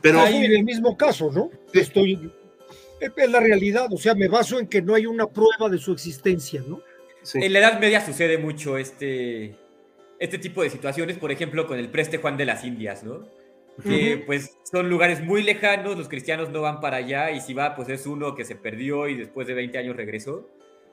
Pero 0.02 0.20
Ahí 0.20 0.44
en 0.44 0.52
el 0.52 0.64
mismo 0.64 0.94
caso, 0.98 1.32
¿no? 1.32 1.48
Estoy 1.72 2.30
es 3.01 3.30
la 3.30 3.40
realidad, 3.40 3.86
o 3.92 3.97
sea, 3.97 4.14
me 4.14 4.28
baso 4.28 4.59
en 4.59 4.66
que 4.66 4.82
no 4.82 4.95
hay 4.95 5.07
una 5.07 5.26
prueba 5.26 5.68
de 5.68 5.78
su 5.78 5.92
existencia, 5.92 6.62
¿no? 6.66 6.80
En 7.34 7.53
la 7.53 7.59
Edad 7.59 7.80
Media 7.80 8.05
sucede 8.05 8.38
mucho 8.38 8.76
este, 8.76 9.57
este 10.18 10.38
tipo 10.38 10.62
de 10.62 10.70
situaciones, 10.70 11.18
por 11.18 11.32
ejemplo, 11.32 11.66
con 11.66 11.78
el 11.78 11.88
Preste 11.88 12.18
Juan 12.18 12.36
de 12.36 12.45
las 12.45 12.64
Indias, 12.64 13.03
¿no? 13.03 13.26
Que 13.82 14.22
pues 14.24 14.57
son 14.70 14.88
lugares 14.88 15.20
muy 15.20 15.42
lejanos, 15.42 15.97
los 15.97 16.09
cristianos 16.09 16.51
no 16.51 16.61
van 16.61 16.80
para 16.80 16.99
allá 16.99 17.32
y 17.32 17.40
si 17.40 17.55
va, 17.55 17.74
pues 17.74 17.88
es 17.88 18.07
uno 18.07 18.36
que 18.36 18.45
se 18.45 18.55
perdió 18.55 19.09
y 19.09 19.16
después 19.16 19.49
de 19.49 19.55
20 19.55 19.78
años 19.78 19.97
regresó. 19.97 20.49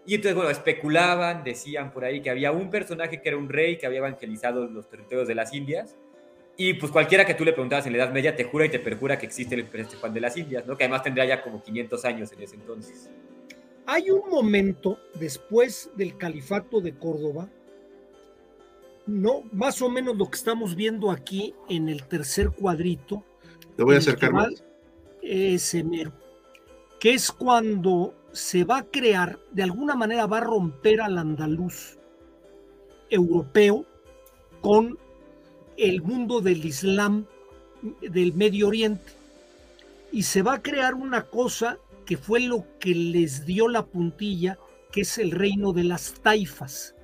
Y 0.06 0.16
entonces, 0.16 0.36
bueno, 0.36 0.50
especulaban, 0.50 1.44
decían 1.44 1.94
por 1.94 2.06
ahí 2.06 2.22
que 2.22 2.32
había 2.32 2.52
un 2.52 2.72
personaje 2.72 3.22
que 3.22 3.30
era 3.30 3.38
un 3.38 3.50
rey 3.50 3.78
que 3.78 3.86
había 3.86 4.00
evangelizado 4.00 4.66
los 4.68 4.90
territorios 4.90 5.28
de 5.28 5.36
las 5.36 5.54
Indias 5.54 5.96
y 6.64 6.76
pues 6.76 6.92
cualquiera 6.92 7.26
que 7.26 7.34
tú 7.34 7.44
le 7.44 7.54
preguntabas 7.54 7.88
en 7.88 7.94
la 7.94 8.04
Edad 8.04 8.14
Media 8.14 8.36
te 8.36 8.44
jura 8.44 8.66
y 8.66 8.70
te 8.70 8.78
perjura 8.78 9.18
que 9.18 9.26
existe 9.26 9.56
el 9.56 9.66
Príncipe 9.66 9.98
Juan 10.00 10.14
de 10.14 10.22
las 10.22 10.38
Indias, 10.38 10.68
¿no? 10.68 10.78
Que 10.78 10.84
además 10.84 11.02
tendría 11.02 11.26
ya 11.26 11.42
como 11.42 11.64
500 11.64 12.06
años 12.06 12.32
en 12.34 12.42
ese 12.44 12.56
entonces. 12.56 13.10
Hay 13.88 14.12
un 14.12 14.30
momento 14.30 15.00
después 15.16 15.90
del 15.96 16.18
califato 16.18 16.80
de 16.80 16.94
Córdoba, 16.94 17.50
no, 19.08 19.42
más 19.52 19.82
o 19.82 19.90
menos 19.90 20.16
lo 20.16 20.30
que 20.30 20.38
estamos 20.38 20.76
viendo 20.76 21.10
aquí 21.10 21.56
en 21.68 21.90
el 21.90 22.04
tercer 22.06 22.52
cuadrito. 22.52 23.24
Lo 23.78 23.86
voy 23.86 23.96
a 23.96 23.98
acercar 23.98 24.32
más. 24.32 24.64
Ese 25.24 25.84
mero. 25.84 26.14
Que 27.00 27.16
es 27.16 27.32
cuando 27.32 28.14
se 28.34 28.66
va 28.66 28.78
a 28.78 28.84
crear, 28.84 29.40
de 29.52 29.64
alguna 29.64 29.96
manera 29.96 30.28
va 30.28 30.38
a 30.38 30.42
romper 30.42 31.02
al 31.02 31.18
andaluz 31.18 31.98
europeo 33.10 33.88
con 34.62 35.00
el 35.78 36.02
mundo 36.02 36.42
del 36.42 36.66
Islam 36.66 37.26
del 38.02 38.34
Medio 38.34 38.68
Oriente. 38.68 39.12
Y 40.12 40.24
se 40.24 40.42
va 40.42 40.56
a 40.56 40.62
crear 40.62 40.94
una 40.94 41.24
cosa 41.24 41.80
que 42.06 42.18
fue 42.18 42.42
lo 42.42 42.66
que 42.80 42.94
les 42.94 43.46
dio 43.46 43.68
la 43.68 43.86
puntilla, 43.86 44.58
que 44.92 45.02
es 45.02 45.18
el 45.18 45.32
reino 45.32 45.72
de 45.74 45.86
las 45.86 46.14
taifas. 46.16 46.96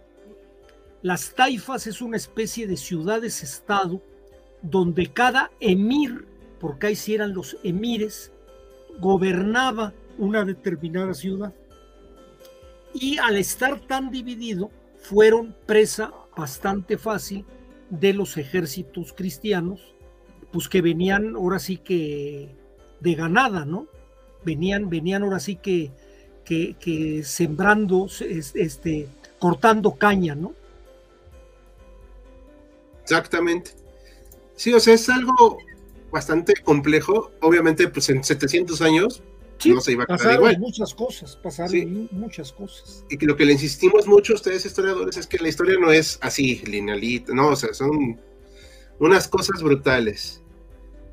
Las 1.02 1.34
taifas 1.34 1.88
es 1.88 2.02
una 2.02 2.18
especie 2.18 2.68
de 2.68 2.76
ciudades-estado 2.76 4.02
donde 4.62 5.08
cada 5.08 5.52
emir, 5.60 6.26
porque 6.60 6.88
ahí 6.88 6.96
sí 6.96 7.14
eran 7.14 7.34
los 7.34 7.58
emires, 7.64 8.32
gobernaba 9.00 9.94
una 10.18 10.44
determinada 10.44 11.14
ciudad. 11.14 11.54
Y 12.94 13.20
al 13.20 13.38
estar 13.38 13.80
tan 13.80 14.10
dividido, 14.10 14.72
fueron 14.98 15.56
presa 15.66 16.12
bastante 16.36 16.98
fácil 16.98 17.46
de 17.90 18.14
los 18.14 18.38
ejércitos 18.38 19.14
cristianos, 19.14 19.80
pues 20.52 20.70
que 20.70 20.82
venían 20.82 21.36
ahora 21.36 21.60
sí 21.60 21.78
que 21.78 22.50
de 23.00 23.16
ganada, 23.16 23.66
¿no? 23.66 23.88
Venían, 24.44 24.90
venían 24.90 25.24
ahora 25.24 25.40
sí 25.40 25.58
que, 25.58 25.92
que, 26.46 27.22
sembrando, 27.24 28.08
este, 28.20 29.08
cortando 29.40 29.96
caña, 29.96 30.36
¿no? 30.36 30.54
Exactamente. 33.04 33.72
Sí, 34.56 34.74
o 34.74 34.80
sea, 34.80 34.94
es 34.94 35.10
algo 35.10 35.58
bastante 36.12 36.56
complejo. 36.64 37.32
Obviamente, 37.42 37.88
pues 37.88 38.10
en 38.10 38.24
700 38.24 38.82
años 38.82 39.22
no 39.66 39.82
se 39.82 39.92
iba 39.92 40.04
a 40.04 40.18
quedar 40.18 40.36
igual. 40.36 40.60
muchas 40.60 40.94
cosas, 40.94 41.36
pasaron 41.36 42.10
muchas 42.12 42.52
cosas. 42.52 43.04
Y 43.10 43.18
que 43.18 43.26
lo 43.26 43.36
que 43.36 43.46
le 43.46 43.54
insistimos 43.54 44.08
mucho 44.08 44.34
a 44.34 44.36
ustedes 44.36 44.66
historiadores 44.66 45.18
es 45.18 45.28
que 45.28 45.38
la 45.38 45.50
historia 45.50 45.78
no 45.80 45.92
es 45.92 46.20
así, 46.22 46.62
linealita, 46.66 47.34
no, 47.34 47.50
o 47.50 47.56
sea, 47.56 47.74
son 47.74 48.20
unas 49.00 49.28
cosas 49.28 49.62
brutales. 49.62 50.42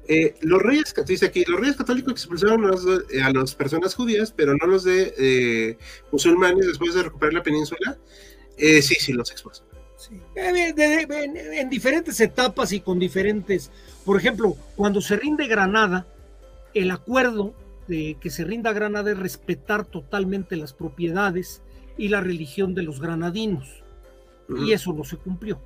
Eh, 0.06 0.34
los 0.42 0.60
reyes, 0.60 0.94
dice 1.06 1.26
aquí, 1.26 1.44
los 1.46 1.60
reyes 1.60 1.76
católicos 1.76 2.12
expulsaron 2.12 2.70
eh, 3.10 3.22
a, 3.22 3.32
las 3.32 3.54
personas 3.54 3.94
judías, 3.94 4.32
pero 4.36 4.54
no 4.54 4.66
los 4.66 4.84
de 4.84 5.14
eh, 5.16 5.78
musulmanes 6.12 6.66
después 6.66 6.94
de 6.94 7.04
recuperar 7.04 7.34
la 7.34 7.42
península. 7.42 7.96
sí, 8.58 8.82
sí, 8.82 9.12
los 9.12 9.30
expulsaron. 9.30 9.72
Sí. 9.96 10.20
en 10.36 11.70
diferentes 11.70 12.20
etapas 12.20 12.72
y 12.72 12.80
con 12.80 12.98
diferentes, 12.98 13.70
por 14.04 14.18
ejemplo, 14.18 14.54
cuando 14.76 15.00
se 15.00 15.16
rinde 15.16 15.46
Granada, 15.46 16.06
el 16.74 16.90
acuerdo 16.90 17.54
de 17.86 18.16
que 18.20 18.30
se 18.30 18.44
rinda 18.44 18.72
Granada 18.72 19.10
es 19.12 19.18
respetar 19.18 19.84
totalmente 19.84 20.56
las 20.56 20.72
propiedades 20.72 21.62
y 21.96 22.08
la 22.08 22.20
religión 22.20 22.74
de 22.74 22.82
los 22.82 23.00
granadinos. 23.00 23.82
Y 24.48 24.72
eso 24.72 24.92
no 24.92 25.04
se 25.04 25.16
cumplió. 25.16 25.60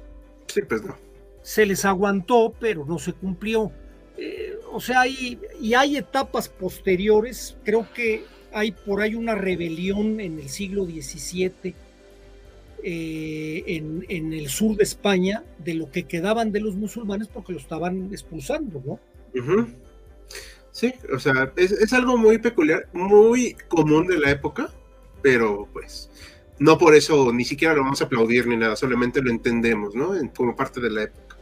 Sí, 0.47 0.63
pues 0.63 0.83
no. 0.85 0.97
Se 1.43 1.67
les 1.67 1.85
aguantó, 1.85 2.55
pero 2.61 2.85
no 2.85 2.99
se 2.99 3.13
cumplió. 3.13 3.73
Eh, 4.17 4.57
o 4.73 4.81
sea, 4.81 5.03
hay, 5.03 5.39
y 5.61 5.75
hay 5.75 5.97
etapas 5.97 6.49
posteriores, 6.49 7.57
creo 7.65 7.87
que 7.93 8.25
hay 8.53 8.73
por 8.73 9.01
ahí 9.01 9.15
una 9.15 9.35
rebelión 9.35 10.21
en 10.21 10.39
el 10.39 10.49
siglo 10.49 10.85
XVII 10.85 11.75
eh, 12.83 13.65
en, 13.67 14.05
en, 14.09 14.33
el 14.33 14.49
sur 14.49 14.77
de 14.77 14.85
España 14.85 15.45
de 15.59 15.75
lo 15.75 15.91
que 15.91 16.05
quedaban 16.05 16.53
de 16.53 16.61
los 16.61 16.77
musulmanes 16.77 17.29
porque 17.29 17.53
lo 17.53 17.59
estaban 17.59 18.09
expulsando, 18.13 18.83
¿no? 18.85 19.01
Sí, 20.79 20.95
o 21.13 21.19
sea, 21.19 21.53
es, 21.57 21.93
algo 21.93 22.17
muy 22.17 22.39
peculiar, 22.39 22.89
muy 22.93 23.57
común 23.67 24.07
de 24.07 24.17
la 24.17 24.31
época, 24.31 24.71
pero 25.21 25.69
pues 25.73 26.09
no 26.61 26.79
por 26.79 26.95
eso 26.95 27.33
ni 27.33 27.45
siquiera 27.45 27.75
lo 27.75 27.83
vamos 27.83 28.01
a 28.01 28.05
aplaudir 28.05 28.47
ni 28.47 28.57
nada, 28.57 28.77
solamente 28.77 29.21
lo 29.21 29.29
entendemos, 29.29 29.97
¿no? 29.97 30.13
como 30.37 30.55
parte 30.55 30.81
de 30.81 30.91
la 30.91 31.03
época. 31.03 31.37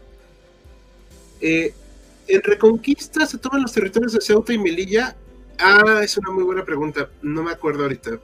Eh, 1.43 1.75
en 2.29 2.43
Reconquista 2.43 3.27
se 3.27 3.37
toman 3.37 3.61
los 3.61 3.73
territorios 3.73 4.15
de 4.15 4.23
Ceuta 4.23 4.55
y 4.55 4.59
Melilla. 4.59 5.15
Ah, 5.59 6.01
es 6.03 6.17
una 6.17 6.31
muy 6.31 6.45
buena 6.45 6.65
pregunta, 6.65 7.11
no 7.21 7.43
me 7.43 7.51
acuerdo 7.51 7.83
ahorita. 7.83 8.19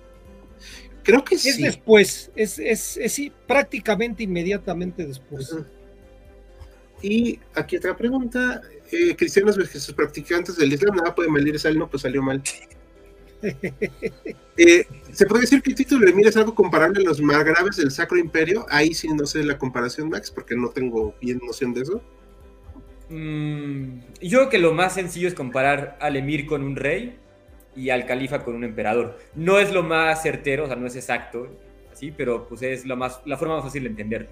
Creo 1.03 1.23
que 1.23 1.37
sí. 1.37 1.51
Es 1.51 1.59
después, 1.59 2.31
es, 2.35 2.59
es, 2.59 2.97
es, 2.97 3.21
prácticamente 3.47 4.23
inmediatamente 4.23 5.05
después. 5.05 5.55
Y 7.03 7.39
aquí 7.55 7.77
otra 7.77 7.95
pregunta, 7.95 8.63
eh, 8.93 9.17
cristianos 9.17 9.57
versus 9.57 9.93
practicantes 9.93 10.57
del 10.57 10.73
Islam, 10.73 10.97
nada 10.97 11.15
puede 11.15 11.31
malir 11.31 11.57
no, 11.75 11.89
pues 11.89 12.03
salió 12.03 12.23
mal. 12.23 12.43
Eh, 14.57 14.87
¿Se 15.11 15.27
puede 15.27 15.41
decir 15.41 15.63
que 15.63 15.71
el 15.71 15.77
título 15.77 16.07
de 16.07 16.13
Mira 16.13 16.29
es 16.29 16.37
algo 16.37 16.55
comparable 16.55 17.01
a 17.01 17.09
los 17.09 17.21
margraves 17.21 17.77
del 17.77 17.91
Sacro 17.91 18.19
Imperio? 18.19 18.67
Ahí 18.69 18.95
sí 18.95 19.09
no 19.09 19.27
sé 19.27 19.43
la 19.43 19.59
comparación, 19.59 20.11
Max, 20.11 20.31
porque 20.31 20.55
no 20.55 20.69
tengo 20.69 21.15
bien 21.21 21.41
noción 21.45 21.75
de 21.75 21.81
eso. 21.81 22.03
Mm, 23.09 23.99
yo 24.21 24.39
creo 24.39 24.49
que 24.51 24.59
lo 24.59 24.75
más 24.75 24.95
sencillo 24.95 25.27
es 25.27 25.35
comparar 25.35 25.97
al 26.01 26.17
emir 26.17 26.47
con 26.47 26.63
un 26.63 26.77
rey 26.77 27.19
y 27.75 27.91
al 27.91 28.07
califa 28.07 28.45
con 28.45 28.55
un 28.55 28.65
emperador. 28.65 29.19
No 29.35 29.59
es 29.59 29.73
lo 29.73 29.83
más 29.83 30.23
certero, 30.23 30.65
o 30.65 30.67
sea, 30.67 30.77
no 30.77 30.87
es 30.87 30.95
exacto, 30.95 31.49
así, 31.91 32.13
pero 32.13 32.47
pues 32.47 32.63
es 32.63 32.87
la, 32.87 32.95
más, 32.95 33.23
la 33.25 33.37
forma 33.37 33.57
más 33.57 33.65
fácil 33.65 33.85
de 33.85 33.89
entender. 33.89 34.29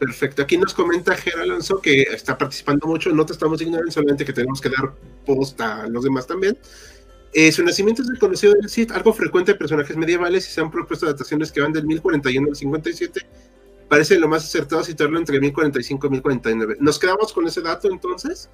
Perfecto. 0.00 0.40
Aquí 0.40 0.56
nos 0.56 0.72
comenta 0.72 1.14
Ger 1.14 1.40
Alonso 1.40 1.78
que 1.78 2.00
está 2.04 2.38
participando 2.38 2.86
mucho. 2.86 3.10
No 3.10 3.26
te 3.26 3.34
estamos 3.34 3.60
ignorando, 3.60 3.92
solamente 3.92 4.24
que 4.24 4.32
tenemos 4.32 4.58
que 4.58 4.70
dar 4.70 4.94
post 5.26 5.60
a 5.60 5.86
los 5.88 6.02
demás 6.02 6.26
también. 6.26 6.56
Eh, 7.34 7.52
su 7.52 7.62
nacimiento 7.62 8.00
es 8.00 8.08
desconocido 8.08 8.54
del 8.54 8.70
Cid, 8.70 8.92
algo 8.92 9.12
frecuente 9.12 9.52
de 9.52 9.58
personajes 9.58 9.94
medievales 9.98 10.48
y 10.48 10.52
se 10.52 10.60
han 10.62 10.70
propuesto 10.70 11.04
adaptaciones 11.04 11.52
que 11.52 11.60
van 11.60 11.74
del 11.74 11.84
1041 11.84 12.48
al 12.48 12.56
57. 12.56 13.20
Parece 13.90 14.18
lo 14.18 14.26
más 14.26 14.42
acertado 14.42 14.82
situarlo 14.82 15.18
entre 15.18 15.38
1045 15.38 16.06
y 16.06 16.10
1049. 16.10 16.76
Nos 16.80 16.98
quedamos 16.98 17.30
con 17.34 17.46
ese 17.46 17.60
dato 17.60 17.88
entonces. 17.92 18.48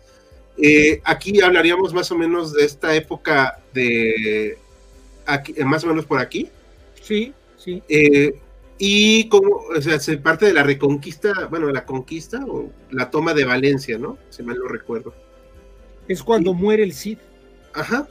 Eh, 0.58 1.00
aquí 1.04 1.40
hablaríamos 1.40 1.94
más 1.94 2.10
o 2.10 2.18
menos 2.18 2.54
de 2.54 2.64
esta 2.64 2.92
época 2.96 3.62
de. 3.72 4.58
Aquí, 5.26 5.54
más 5.62 5.84
o 5.84 5.86
menos 5.86 6.06
por 6.06 6.18
aquí. 6.18 6.50
Sí, 7.00 7.32
sí. 7.56 7.84
Eh, 7.88 8.36
y 8.78 9.28
como, 9.28 9.56
o 9.56 9.80
sea, 9.80 9.98
se 9.98 10.18
parte 10.18 10.46
de 10.46 10.52
la 10.52 10.62
reconquista, 10.62 11.46
bueno, 11.48 11.70
la 11.70 11.86
conquista 11.86 12.44
o 12.46 12.70
la 12.90 13.10
toma 13.10 13.32
de 13.32 13.44
Valencia, 13.44 13.98
¿no? 13.98 14.18
Si 14.28 14.42
mal 14.42 14.58
lo 14.58 14.68
recuerdo. 14.68 15.14
Es 16.08 16.22
cuando 16.22 16.52
muere 16.52 16.82
el 16.82 16.92
Cid. 16.92 17.18
Ajá, 17.72 18.06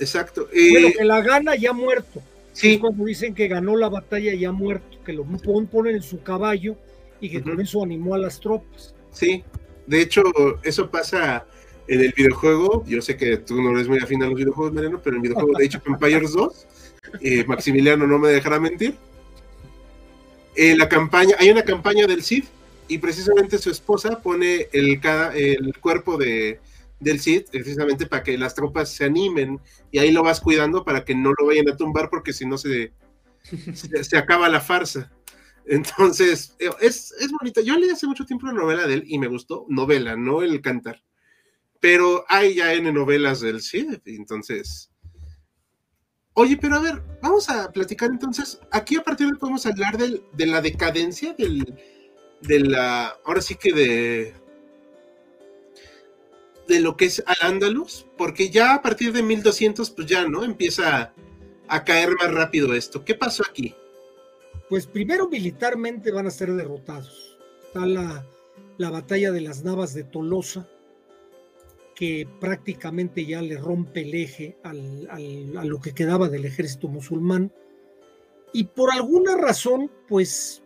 exacto. 0.00 0.48
bueno, 0.72 0.88
que 0.96 1.04
la 1.04 1.20
gana 1.20 1.54
ya 1.54 1.72
muerto. 1.72 2.22
Sí. 2.52 2.74
Es 2.74 2.80
cuando 2.80 3.04
dicen 3.04 3.34
que 3.34 3.48
ganó 3.48 3.76
la 3.76 3.90
batalla 3.90 4.34
ya 4.34 4.52
muerto, 4.52 4.96
que 5.04 5.12
lo 5.12 5.24
ponen 5.24 5.96
en 5.96 6.02
su 6.02 6.22
caballo 6.22 6.76
y 7.20 7.28
que 7.28 7.42
con 7.42 7.60
eso 7.60 7.82
animó 7.82 8.14
a 8.14 8.18
las 8.18 8.40
tropas. 8.40 8.94
Sí, 9.12 9.44
de 9.86 10.00
hecho, 10.00 10.22
eso 10.62 10.90
pasa 10.90 11.46
en 11.88 12.00
el 12.00 12.14
videojuego. 12.16 12.84
Yo 12.86 13.02
sé 13.02 13.18
que 13.18 13.36
tú 13.36 13.60
no 13.60 13.72
eres 13.72 13.86
muy 13.86 13.98
afín 13.98 14.22
a 14.22 14.26
los 14.26 14.34
videojuegos, 14.34 14.72
Mariano, 14.72 15.00
pero 15.02 15.16
en 15.16 15.22
el 15.22 15.28
videojuego 15.28 15.58
de 15.58 15.66
Age 15.66 15.76
of 15.76 15.86
Empires 15.86 16.32
2, 16.32 16.66
eh, 17.20 17.44
Maximiliano 17.46 18.06
no 18.06 18.18
me 18.18 18.30
dejará 18.30 18.58
mentir 18.58 18.96
la 20.56 20.88
campaña, 20.88 21.36
hay 21.38 21.50
una 21.50 21.62
campaña 21.62 22.06
del 22.06 22.22
Cid 22.22 22.44
y 22.88 22.98
precisamente 22.98 23.58
su 23.58 23.70
esposa 23.70 24.22
pone 24.22 24.68
el, 24.72 25.00
el 25.34 25.78
cuerpo 25.78 26.16
de, 26.16 26.60
del 27.00 27.20
Cid 27.20 27.44
precisamente 27.50 28.06
para 28.06 28.22
que 28.22 28.38
las 28.38 28.54
tropas 28.54 28.90
se 28.90 29.04
animen 29.04 29.60
y 29.90 29.98
ahí 29.98 30.10
lo 30.10 30.22
vas 30.22 30.40
cuidando 30.40 30.84
para 30.84 31.04
que 31.04 31.14
no 31.14 31.32
lo 31.38 31.46
vayan 31.46 31.68
a 31.68 31.76
tumbar 31.76 32.08
porque 32.10 32.32
si 32.32 32.46
no 32.46 32.58
se, 32.58 32.92
se, 33.74 34.16
acaba 34.16 34.48
la 34.48 34.60
farsa. 34.60 35.12
Entonces, 35.66 36.54
eh, 36.58 36.70
es, 36.80 37.12
es 37.20 37.30
bonita. 37.32 37.60
Yo 37.60 37.76
leí 37.76 37.90
hace 37.90 38.06
mucho 38.06 38.24
tiempo 38.24 38.46
una 38.46 38.60
novela 38.60 38.86
de 38.86 38.94
él 38.94 39.04
y 39.06 39.18
me 39.18 39.26
gustó, 39.26 39.66
novela, 39.68 40.16
no 40.16 40.42
el 40.42 40.60
cantar. 40.60 41.02
Pero 41.80 42.24
hay 42.28 42.54
ya 42.54 42.72
N 42.72 42.90
novelas 42.92 43.40
del 43.40 43.60
Cid, 43.60 43.98
entonces 44.06 44.90
Oye, 46.38 46.58
pero 46.58 46.76
a 46.76 46.80
ver, 46.80 47.02
vamos 47.22 47.48
a 47.48 47.72
platicar 47.72 48.10
entonces. 48.10 48.60
Aquí 48.70 48.96
a 48.96 49.02
partir 49.02 49.26
de 49.26 49.36
podemos 49.36 49.64
hablar 49.64 49.96
del, 49.96 50.22
de 50.34 50.46
la 50.46 50.60
decadencia 50.60 51.32
del, 51.32 51.74
de 52.42 52.60
la. 52.60 53.16
Ahora 53.24 53.40
sí 53.40 53.54
que 53.54 53.72
de. 53.72 54.34
De 56.68 56.80
lo 56.80 56.94
que 56.96 57.06
es 57.06 57.24
Al-Ándalus, 57.26 58.04
porque 58.18 58.50
ya 58.50 58.74
a 58.74 58.82
partir 58.82 59.14
de 59.14 59.22
1200, 59.22 59.90
pues 59.92 60.06
ya, 60.08 60.28
¿no? 60.28 60.44
Empieza 60.44 61.14
a, 61.68 61.84
caer 61.84 62.10
más 62.16 62.34
rápido 62.34 62.74
esto. 62.74 63.02
¿Qué 63.02 63.14
pasó 63.14 63.42
aquí? 63.48 63.74
Pues 64.68 64.86
primero 64.86 65.30
militarmente 65.30 66.12
van 66.12 66.26
a 66.26 66.30
ser 66.30 66.52
derrotados. 66.52 67.38
Está 67.68 67.86
la, 67.86 68.26
la 68.76 68.90
batalla 68.90 69.32
de 69.32 69.40
las 69.40 69.64
Navas 69.64 69.94
de 69.94 70.04
Tolosa, 70.04 70.68
que 71.96 72.28
prácticamente 72.40 73.24
ya 73.24 73.40
le 73.40 73.56
rompe 73.56 74.02
el 74.02 74.14
eje 74.14 74.56
a 74.62 75.64
lo 75.64 75.80
que 75.80 75.94
quedaba 75.94 76.28
del 76.28 76.44
ejército 76.44 76.88
musulmán. 76.88 77.50
Y 78.52 78.64
por 78.64 78.92
alguna 78.92 79.36
razón, 79.36 79.90
pues, 80.06 80.62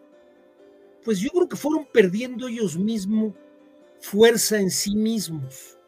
pues 1.04 1.20
yo 1.20 1.30
creo 1.30 1.48
que 1.48 1.56
fueron 1.56 1.86
perdiendo 1.92 2.48
ellos 2.48 2.76
mismos 2.76 3.32
fuerza 4.00 4.58
en 4.58 4.70
sí 4.70 4.96
mismos. 4.96 5.78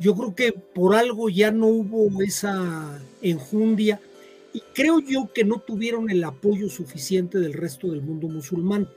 Yo 0.00 0.14
creo 0.14 0.34
que 0.34 0.52
por 0.52 0.94
algo 0.94 1.28
ya 1.28 1.50
no 1.50 1.66
hubo 1.66 2.22
esa 2.22 3.00
enjundia 3.22 4.00
y 4.52 4.60
creo 4.74 5.00
yo 5.00 5.32
que 5.32 5.44
no 5.44 5.60
tuvieron 5.60 6.10
el 6.10 6.24
apoyo 6.24 6.68
suficiente 6.68 7.38
del 7.38 7.52
resto 7.52 7.88
del 7.88 8.02
mundo 8.02 8.28
musulmán. 8.28 8.88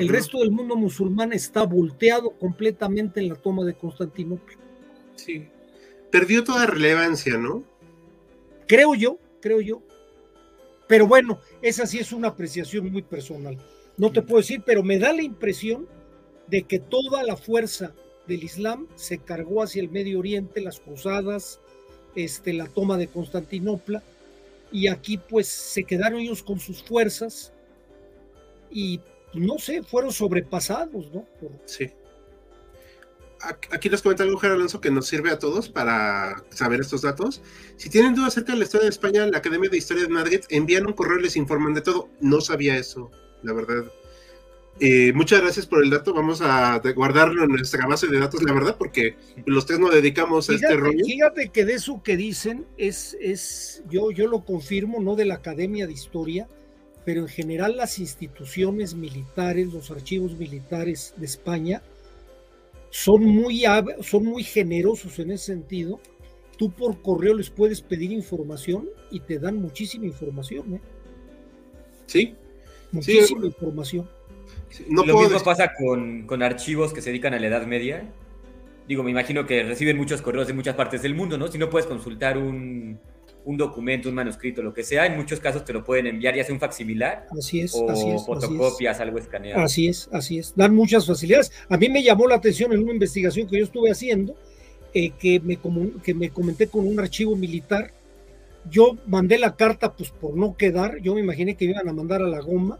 El 0.00 0.08
resto 0.08 0.38
del 0.38 0.50
mundo 0.50 0.76
musulmán 0.76 1.32
está 1.32 1.64
volteado 1.64 2.30
completamente 2.30 3.20
en 3.20 3.28
la 3.28 3.34
toma 3.34 3.64
de 3.64 3.74
Constantinopla. 3.74 4.56
Sí. 5.16 5.48
Perdió 6.10 6.42
toda 6.42 6.66
relevancia, 6.66 7.36
¿no? 7.36 7.62
Creo 8.66 8.94
yo, 8.94 9.18
creo 9.40 9.60
yo. 9.60 9.82
Pero 10.88 11.06
bueno, 11.06 11.38
esa 11.62 11.86
sí 11.86 11.98
es 11.98 12.12
una 12.12 12.28
apreciación 12.28 12.90
muy 12.90 13.02
personal. 13.02 13.58
No 13.96 14.10
te 14.10 14.22
puedo 14.22 14.40
decir, 14.40 14.62
pero 14.64 14.82
me 14.82 14.98
da 14.98 15.12
la 15.12 15.22
impresión 15.22 15.86
de 16.48 16.62
que 16.62 16.78
toda 16.78 17.22
la 17.22 17.36
fuerza 17.36 17.94
del 18.26 18.42
Islam 18.42 18.88
se 18.96 19.18
cargó 19.18 19.62
hacia 19.62 19.82
el 19.82 19.90
Medio 19.90 20.18
Oriente, 20.18 20.60
las 20.60 20.80
cruzadas, 20.80 21.60
este, 22.14 22.52
la 22.52 22.66
toma 22.66 22.96
de 22.96 23.08
Constantinopla, 23.08 24.02
y 24.72 24.88
aquí 24.88 25.18
pues 25.18 25.48
se 25.48 25.84
quedaron 25.84 26.20
ellos 26.20 26.42
con 26.42 26.58
sus 26.60 26.82
fuerzas 26.82 27.52
y 28.70 29.00
no 29.34 29.58
sé, 29.58 29.82
fueron 29.82 30.12
sobrepasados, 30.12 31.12
¿no? 31.12 31.26
Sí. 31.64 31.90
Aquí 33.70 33.88
nos 33.88 34.02
comenta 34.02 34.22
algo, 34.22 34.36
Gerardo 34.36 34.58
Alonso, 34.58 34.82
que 34.82 34.90
nos 34.90 35.06
sirve 35.06 35.30
a 35.30 35.38
todos 35.38 35.70
para 35.70 36.44
saber 36.50 36.80
estos 36.80 37.02
datos. 37.02 37.40
Si 37.76 37.88
tienen 37.88 38.14
dudas 38.14 38.34
acerca 38.34 38.52
de 38.52 38.58
la 38.58 38.64
historia 38.64 38.84
de 38.84 38.90
España, 38.90 39.26
la 39.26 39.38
Academia 39.38 39.70
de 39.70 39.78
Historia 39.78 40.02
de 40.02 40.10
Madrid 40.10 40.40
envían 40.50 40.86
un 40.86 40.92
correo 40.92 41.18
y 41.18 41.22
les 41.22 41.36
informan 41.36 41.72
de 41.72 41.80
todo. 41.80 42.10
No 42.20 42.42
sabía 42.42 42.76
eso, 42.76 43.10
la 43.42 43.54
verdad. 43.54 43.90
Eh, 44.78 45.12
muchas 45.14 45.40
gracias 45.40 45.66
por 45.66 45.82
el 45.82 45.90
dato. 45.90 46.12
Vamos 46.12 46.40
a 46.42 46.80
guardarlo 46.94 47.44
en 47.44 47.50
nuestra 47.50 47.86
base 47.86 48.08
de 48.08 48.18
datos, 48.18 48.42
la 48.42 48.52
verdad, 48.52 48.76
porque 48.78 49.16
los 49.46 49.64
tres 49.64 49.78
nos 49.78 49.94
dedicamos 49.94 50.50
a 50.50 50.54
este 50.54 50.76
rollo. 50.76 51.04
Fíjate 51.04 51.48
que 51.48 51.64
de 51.64 51.74
eso 51.74 52.02
que 52.02 52.18
dicen 52.18 52.66
es, 52.76 53.16
es 53.20 53.82
yo, 53.88 54.10
yo 54.10 54.26
lo 54.26 54.44
confirmo, 54.44 55.00
no 55.00 55.16
de 55.16 55.24
la 55.24 55.36
Academia 55.36 55.86
de 55.86 55.92
Historia, 55.94 56.46
pero 57.10 57.22
en 57.22 57.28
general 57.28 57.76
las 57.76 57.98
instituciones 57.98 58.94
militares, 58.94 59.72
los 59.72 59.90
archivos 59.90 60.38
militares 60.38 61.12
de 61.16 61.26
España, 61.26 61.82
son 62.90 63.24
muy, 63.24 63.64
son 64.00 64.26
muy 64.26 64.44
generosos 64.44 65.18
en 65.18 65.32
ese 65.32 65.46
sentido. 65.46 65.98
Tú 66.56 66.70
por 66.70 67.02
correo 67.02 67.34
les 67.34 67.50
puedes 67.50 67.82
pedir 67.82 68.12
información 68.12 68.88
y 69.10 69.18
te 69.18 69.40
dan 69.40 69.56
muchísima 69.56 70.06
información. 70.06 70.74
¿eh? 70.74 70.80
Sí. 72.06 72.36
Muchísima 72.92 73.46
información. 73.46 74.08
lo 74.88 75.02
mismo 75.02 75.40
pasa 75.40 75.72
con, 75.76 76.28
con 76.28 76.44
archivos 76.44 76.92
que 76.92 77.02
se 77.02 77.10
dedican 77.10 77.34
a 77.34 77.40
la 77.40 77.48
Edad 77.48 77.66
Media. 77.66 78.08
Digo, 78.86 79.02
me 79.02 79.10
imagino 79.10 79.46
que 79.46 79.64
reciben 79.64 79.96
muchos 79.96 80.22
correos 80.22 80.46
de 80.46 80.52
muchas 80.52 80.76
partes 80.76 81.02
del 81.02 81.16
mundo, 81.16 81.36
¿no? 81.36 81.48
Si 81.48 81.58
no 81.58 81.70
puedes 81.70 81.88
consultar 81.88 82.38
un, 82.38 83.00
un 83.44 83.56
documento, 83.56 84.08
un 84.08 84.14
manuscrito, 84.14 84.62
lo 84.62 84.72
que 84.72 84.84
sea, 84.84 85.06
en 85.06 85.16
muchos 85.16 85.40
casos 85.40 85.64
te 85.64 85.72
lo 85.72 85.82
pueden 85.82 86.06
enviar 86.06 86.34
ya 86.34 86.44
sea 86.44 86.54
un 86.54 86.60
facsimilar 86.60 87.26
así 87.36 87.60
es, 87.60 87.74
o 87.74 87.90
así 87.90 88.10
es, 88.10 88.24
fotocopias, 88.24 89.00
algo 89.00 89.18
escaneado. 89.18 89.62
Así 89.62 89.88
es, 89.88 90.08
así 90.12 90.38
es. 90.38 90.54
Dan 90.54 90.74
muchas 90.74 91.06
facilidades. 91.06 91.50
A 91.68 91.76
mí 91.76 91.88
me 91.88 92.02
llamó 92.02 92.26
la 92.26 92.36
atención 92.36 92.72
en 92.72 92.82
una 92.82 92.92
investigación 92.92 93.48
que 93.48 93.58
yo 93.58 93.64
estuve 93.64 93.90
haciendo, 93.90 94.34
eh, 94.92 95.10
que, 95.18 95.40
me 95.40 95.58
que 96.02 96.14
me 96.14 96.30
comenté 96.30 96.68
con 96.68 96.86
un 96.86 97.00
archivo 97.00 97.34
militar. 97.36 97.92
Yo 98.68 98.98
mandé 99.06 99.38
la 99.38 99.56
carta 99.56 99.94
pues 99.94 100.10
por 100.10 100.36
no 100.36 100.56
quedar, 100.56 100.98
yo 101.00 101.14
me 101.14 101.20
imaginé 101.20 101.56
que 101.56 101.64
iban 101.64 101.88
a 101.88 101.92
mandar 101.92 102.20
a 102.20 102.28
la 102.28 102.40
goma 102.40 102.78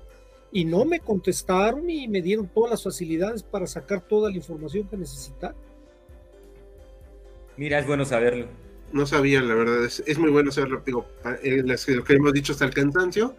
y 0.53 0.67
no 0.67 0.85
me 0.85 1.01
contestaron 1.01 1.89
y 1.89 2.07
me 2.07 2.21
dieron 2.21 2.49
todas 2.49 2.71
las 2.73 2.83
facilidades 2.83 3.43
para 3.43 3.67
sacar 3.67 4.03
toda 4.03 4.31
la 4.31 4.37
información 4.37 4.87
que 4.89 4.99
necesitaba. 4.99 5.55
Mira, 7.57 7.79
es 7.79 7.87
bueno 7.87 8.05
saberlo 8.05 8.70
no 8.93 9.07
sabía, 9.07 9.41
la 9.43 9.55
verdad, 9.55 9.85
es, 9.85 10.19
muy 10.19 10.31
bueno 10.31 10.51
saberlo, 10.51 10.83
digo, 10.85 11.07
eh, 11.43 11.63
lo 11.63 12.05
que 12.05 12.13
hemos 12.15 12.33
dicho 12.33 12.53
hasta 12.53 12.65
el 12.65 12.75
cansancio, 12.75 13.37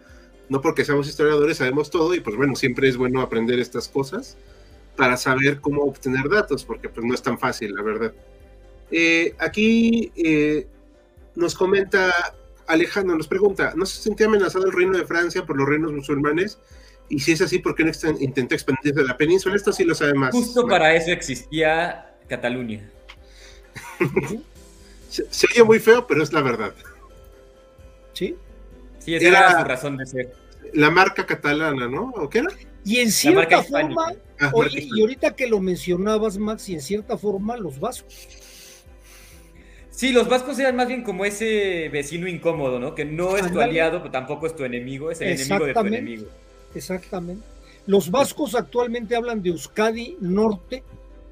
no 0.48 0.60
porque 0.60 0.84
seamos 0.84 1.08
historiadores 1.08 1.58
sabemos 1.58 1.90
todo 1.90 2.14
y 2.14 2.20
pues 2.20 2.36
bueno, 2.36 2.54
siempre 2.56 2.88
es 2.88 2.96
bueno 2.96 3.20
aprender 3.20 3.58
estas 3.58 3.88
cosas 3.88 4.36
para 4.96 5.16
saber 5.16 5.60
cómo 5.60 5.82
obtener 5.82 6.28
datos, 6.28 6.64
porque 6.64 6.88
pues 6.88 7.06
no 7.06 7.14
es 7.14 7.22
tan 7.22 7.38
fácil, 7.38 7.74
la 7.74 7.82
verdad. 7.82 8.12
Eh, 8.90 9.34
aquí 9.38 10.12
eh, 10.16 10.66
nos 11.34 11.54
comenta 11.54 12.12
Alejandro, 12.66 13.16
nos 13.16 13.28
pregunta, 13.28 13.72
¿no 13.74 13.86
se 13.86 14.02
sentía 14.02 14.26
amenazado 14.26 14.66
el 14.66 14.72
reino 14.72 14.96
de 14.96 15.06
Francia 15.06 15.44
por 15.44 15.56
los 15.56 15.68
reinos 15.68 15.92
musulmanes? 15.92 16.58
Y 17.08 17.20
si 17.20 17.32
es 17.32 17.42
así, 17.42 17.58
¿por 17.58 17.74
qué 17.74 17.84
no 17.84 17.92
intentó 18.20 18.54
expandirse 18.54 19.00
a 19.00 19.04
la 19.04 19.16
península? 19.16 19.56
Esto 19.56 19.72
sí 19.72 19.84
lo 19.84 19.94
sabe 19.94 20.14
más. 20.14 20.32
Justo 20.32 20.66
para 20.66 20.94
eso 20.94 21.10
existía 21.10 22.14
Cataluña. 22.28 22.88
Se, 25.12 25.46
oye 25.52 25.62
muy 25.62 25.78
feo, 25.78 26.06
pero 26.06 26.22
es 26.22 26.32
la 26.32 26.40
verdad. 26.40 26.72
Sí. 28.14 28.34
Sí, 28.98 29.14
esa 29.14 29.28
era, 29.28 29.58
su 29.58 29.64
razón 29.64 29.96
de 29.98 30.06
ser. 30.06 30.32
La 30.72 30.90
marca 30.90 31.26
catalana, 31.26 31.86
¿no? 31.86 32.12
¿O 32.16 32.30
qué 32.30 32.38
era? 32.38 32.48
Y 32.84 32.98
en 32.98 33.12
cierta 33.12 33.62
forma, 33.62 34.14
ah, 34.40 34.52
y 34.70 35.00
ahorita 35.00 35.36
que 35.36 35.46
lo 35.46 35.60
mencionabas, 35.60 36.38
Max, 36.38 36.68
y 36.68 36.74
en 36.74 36.80
cierta 36.80 37.18
forma 37.18 37.56
los 37.56 37.78
vascos. 37.78 38.26
Sí, 39.90 40.12
los 40.12 40.28
vascos 40.28 40.58
eran 40.58 40.76
más 40.76 40.88
bien 40.88 41.02
como 41.02 41.26
ese 41.26 41.90
vecino 41.90 42.26
incómodo, 42.26 42.80
¿no? 42.80 42.94
Que 42.94 43.04
no 43.04 43.36
es 43.36 43.52
tu 43.52 43.60
aliado, 43.60 43.98
pero 43.98 44.10
tampoco 44.10 44.46
es 44.46 44.56
tu 44.56 44.64
enemigo, 44.64 45.10
es 45.10 45.20
el 45.20 45.28
enemigo 45.28 45.66
de 45.66 45.74
tu 45.74 45.80
enemigo. 45.80 46.26
Exactamente. 46.74 47.44
Los 47.86 48.10
vascos 48.10 48.54
actualmente 48.54 49.14
hablan 49.14 49.42
de 49.42 49.50
Euskadi 49.50 50.16
Norte, 50.20 50.82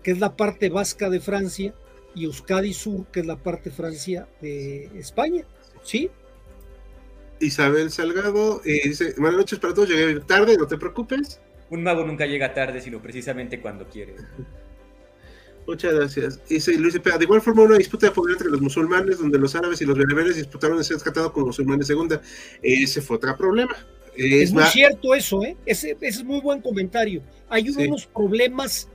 que 0.02 0.10
es 0.10 0.18
la 0.18 0.36
parte 0.36 0.68
vasca 0.68 1.08
de 1.08 1.20
Francia, 1.20 1.72
y 2.14 2.24
Euskadi 2.24 2.72
Sur, 2.72 3.06
que 3.06 3.20
es 3.20 3.26
la 3.26 3.36
parte 3.36 3.70
Francia 3.70 4.28
de 4.40 4.90
España. 4.98 5.44
¿Sí? 5.82 6.10
Isabel 7.40 7.90
Salgado 7.90 8.60
eh, 8.64 8.80
dice: 8.84 9.14
Buenas 9.16 9.38
noches 9.38 9.58
para 9.58 9.74
todos, 9.74 9.88
llegué 9.88 10.20
tarde, 10.20 10.56
no 10.56 10.66
te 10.66 10.76
preocupes. 10.76 11.40
Un 11.70 11.82
mago 11.82 12.04
nunca 12.04 12.26
llega 12.26 12.52
tarde, 12.52 12.80
sino 12.80 13.00
precisamente 13.00 13.60
cuando 13.60 13.88
quiere. 13.88 14.16
Muchas 15.66 15.94
gracias. 15.94 16.40
Dice 16.48 16.76
Luis 16.78 16.94
Cepeda, 16.94 17.16
de 17.16 17.24
igual 17.24 17.40
forma 17.40 17.62
una 17.62 17.78
disputa 17.78 18.06
de 18.06 18.12
poder 18.12 18.32
entre 18.32 18.50
los 18.50 18.60
musulmanes, 18.60 19.18
donde 19.18 19.38
los 19.38 19.54
árabes 19.54 19.80
y 19.80 19.84
los 19.84 19.96
bereberes 19.96 20.36
disputaron 20.36 20.78
de 20.78 20.84
ser 20.84 20.94
rescatados 20.94 21.32
como 21.32 21.46
musulmanes 21.46 21.86
segunda. 21.86 22.20
Ese 22.62 23.00
fue 23.00 23.16
otro 23.16 23.36
problema. 23.36 23.76
Es, 24.16 24.52
muy 24.52 24.64
cierto 24.64 25.14
eso, 25.14 25.44
¿eh? 25.44 25.56
Ese, 25.64 25.96
es 26.00 26.24
muy 26.24 26.40
buen 26.40 26.60
comentario. 26.60 27.22
Hay 27.48 27.70
unos 27.70 28.06
problemas, 28.06 28.88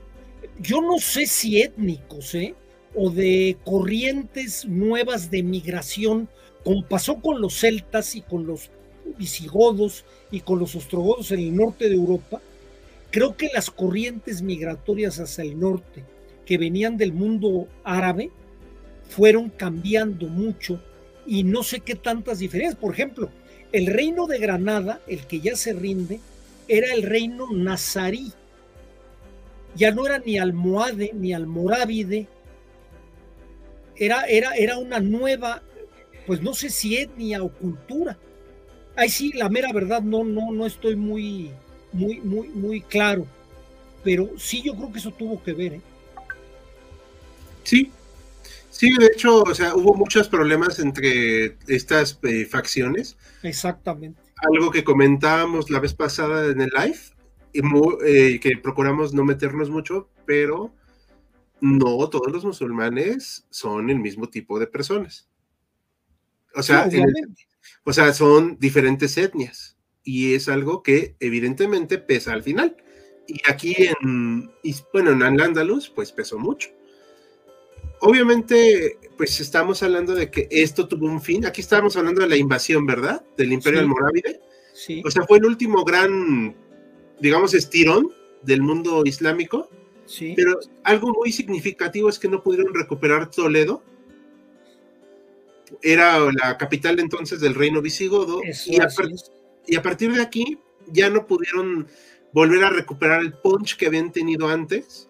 yo 0.60 0.80
no 0.82 0.98
sé 0.98 1.26
si 1.26 1.62
étnicos, 1.62 2.34
¿eh? 2.34 2.54
O 2.96 3.10
de 3.10 3.56
corrientes 3.64 4.64
nuevas 4.64 5.30
de 5.30 5.42
migración, 5.42 6.28
como 6.64 6.84
pasó 6.88 7.20
con 7.20 7.40
los 7.40 7.60
celtas 7.60 8.16
y 8.16 8.22
con 8.22 8.46
los 8.46 8.70
visigodos 9.18 10.04
y 10.30 10.40
con 10.40 10.58
los 10.58 10.74
ostrogodos 10.74 11.30
en 11.30 11.40
el 11.40 11.54
norte 11.54 11.88
de 11.88 11.94
Europa. 11.94 12.40
Creo 13.10 13.36
que 13.36 13.50
las 13.54 13.70
corrientes 13.70 14.42
migratorias 14.42 15.20
hacia 15.20 15.44
el 15.44 15.60
norte, 15.60 16.04
que 16.44 16.58
venían 16.58 16.96
del 16.96 17.12
mundo 17.12 17.68
árabe, 17.84 18.30
fueron 19.08 19.50
cambiando 19.50 20.26
mucho 20.26 20.80
y 21.26 21.44
no 21.44 21.62
sé 21.62 21.80
qué 21.80 21.94
tantas 21.94 22.38
diferencias. 22.38 22.78
Por 22.78 22.92
ejemplo, 22.92 23.30
el 23.72 23.86
reino 23.86 24.26
de 24.26 24.38
Granada, 24.38 25.00
el 25.06 25.26
que 25.26 25.40
ya 25.40 25.56
se 25.56 25.72
rinde, 25.72 26.20
era 26.68 26.92
el 26.92 27.02
reino 27.02 27.46
nazarí. 27.52 28.32
Ya 29.74 29.92
no 29.92 30.06
era 30.06 30.18
ni 30.18 30.38
almohade 30.38 31.12
ni 31.14 31.32
almorávide. 31.32 32.28
Era, 33.96 34.26
era, 34.26 34.54
era 34.54 34.78
una 34.78 35.00
nueva, 35.00 35.62
pues 36.26 36.42
no 36.42 36.54
sé 36.54 36.70
si 36.70 36.96
etnia 36.96 37.42
o 37.42 37.50
cultura. 37.50 38.18
Ahí 38.96 39.08
sí, 39.08 39.32
la 39.34 39.48
mera 39.48 39.72
verdad, 39.72 40.02
no, 40.02 40.24
no, 40.24 40.52
no 40.52 40.66
estoy 40.66 40.96
muy, 40.96 41.50
muy, 41.92 42.20
muy, 42.20 42.48
muy 42.48 42.80
claro. 42.80 43.26
Pero 44.02 44.30
sí, 44.38 44.62
yo 44.62 44.74
creo 44.74 44.92
que 44.92 44.98
eso 44.98 45.10
tuvo 45.10 45.42
que 45.42 45.52
ver. 45.52 45.74
¿eh? 45.74 45.80
Sí, 47.64 47.90
Sí, 48.76 48.92
de 48.98 49.06
hecho, 49.06 49.42
o 49.42 49.54
sea, 49.54 49.74
hubo 49.74 49.94
muchos 49.94 50.28
problemas 50.28 50.78
entre 50.80 51.56
estas 51.66 52.18
eh, 52.24 52.44
facciones. 52.44 53.16
Exactamente. 53.42 54.20
Algo 54.52 54.70
que 54.70 54.84
comentábamos 54.84 55.70
la 55.70 55.80
vez 55.80 55.94
pasada 55.94 56.44
en 56.50 56.60
el 56.60 56.68
live, 56.76 56.98
y 57.54 57.62
eh, 58.04 58.38
que 58.38 58.58
procuramos 58.58 59.14
no 59.14 59.24
meternos 59.24 59.70
mucho, 59.70 60.10
pero 60.26 60.74
no 61.60 62.08
todos 62.08 62.30
los 62.32 62.44
musulmanes 62.44 63.46
son 63.50 63.90
el 63.90 63.98
mismo 63.98 64.28
tipo 64.28 64.58
de 64.58 64.66
personas. 64.66 65.28
O 66.54 66.62
sea, 66.62 66.88
o 67.84 67.92
sea, 67.92 68.12
son 68.12 68.58
diferentes 68.58 69.16
etnias 69.18 69.76
y 70.02 70.34
es 70.34 70.48
algo 70.48 70.82
que 70.82 71.16
evidentemente 71.20 71.98
pesa 71.98 72.32
al 72.32 72.42
final. 72.42 72.76
Y 73.28 73.40
aquí 73.50 73.74
en, 73.78 74.50
bueno, 74.92 75.10
en 75.10 75.22
Al-Ándalus, 75.22 75.90
pues 75.90 76.12
pesó 76.12 76.38
mucho 76.38 76.70
obviamente, 78.00 78.98
pues 79.16 79.40
estamos 79.40 79.82
hablando 79.82 80.14
de 80.14 80.30
que 80.30 80.48
esto 80.50 80.88
tuvo 80.88 81.06
un 81.06 81.20
fin. 81.20 81.46
Aquí 81.46 81.60
estábamos 81.60 81.96
hablando 81.96 82.22
de 82.22 82.28
la 82.28 82.36
invasión, 82.36 82.86
¿verdad? 82.86 83.24
Del 83.36 83.52
Imperio 83.52 83.80
Almorávide. 83.80 84.40
Sí. 84.74 85.02
O 85.04 85.10
sea, 85.10 85.24
fue 85.26 85.38
el 85.38 85.46
último 85.46 85.84
gran, 85.84 86.54
digamos, 87.20 87.54
estirón 87.54 88.10
del 88.42 88.62
mundo 88.62 89.02
islámico. 89.04 89.70
Sí. 90.06 90.34
Pero 90.36 90.58
algo 90.84 91.12
muy 91.12 91.32
significativo 91.32 92.08
es 92.08 92.18
que 92.18 92.28
no 92.28 92.42
pudieron 92.42 92.74
recuperar 92.74 93.30
Toledo. 93.30 93.82
Era 95.82 96.18
la 96.32 96.56
capital 96.56 97.00
entonces 97.00 97.40
del 97.40 97.54
reino 97.54 97.82
visigodo. 97.82 98.40
y, 98.44 98.80
a 98.80 98.88
y, 99.66 99.76
a 99.76 99.82
partir 99.82 100.12
de 100.14 100.22
aquí 100.22 100.58
ya 100.86 101.10
no 101.10 101.26
pudieron 101.26 101.88
volver 102.32 102.64
a 102.64 102.70
recuperar 102.70 103.20
el 103.20 103.32
punch 103.32 103.76
que 103.76 103.86
habían 103.86 104.12
tenido 104.12 104.48
antes 104.48 105.08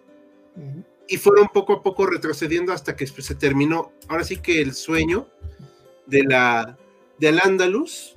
y 1.07 1.17
fueron 1.17 1.47
poco 1.53 1.73
a 1.73 1.83
poco 1.83 2.05
retrocediendo 2.05 2.73
hasta 2.73 2.95
que 2.95 3.07
se 3.07 3.35
terminó. 3.35 3.91
Ahora 4.07 4.23
sí 4.23 4.37
que 4.37 4.61
el 4.61 4.73
sueño 4.73 5.27
de 6.05 6.23
la 6.23 6.77
de 7.19 7.27
Al-Ándalus, 7.29 8.15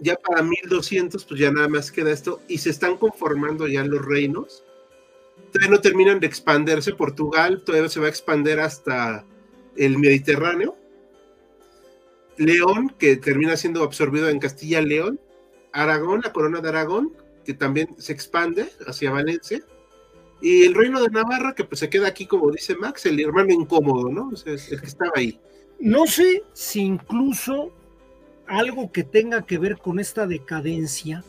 ya 0.00 0.16
para 0.16 0.42
1200, 0.42 1.24
pues 1.24 1.40
ya 1.40 1.50
nada 1.50 1.68
más 1.68 1.90
queda 1.92 2.10
esto, 2.10 2.40
y 2.48 2.58
se 2.58 2.70
están 2.70 2.96
conformando 2.96 3.66
ya 3.66 3.84
los 3.84 4.04
reinos. 4.04 4.64
Todavía 5.52 5.76
no 5.76 5.80
terminan 5.80 6.20
de 6.20 6.26
expandirse. 6.26 6.94
Portugal 6.94 7.62
todavía 7.64 7.88
se 7.88 8.00
va 8.00 8.06
a 8.06 8.10
expandir 8.10 8.60
hasta 8.60 9.24
el 9.76 9.98
Mediterráneo. 9.98 10.76
León, 12.36 12.94
que 12.98 13.16
termina 13.16 13.56
siendo 13.56 13.82
absorbido 13.82 14.28
en 14.28 14.38
Castilla-León. 14.38 15.20
Aragón, 15.72 16.20
la 16.22 16.32
corona 16.32 16.60
de 16.60 16.68
Aragón, 16.68 17.12
que 17.44 17.54
también 17.54 17.94
se 17.98 18.12
expande 18.12 18.68
hacia 18.86 19.10
Valencia 19.10 19.62
y 20.40 20.64
el 20.64 20.74
reino 20.74 21.02
de 21.02 21.10
Navarra, 21.10 21.54
que 21.54 21.64
pues 21.64 21.80
se 21.80 21.90
queda 21.90 22.08
aquí, 22.08 22.26
como 22.26 22.50
dice 22.50 22.76
Max, 22.76 23.06
el 23.06 23.20
hermano 23.20 23.52
incómodo, 23.52 24.08
¿no? 24.08 24.28
O 24.32 24.36
sea, 24.36 24.52
el 24.52 24.80
que 24.80 24.86
estaba 24.86 25.12
ahí. 25.16 25.38
No 25.80 26.06
sé 26.06 26.44
si 26.52 26.80
incluso 26.80 27.72
algo 28.46 28.90
que 28.92 29.04
tenga 29.04 29.42
que 29.42 29.58
ver 29.58 29.78
con 29.78 29.98
esta 29.98 30.26
decadencia 30.26 31.24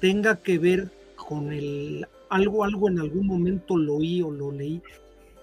tenga 0.00 0.42
que 0.42 0.58
ver 0.58 0.90
con 1.16 1.52
el 1.52 2.06
algo, 2.30 2.64
algo 2.64 2.88
en 2.88 3.00
algún 3.00 3.26
momento 3.26 3.76
lo 3.76 3.96
oí 3.96 4.22
o 4.22 4.30
lo 4.30 4.52
leí, 4.52 4.82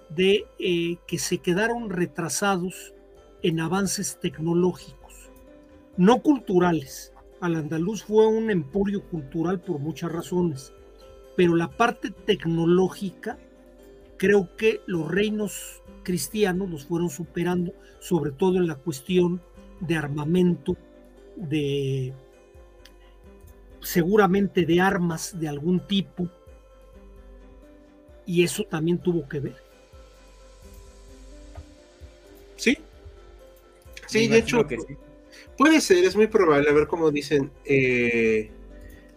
de 0.10 0.46
eh, 0.58 0.98
que 1.06 1.20
se 1.20 1.40
quedaron 1.40 1.90
retrasados 1.90 2.94
en 3.44 3.60
avances 3.60 4.20
tecnológicos, 4.20 5.30
no 5.98 6.22
culturales. 6.22 7.14
Al 7.40 7.56
andaluz 7.56 8.04
fue 8.04 8.26
un 8.26 8.50
emporio 8.50 9.04
cultural 9.04 9.60
por 9.60 9.80
muchas 9.80 10.12
razones, 10.12 10.74
pero 11.36 11.56
la 11.56 11.70
parte 11.70 12.10
tecnológica, 12.10 13.38
creo 14.18 14.56
que 14.58 14.82
los 14.88 15.08
reinos 15.08 15.84
cristianos 16.04 16.70
los 16.70 16.86
fueron 16.86 17.10
superando, 17.10 17.74
sobre 18.00 18.32
todo 18.32 18.58
en 18.58 18.66
la 18.66 18.76
cuestión 18.76 19.42
de 19.82 19.98
armamento, 19.98 20.76
de 21.36 22.14
seguramente 23.82 24.66
de 24.66 24.82
armas 24.82 25.40
de 25.40 25.48
algún 25.48 25.80
tipo, 25.82 26.30
y 28.28 28.44
eso 28.44 28.64
también 28.66 29.00
tuvo 29.00 29.28
que 29.28 29.40
ver. 29.40 29.56
Sí, 32.56 32.78
sí, 34.06 34.28
de 34.28 34.38
hecho, 34.38 34.68
puede 35.58 35.82
ser, 35.82 36.04
es 36.04 36.16
muy 36.16 36.28
probable, 36.28 36.70
a 36.70 36.74
ver 36.74 36.88
cómo 36.88 37.10
dicen, 37.10 37.52
eh, 37.66 38.52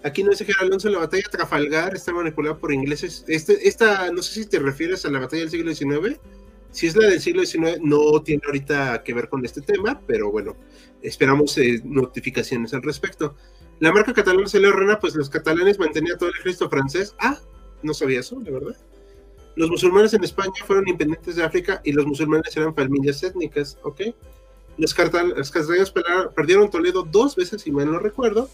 Aquí 0.02 0.22
no 0.22 0.30
dice 0.30 0.46
que 0.46 0.52
Alonso, 0.58 0.88
la 0.88 0.98
batalla 0.98 1.22
de 1.24 1.36
Trafalgar 1.36 1.94
está 1.94 2.12
manipulada 2.12 2.56
por 2.56 2.72
ingleses. 2.72 3.24
Este, 3.28 3.68
esta, 3.68 4.11
no 4.11 4.22
sé 4.22 4.42
si 4.42 4.46
te 4.48 4.58
refieres 4.58 5.04
a 5.04 5.11
la 5.11 5.20
batalla 5.20 5.42
del 5.42 5.50
siglo 5.50 5.74
XIX. 5.74 6.18
Si 6.70 6.86
es 6.86 6.96
la 6.96 7.08
del 7.08 7.20
siglo 7.20 7.44
XIX, 7.44 7.80
no 7.82 8.22
tiene 8.22 8.42
ahorita 8.46 9.02
que 9.02 9.12
ver 9.12 9.28
con 9.28 9.44
este 9.44 9.61
tema, 9.61 10.00
pero 10.06 10.30
bueno, 10.30 10.56
esperamos 11.02 11.58
eh, 11.58 11.82
notificaciones 11.84 12.72
al 12.72 12.82
respecto. 12.82 13.34
La 13.80 13.92
marca 13.92 14.14
catalana 14.14 14.46
se 14.46 14.61
le 14.61 14.72
rena, 14.72 14.98
pues 14.98 15.14
los 15.14 15.28
catalanes 15.28 15.78
mantenían 15.78 16.16
todo 16.16 16.30
el 16.30 16.36
ejército 16.36 16.70
francés. 16.70 17.14
Ah, 17.18 17.38
no 17.82 17.92
sabía 17.92 18.20
eso, 18.20 18.40
de 18.40 18.50
verdad. 18.50 18.76
Los 19.61 19.68
musulmanes 19.68 20.14
en 20.14 20.24
España 20.24 20.54
fueron 20.66 20.88
independientes 20.88 21.36
de 21.36 21.44
África 21.44 21.82
y 21.84 21.92
los 21.92 22.06
musulmanes 22.06 22.56
eran 22.56 22.74
familias 22.74 23.22
étnicas, 23.22 23.76
¿ok? 23.82 24.00
Los, 24.78 24.94
catalanes 24.94 25.52
perdieron 26.34 26.70
Toledo 26.70 27.02
dos 27.02 27.36
veces, 27.36 27.61
si 27.61 27.70
mal 27.70 27.92
no 27.92 27.98
recuerdo, 27.98 28.48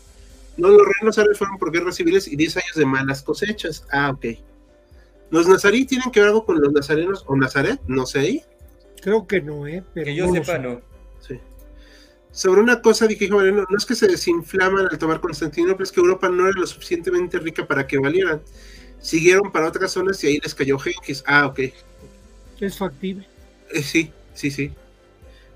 no, 0.56 0.68
los 0.68 0.82
reinos 0.84 1.16
árabes 1.16 1.38
fueron 1.38 1.58
por 1.58 1.70
guerras 1.70 1.94
civiles 1.94 2.26
y 2.26 2.34
10 2.34 2.56
años 2.56 2.74
de 2.74 2.86
malas 2.86 3.22
cosechas. 3.22 3.86
Ah, 3.92 4.10
ok. 4.10 4.36
¿Los 5.30 5.46
nazarí 5.46 5.84
tienen 5.84 6.10
que 6.10 6.18
ver 6.18 6.30
algo 6.30 6.44
con 6.44 6.60
los 6.60 6.72
nazarenos 6.72 7.22
o 7.28 7.36
Nazaret? 7.36 7.80
No 7.86 8.04
sé. 8.04 8.44
Creo 9.00 9.28
que 9.28 9.40
no, 9.40 9.64
¿eh? 9.68 9.84
que 9.94 10.12
yo 10.12 10.32
sepa, 10.32 10.58
no. 10.58 10.80
Sí. 11.20 11.38
Sobre 12.32 12.62
una 12.62 12.82
cosa 12.82 13.06
dije, 13.06 13.28
no, 13.28 13.40
no 13.44 13.64
es 13.78 13.86
que 13.86 13.94
se 13.94 14.08
desinflaman 14.08 14.88
al 14.90 14.98
tomar 14.98 15.20
Constantinopla, 15.20 15.84
es 15.84 15.92
que 15.92 16.00
Europa 16.00 16.28
no 16.28 16.48
era 16.48 16.58
lo 16.58 16.66
suficientemente 16.66 17.38
rica 17.38 17.64
para 17.64 17.86
que 17.86 17.96
valieran. 17.96 18.42
Siguieron 19.00 19.52
para 19.52 19.68
otras 19.68 19.92
zonas 19.92 20.22
y 20.24 20.28
ahí 20.28 20.40
les 20.42 20.54
cayó 20.54 20.78
Genghis. 20.78 21.22
Ah, 21.26 21.46
ok. 21.46 21.60
Es 22.60 22.78
factible. 22.78 23.26
Eh, 23.72 23.82
sí, 23.82 24.12
sí, 24.34 24.50
sí. 24.50 24.72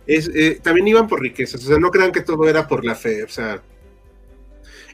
Es, 0.07 0.30
eh, 0.34 0.61
también 0.62 0.88
iban 0.88 1.09
por 1.09 1.20
riquezas, 1.20 1.62
o 1.64 1.68
sea, 1.68 1.78
no 1.78 1.91
crean 1.91 2.12
que 2.12 2.22
todo 2.22 2.49
era 2.49 2.66
por 2.66 2.84
la 2.84 2.95
fe, 2.95 3.22
o 3.22 3.28
sea, 3.28 3.62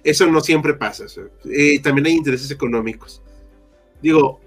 Eso 0.05 0.26
no 0.26 0.40
siempre 0.40 0.74
pasa. 0.74 1.07
Eh, 1.44 1.80
también 1.80 2.07
hay 2.07 2.12
intereses 2.12 2.51
económicos. 2.51 3.22
Digo, 4.01 4.40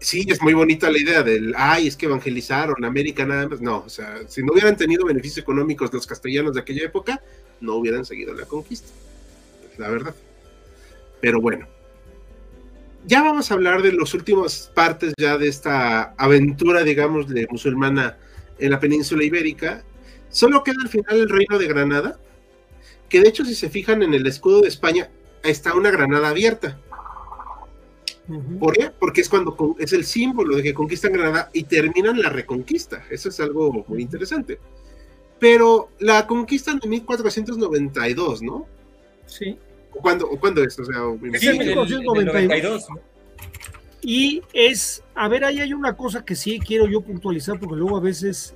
sí, 0.00 0.26
es 0.28 0.40
muy 0.42 0.54
bonita 0.54 0.90
la 0.90 0.98
idea 0.98 1.22
del, 1.22 1.54
ay, 1.56 1.88
es 1.88 1.96
que 1.96 2.06
evangelizaron 2.06 2.84
América 2.84 3.26
nada 3.26 3.48
más. 3.48 3.60
No, 3.60 3.78
o 3.84 3.88
sea, 3.88 4.22
si 4.28 4.42
no 4.42 4.52
hubieran 4.52 4.76
tenido 4.76 5.04
beneficios 5.06 5.38
económicos 5.38 5.92
los 5.92 6.06
castellanos 6.06 6.54
de 6.54 6.60
aquella 6.60 6.84
época, 6.84 7.22
no 7.60 7.74
hubieran 7.76 8.04
seguido 8.04 8.34
la 8.34 8.46
conquista. 8.46 8.88
la 9.78 9.88
verdad. 9.88 10.14
Pero 11.20 11.40
bueno, 11.40 11.66
ya 13.06 13.22
vamos 13.22 13.50
a 13.50 13.54
hablar 13.54 13.82
de 13.82 13.92
las 13.92 14.12
últimas 14.14 14.70
partes 14.74 15.14
ya 15.18 15.38
de 15.38 15.48
esta 15.48 16.14
aventura, 16.18 16.82
digamos, 16.82 17.28
de 17.28 17.46
musulmana 17.50 18.18
en 18.58 18.70
la 18.70 18.80
península 18.80 19.24
ibérica. 19.24 19.84
Solo 20.30 20.62
queda 20.62 20.76
al 20.82 20.88
final 20.88 21.16
el 21.16 21.28
reino 21.28 21.58
de 21.58 21.66
Granada, 21.66 22.18
que 23.08 23.20
de 23.20 23.28
hecho 23.28 23.44
si 23.44 23.54
se 23.54 23.70
fijan 23.70 24.02
en 24.02 24.14
el 24.14 24.26
escudo 24.26 24.60
de 24.60 24.68
España 24.68 25.10
está 25.42 25.74
una 25.74 25.90
granada 25.90 26.28
abierta. 26.28 26.78
¿Por 28.60 28.74
qué? 28.74 28.90
Porque 28.90 29.22
es 29.22 29.28
cuando 29.28 29.76
es 29.78 29.94
el 29.94 30.04
símbolo 30.04 30.56
de 30.56 30.62
que 30.62 30.74
conquistan 30.74 31.14
Granada 31.14 31.48
y 31.54 31.62
terminan 31.62 32.20
la 32.20 32.28
reconquista. 32.28 33.02
Eso 33.08 33.30
es 33.30 33.40
algo 33.40 33.86
muy 33.88 34.02
interesante. 34.02 34.58
Pero 35.38 35.88
la 35.98 36.26
conquistan 36.26 36.78
en 36.82 36.90
1492, 36.90 38.42
¿no? 38.42 38.66
Sí. 39.24 39.58
¿Cuándo, 40.00 40.28
¿cuándo 40.40 40.62
es? 40.62 40.78
O 40.78 40.84
sea, 40.84 40.96
en 41.02 41.20
1492. 41.20 42.86
Y 44.00 44.42
es, 44.52 45.02
a 45.14 45.28
ver, 45.28 45.44
ahí 45.44 45.60
hay 45.60 45.72
una 45.72 45.96
cosa 45.96 46.24
que 46.24 46.36
sí 46.36 46.60
quiero 46.60 46.86
yo 46.86 47.00
puntualizar 47.00 47.58
porque 47.58 47.76
luego 47.76 47.96
a 47.96 48.00
veces 48.00 48.54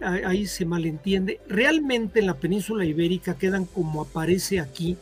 ahí 0.00 0.46
se 0.46 0.64
malentiende. 0.64 1.40
Realmente 1.48 2.20
en 2.20 2.26
la 2.26 2.34
península 2.34 2.84
ibérica 2.84 3.36
quedan 3.36 3.64
como 3.64 4.02
aparece 4.02 4.60
aquí 4.60 4.96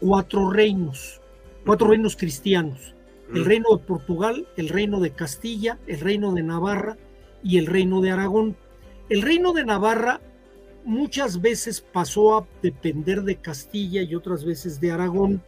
cuatro 0.00 0.50
reinos, 0.50 1.20
cuatro 1.64 1.88
reinos 1.88 2.16
cristianos. 2.16 2.94
El 3.34 3.46
reino 3.46 3.76
de 3.76 3.84
Portugal, 3.84 4.46
el 4.58 4.68
reino 4.68 5.00
de 5.00 5.10
Castilla, 5.10 5.78
el 5.86 6.00
reino 6.00 6.34
de 6.34 6.42
Navarra 6.42 6.98
y 7.42 7.56
el 7.56 7.66
reino 7.66 8.02
de 8.02 8.10
Aragón. 8.10 8.56
El 9.08 9.22
reino 9.22 9.52
de 9.52 9.64
Navarra 9.64 10.20
muchas 10.84 11.40
veces 11.40 11.80
pasó 11.80 12.36
a 12.36 12.46
depender 12.62 13.22
de 13.22 13.36
Castilla 13.36 14.02
y 14.02 14.14
otras 14.14 14.44
veces 14.44 14.80
de 14.80 14.90
Aragón, 14.90 15.42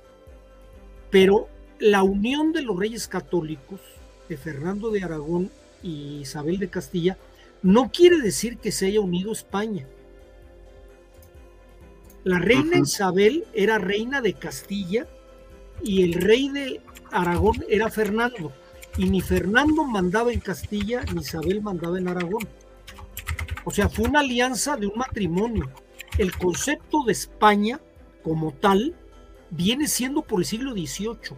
pero 1.11 1.49
la 1.78 2.03
unión 2.03 2.53
de 2.53 2.62
los 2.62 2.78
reyes 2.78 3.09
católicos, 3.09 3.80
de 4.28 4.37
Fernando 4.37 4.91
de 4.91 5.03
Aragón 5.03 5.51
y 5.82 6.20
Isabel 6.20 6.59
de 6.59 6.70
Castilla, 6.70 7.18
no 7.62 7.91
quiere 7.91 8.20
decir 8.20 8.59
que 8.59 8.72
se 8.72 8.87
haya 8.87 9.01
unido 9.01 9.32
España. 9.32 9.87
La 12.24 12.39
reina 12.39 12.78
Isabel 12.78 13.45
era 13.53 13.78
reina 13.78 14.22
de 14.22 14.32
Castilla 14.32 15.07
y 15.82 16.03
el 16.03 16.14
rey 16.14 16.49
de 16.49 16.80
Aragón 17.11 17.64
era 17.68 17.91
Fernando. 17.91 18.53
Y 18.97 19.11
ni 19.11 19.20
Fernando 19.20 19.85
mandaba 19.85 20.32
en 20.32 20.41
Castilla 20.41 21.05
ni 21.12 21.20
Isabel 21.20 21.61
mandaba 21.61 21.99
en 21.99 22.09
Aragón. 22.09 22.49
O 23.65 23.71
sea, 23.71 23.89
fue 23.89 24.09
una 24.09 24.21
alianza 24.21 24.77
de 24.77 24.87
un 24.87 24.97
matrimonio. 24.97 25.71
El 26.19 26.37
concepto 26.37 27.03
de 27.05 27.12
España 27.12 27.81
como 28.23 28.53
tal 28.53 28.95
viene 29.51 29.89
siendo 29.89 30.23
por 30.23 30.41
el 30.41 30.47
siglo 30.47 30.73
XVIII. 30.73 31.37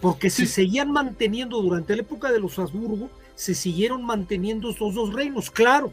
Porque 0.00 0.30
se 0.30 0.46
seguían 0.46 0.90
manteniendo 0.90 1.60
durante 1.60 1.94
la 1.96 2.02
época 2.02 2.30
de 2.30 2.40
los 2.40 2.58
Habsburgo, 2.58 3.10
se 3.34 3.54
siguieron 3.54 4.04
manteniendo 4.04 4.70
estos 4.70 4.94
dos 4.94 5.12
reinos. 5.12 5.50
Claro, 5.50 5.92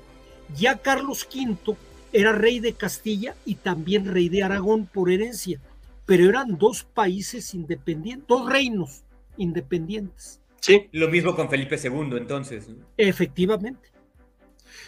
ya 0.56 0.78
Carlos 0.78 1.28
V 1.34 1.76
era 2.14 2.34
rey 2.34 2.60
de 2.60 2.74
Castilla 2.74 3.36
y 3.46 3.56
también 3.56 4.06
rey 4.06 4.30
de 4.30 4.44
Aragón 4.44 4.86
por 4.86 5.12
herencia, 5.12 5.60
pero 6.06 6.28
eran 6.28 6.58
dos 6.58 6.84
países 6.84 7.54
independientes, 7.54 8.28
dos 8.28 8.50
reinos 8.50 9.04
independientes. 9.38 10.42
Sí. 10.60 10.90
Lo 10.92 11.08
mismo 11.10 11.36
con 11.36 11.50
Felipe 11.50 11.80
II, 11.82 12.18
entonces. 12.18 12.68
Efectivamente. 12.98 13.90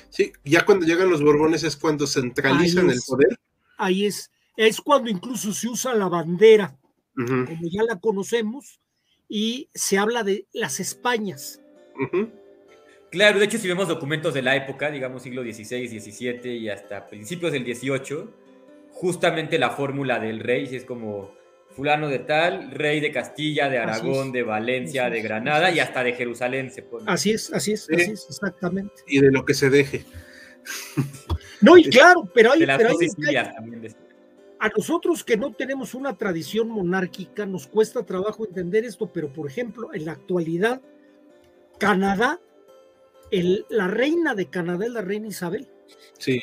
Sí, 0.09 0.33
ya 0.43 0.65
cuando 0.65 0.85
llegan 0.85 1.09
los 1.09 1.23
Borbones 1.23 1.63
es 1.63 1.75
cuando 1.75 2.07
centralizan 2.07 2.89
el 2.89 2.99
poder. 3.05 3.39
Ahí 3.77 4.05
es, 4.05 4.31
es 4.57 4.79
cuando 4.81 5.09
incluso 5.09 5.53
se 5.53 5.67
usa 5.67 5.93
la 5.93 6.07
bandera, 6.07 6.77
como 7.15 7.61
ya 7.69 7.83
la 7.83 7.99
conocemos, 7.99 8.79
y 9.27 9.69
se 9.73 9.97
habla 9.97 10.23
de 10.23 10.47
las 10.53 10.79
Españas. 10.79 11.61
Claro, 13.09 13.39
de 13.39 13.45
hecho, 13.45 13.57
si 13.57 13.67
vemos 13.67 13.87
documentos 13.87 14.33
de 14.33 14.41
la 14.41 14.55
época, 14.55 14.89
digamos 14.89 15.23
siglo 15.23 15.43
XVI, 15.43 15.87
XVII 15.87 16.57
y 16.57 16.69
hasta 16.69 17.07
principios 17.07 17.51
del 17.51 17.63
XVIII, 17.63 18.29
justamente 18.91 19.59
la 19.59 19.71
fórmula 19.71 20.19
del 20.19 20.39
rey 20.39 20.67
es 20.71 20.85
como 20.85 21.35
fulano 21.75 22.07
de 22.07 22.19
tal, 22.19 22.71
rey 22.71 22.99
de 22.99 23.11
Castilla, 23.11 23.69
de 23.69 23.77
Aragón, 23.77 24.31
de 24.31 24.43
Valencia, 24.43 25.09
de 25.09 25.21
Granada 25.21 25.71
y 25.71 25.79
hasta 25.79 26.03
de 26.03 26.13
Jerusalén 26.13 26.71
se 26.71 26.83
pone. 26.83 27.05
Así 27.07 27.31
es, 27.31 27.51
así 27.53 27.73
es, 27.73 27.89
así 27.89 28.11
es, 28.11 28.25
exactamente. 28.29 28.93
Y 29.07 29.19
de 29.19 29.31
lo 29.31 29.43
que 29.45 29.53
se 29.53 29.69
deje. 29.69 30.05
No, 31.61 31.77
y 31.77 31.83
claro, 31.89 32.29
pero 32.33 32.53
hay, 32.53 32.65
pero 32.65 32.89
a 34.59 34.69
nosotros 34.69 35.25
que 35.25 35.35
no 35.35 35.51
tenemos 35.51 35.93
una 35.93 36.17
tradición 36.17 36.69
monárquica 36.69 37.45
nos 37.45 37.67
cuesta 37.67 38.05
trabajo 38.05 38.45
entender 38.45 38.85
esto, 38.85 39.11
pero 39.11 39.33
por 39.33 39.49
ejemplo, 39.49 39.93
en 39.93 40.05
la 40.05 40.13
actualidad, 40.13 40.81
Canadá, 41.77 42.39
el, 43.29 43.65
la 43.69 43.89
reina 43.89 44.35
de 44.35 44.45
Canadá 44.45 44.85
es 44.85 44.91
la 44.91 45.01
reina 45.01 45.27
Isabel. 45.27 45.67
Sí, 46.17 46.41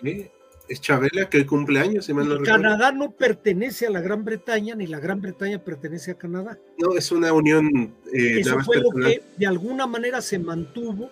es 0.71 0.81
Chabela 0.81 1.29
que 1.29 1.45
cumple 1.45 1.81
años, 1.81 2.05
si 2.07 2.15
Canadá 2.45 2.93
no 2.93 3.11
pertenece 3.11 3.89
a 3.89 3.91
la 3.91 4.01
Gran 4.01 4.25
Bretaña, 4.25 4.77
ni 4.77 4.87
la 4.87 5.01
Gran 5.01 5.21
Bretaña 5.21 5.59
pertenece 5.59 6.13
a 6.13 6.15
Canadá. 6.15 6.57
No, 6.79 6.97
es 6.97 7.11
una 7.11 7.33
unión. 7.33 7.93
Eh, 8.15 8.39
Eso 8.39 8.61
fue 8.61 8.77
lo 8.77 8.91
que 8.91 9.21
de 9.37 9.47
alguna 9.49 9.89
manera 9.89 10.21
se 10.21 10.39
mantuvo 10.39 11.11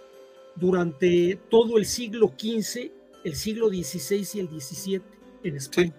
durante 0.54 1.40
todo 1.50 1.76
el 1.76 1.86
siglo 1.86 2.32
XV, 2.38 2.92
el 3.24 3.34
siglo 3.34 3.68
XVI 3.68 4.28
y 4.34 4.38
el 4.38 4.48
XVII 4.48 5.02
en 5.42 5.56
España. 5.56 5.94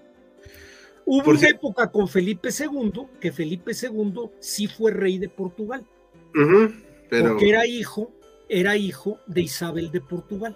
Hubo 1.05 1.32
una 1.32 1.49
época 1.49 1.91
con 1.91 2.07
Felipe 2.07 2.51
II, 2.57 3.07
que 3.20 3.34
Felipe 3.34 3.74
II 3.74 4.30
sí 4.39 4.68
fue 4.68 4.91
rey 4.91 5.18
de 5.18 5.28
Portugal. 5.28 5.86
Porque 7.10 7.49
era 7.49 7.68
hijo, 7.68 8.10
era 8.47 8.78
hijo 8.78 9.20
de 9.28 9.41
Isabel 9.41 9.91
de 9.91 9.99
Portugal. 9.99 10.55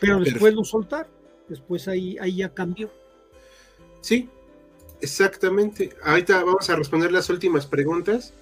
Pero 0.00 0.20
después 0.20 0.54
lo 0.54 0.64
soltar, 0.64 1.08
después 1.48 1.88
ahí, 1.88 2.16
ahí 2.20 2.36
ya 2.36 2.48
cambió. 2.48 2.90
Sí, 4.00 4.28
exactamente. 5.00 5.90
Ahorita 6.02 6.44
vamos 6.44 6.68
a 6.70 6.76
responder 6.76 7.12
las 7.12 7.28
últimas 7.30 7.66
preguntas. 7.66 8.32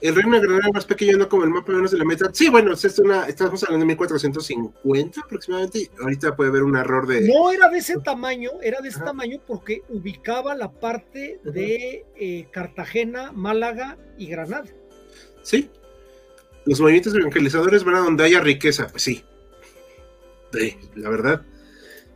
El 0.00 0.14
reino 0.14 0.40
de 0.40 0.46
Granada 0.46 0.72
más 0.72 0.86
pequeño, 0.86 1.18
no 1.18 1.28
como 1.28 1.44
el 1.44 1.50
mapa 1.50 1.72
menos 1.72 1.90
de 1.90 1.98
la 1.98 2.06
meta. 2.06 2.30
Sí, 2.32 2.48
bueno, 2.48 2.72
es 2.72 2.98
una, 2.98 3.26
estamos 3.26 3.62
hablando 3.64 3.84
de 3.84 3.88
1450 3.88 5.20
aproximadamente. 5.20 5.90
Ahorita 6.00 6.34
puede 6.34 6.48
haber 6.48 6.62
un 6.62 6.76
error 6.76 7.06
de. 7.06 7.28
No 7.28 7.52
era 7.52 7.68
de 7.68 7.78
ese 7.78 7.98
tamaño, 7.98 8.50
era 8.62 8.80
de 8.80 8.88
ese 8.88 9.00
tamaño 9.00 9.40
porque 9.46 9.82
ubicaba 9.90 10.54
la 10.54 10.70
parte 10.70 11.38
de 11.44 12.06
eh, 12.16 12.48
Cartagena, 12.50 13.30
Málaga 13.32 13.98
y 14.16 14.28
Granada. 14.28 14.64
Sí. 15.42 15.68
Los 16.64 16.80
movimientos 16.80 17.14
evangelizadores 17.14 17.84
van 17.84 17.96
a 17.96 18.00
donde 18.00 18.24
haya 18.24 18.40
riqueza, 18.40 18.88
pues 18.88 19.02
sí 19.02 19.22
la 20.94 21.10
verdad. 21.10 21.42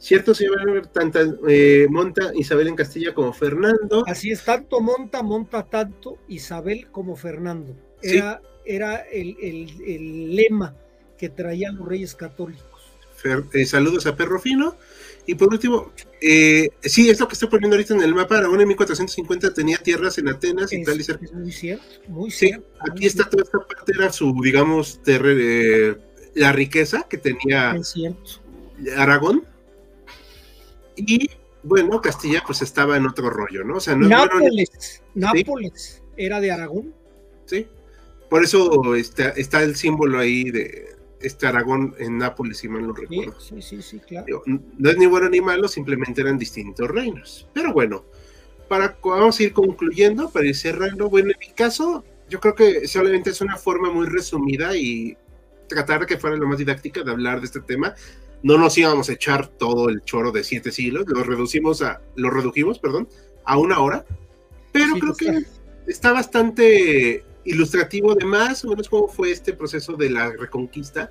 Cierto, 0.04 0.34
señor, 0.34 0.86
tanta 0.88 1.20
eh, 1.48 1.86
monta 1.88 2.30
Isabel 2.34 2.68
en 2.68 2.76
Castilla 2.76 3.14
como 3.14 3.32
Fernando. 3.32 4.04
Así 4.06 4.30
es, 4.30 4.44
tanto 4.44 4.82
monta, 4.82 5.22
monta 5.22 5.62
tanto 5.62 6.18
Isabel 6.28 6.88
como 6.90 7.16
Fernando. 7.16 7.74
Era, 8.02 8.42
era 8.66 8.96
el, 8.96 10.36
lema 10.36 10.76
que 11.16 11.30
traían 11.30 11.76
los 11.76 11.88
reyes 11.88 12.14
católicos. 12.14 12.68
Eh, 13.54 13.64
saludos 13.64 14.04
a 14.04 14.14
Perro 14.14 14.38
Fino. 14.38 14.76
Y 15.26 15.36
por 15.36 15.48
último, 15.48 15.90
eh, 16.20 16.68
sí, 16.82 17.08
es 17.08 17.18
lo 17.18 17.26
que 17.26 17.32
estoy 17.32 17.48
poniendo 17.48 17.76
ahorita 17.76 17.94
en 17.94 18.02
el 18.02 18.14
mapa. 18.14 18.36
Aragón 18.36 18.60
en 18.60 18.68
1450 18.68 19.54
tenía 19.54 19.78
tierras 19.78 20.18
en 20.18 20.28
Atenas 20.28 20.70
y 20.74 20.84
tal 20.84 21.00
y 21.00 21.04
cerca. 21.04 21.26
muy 21.32 21.50
cierto, 21.50 21.84
muy 22.08 22.30
cierto. 22.30 22.68
aquí 22.80 23.06
está 23.06 23.24
toda 23.30 23.42
esta 23.42 23.58
parte, 23.58 23.92
era 23.96 24.12
su, 24.12 24.38
digamos, 24.42 25.02
terreno 25.02 25.96
la 26.34 26.52
riqueza 26.52 27.06
que 27.08 27.18
tenía 27.18 27.76
Aragón. 28.96 29.44
Y 30.96 31.30
bueno, 31.62 32.00
Castilla 32.00 32.42
pues 32.46 32.62
estaba 32.62 32.96
en 32.96 33.06
otro 33.06 33.30
rollo, 33.30 33.64
¿no? 33.64 33.76
O 33.76 33.80
sea, 33.80 33.96
no, 33.96 34.08
Nápoles, 34.08 35.02
Nápoles 35.14 36.02
era 36.16 36.40
de 36.40 36.52
Aragón. 36.52 36.94
Sí, 37.46 37.66
por 38.28 38.44
eso 38.44 38.94
está, 38.94 39.30
está, 39.30 39.62
el 39.62 39.76
símbolo 39.76 40.18
ahí 40.18 40.50
de 40.50 40.94
este 41.20 41.46
Aragón 41.46 41.94
en 41.98 42.18
Nápoles, 42.18 42.58
si 42.58 42.68
mal 42.68 42.86
no 42.86 42.92
recuerdo. 42.92 43.40
Sí, 43.40 43.62
sí, 43.62 43.80
sí, 43.82 43.98
claro. 44.00 44.42
no 44.46 44.90
es 44.90 44.96
ni 44.98 45.06
bueno 45.06 45.28
ni 45.28 45.40
malo, 45.40 45.68
simplemente 45.68 46.20
eran 46.20 46.38
distintos 46.38 46.88
reinos. 46.90 47.48
Pero 47.54 47.72
bueno, 47.72 48.04
para 48.68 48.96
vamos 49.02 49.38
a 49.38 49.42
ir 49.42 49.52
concluyendo, 49.52 50.30
para 50.30 50.46
ir 50.46 50.54
cerrando. 50.54 51.08
Bueno, 51.08 51.30
en 51.30 51.38
mi 51.40 51.54
caso, 51.54 52.04
yo 52.28 52.40
creo 52.40 52.54
que 52.54 52.86
solamente 52.86 53.30
es 53.30 53.40
una 53.40 53.56
forma 53.56 53.90
muy 53.90 54.06
resumida 54.06 54.76
y 54.76 55.16
tratar 55.68 56.00
de 56.00 56.06
que 56.06 56.18
fuera 56.18 56.36
lo 56.36 56.46
más 56.46 56.58
didáctica 56.58 57.02
de 57.02 57.10
hablar 57.10 57.40
de 57.40 57.46
este 57.46 57.60
tema. 57.60 57.94
no 58.42 58.58
nos 58.58 58.76
íbamos 58.76 59.08
a 59.08 59.12
echar 59.12 59.48
todo 59.48 59.88
el 59.88 60.02
choro 60.02 60.30
de 60.30 60.44
siete 60.44 60.70
siglos, 60.70 61.06
lo 61.06 61.22
reducimos 61.24 61.80
a, 61.80 62.02
lo 62.14 62.28
redujimos, 62.28 62.78
perdón, 62.78 63.08
a 63.44 63.56
una 63.56 63.80
hora, 63.80 64.04
pero 64.70 64.94
creo 64.94 65.14
que 65.14 65.44
está 65.86 66.12
bastante 66.12 67.24
ilustrativo 67.44 68.14
de 68.14 68.24
más 68.24 68.64
o 68.64 68.68
menos 68.68 68.88
cómo 68.88 69.08
fue 69.08 69.30
este 69.30 69.52
proceso 69.52 69.94
de 69.94 70.10
la 70.10 70.30
reconquista. 70.32 71.10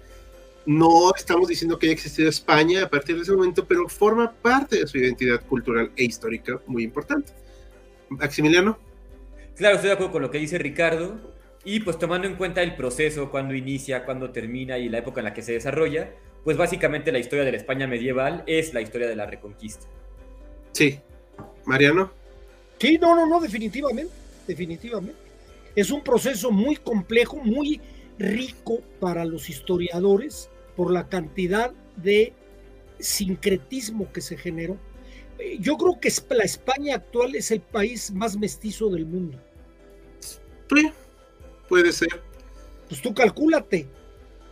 No 0.66 1.14
estamos 1.16 1.48
diciendo 1.48 1.78
que 1.78 1.88
haya 1.88 1.94
existido 1.94 2.30
España 2.30 2.84
a 2.84 2.90
partir 2.90 3.16
de 3.16 3.24
ese 3.24 3.34
momento, 3.34 3.66
pero 3.66 3.88
forma 3.88 4.32
parte 4.32 4.80
de 4.80 4.88
su 4.88 4.98
identidad 4.98 5.42
cultural 5.46 5.92
e 5.96 6.06
histórica 6.06 6.60
muy 6.68 6.84
importante. 6.84 7.34
Maximiliano. 8.10 8.78
Claro, 9.56 9.76
estoy 9.76 9.90
de 9.90 9.94
acuerdo 9.94 10.14
con 10.14 10.22
lo 10.22 10.32
que 10.32 10.40
dice 10.40 10.58
Ricardo. 10.58 11.34
Y 11.66 11.80
pues 11.80 11.98
tomando 11.98 12.28
en 12.28 12.36
cuenta 12.36 12.62
el 12.62 12.76
proceso, 12.76 13.32
cuando 13.32 13.54
inicia, 13.54 14.06
cuando 14.06 14.32
termina 14.32 14.78
y 14.78 14.90
la 14.90 14.98
época 14.98 15.22
en 15.22 15.26
la 15.26 15.34
que 15.34 15.42
se 15.42 15.54
desarrolla, 15.54 16.12
pues 16.44 16.58
básicamente 16.58 17.12
la 17.12 17.20
historia 17.20 17.46
de 17.46 17.52
la 17.52 17.58
España 17.58 17.88
medieval 17.88 18.44
es 18.48 18.74
la 18.74 18.82
historia 18.82 19.08
de 19.08 19.16
la 19.16 19.26
Reconquista. 19.26 19.88
Sí. 20.74 21.00
Mariano. 21.66 22.12
Sí, 22.80 22.98
no, 22.98 23.16
no, 23.16 23.26
no, 23.26 23.40
definitivamente, 23.40 24.14
definitivamente. 24.46 25.22
Es 25.76 25.90
un 25.90 26.04
proceso 26.04 26.52
muy 26.52 26.76
complejo, 26.76 27.38
muy 27.38 27.80
rico 28.20 28.82
para 29.00 29.24
los 29.26 29.50
historiadores 29.50 30.50
por 30.76 30.92
la 30.92 31.08
cantidad 31.08 31.72
de 31.96 32.34
sincretismo 33.00 34.12
que 34.12 34.22
se 34.22 34.38
generó. 34.38 34.78
Eh, 35.40 35.58
yo 35.60 35.78
creo 35.78 36.00
que 36.00 36.12
la 36.36 36.44
España 36.44 36.96
actual 36.96 37.36
es 37.36 37.52
el 37.52 37.62
país 37.62 38.12
más 38.12 38.38
mestizo 38.38 38.90
del 38.90 39.06
mundo. 39.06 39.40
Sí, 40.20 40.92
puede 41.74 41.92
ser. 41.92 42.22
Pues 42.88 43.02
tú 43.02 43.16
calcúlate, 43.16 43.88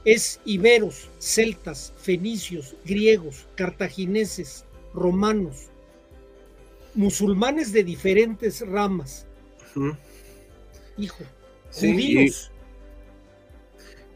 es 0.05 0.39
iberos, 0.43 1.07
celtas, 1.19 1.93
fenicios, 1.95 2.75
griegos, 2.83 3.45
cartagineses, 3.53 4.65
romanos, 4.91 5.67
musulmanes 6.95 7.71
de 7.73 7.83
diferentes 7.83 8.67
ramas. 8.67 9.27
Hijo, 10.97 11.23
judíos. 11.71 12.49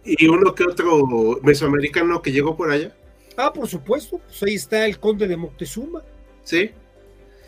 Y, 0.03 0.27
uno 0.27 0.55
que 0.55 0.63
otro 0.63 1.39
mesoamericano 1.43 2.23
que 2.23 2.31
llegó 2.31 2.57
por 2.57 2.71
allá. 2.71 2.95
Ah, 3.37 3.53
por 3.53 3.67
supuesto, 3.67 4.17
pues 4.17 4.41
ahí 4.41 4.55
está 4.55 4.87
el 4.87 4.99
conde 4.99 5.27
de 5.27 5.37
Moctezuma. 5.37 6.01
Sí. 6.43 6.71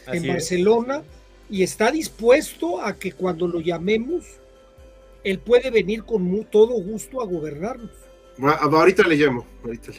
En 0.06 0.28
Barcelona. 0.28 1.02
Y 1.50 1.64
está 1.64 1.90
dispuesto 1.90 2.80
a 2.80 2.94
que 3.00 3.14
cuando 3.14 3.48
lo 3.48 3.60
llamemos, 3.60 4.26
él 5.30 5.40
puede 5.40 5.70
venir 5.72 6.04
con 6.04 6.46
todo 6.46 6.82
gusto 6.82 7.22
a 7.22 7.26
gobernarnos. 7.26 7.92
Ahorita 8.40 9.06
le 9.08 9.16
llamo. 9.16 9.46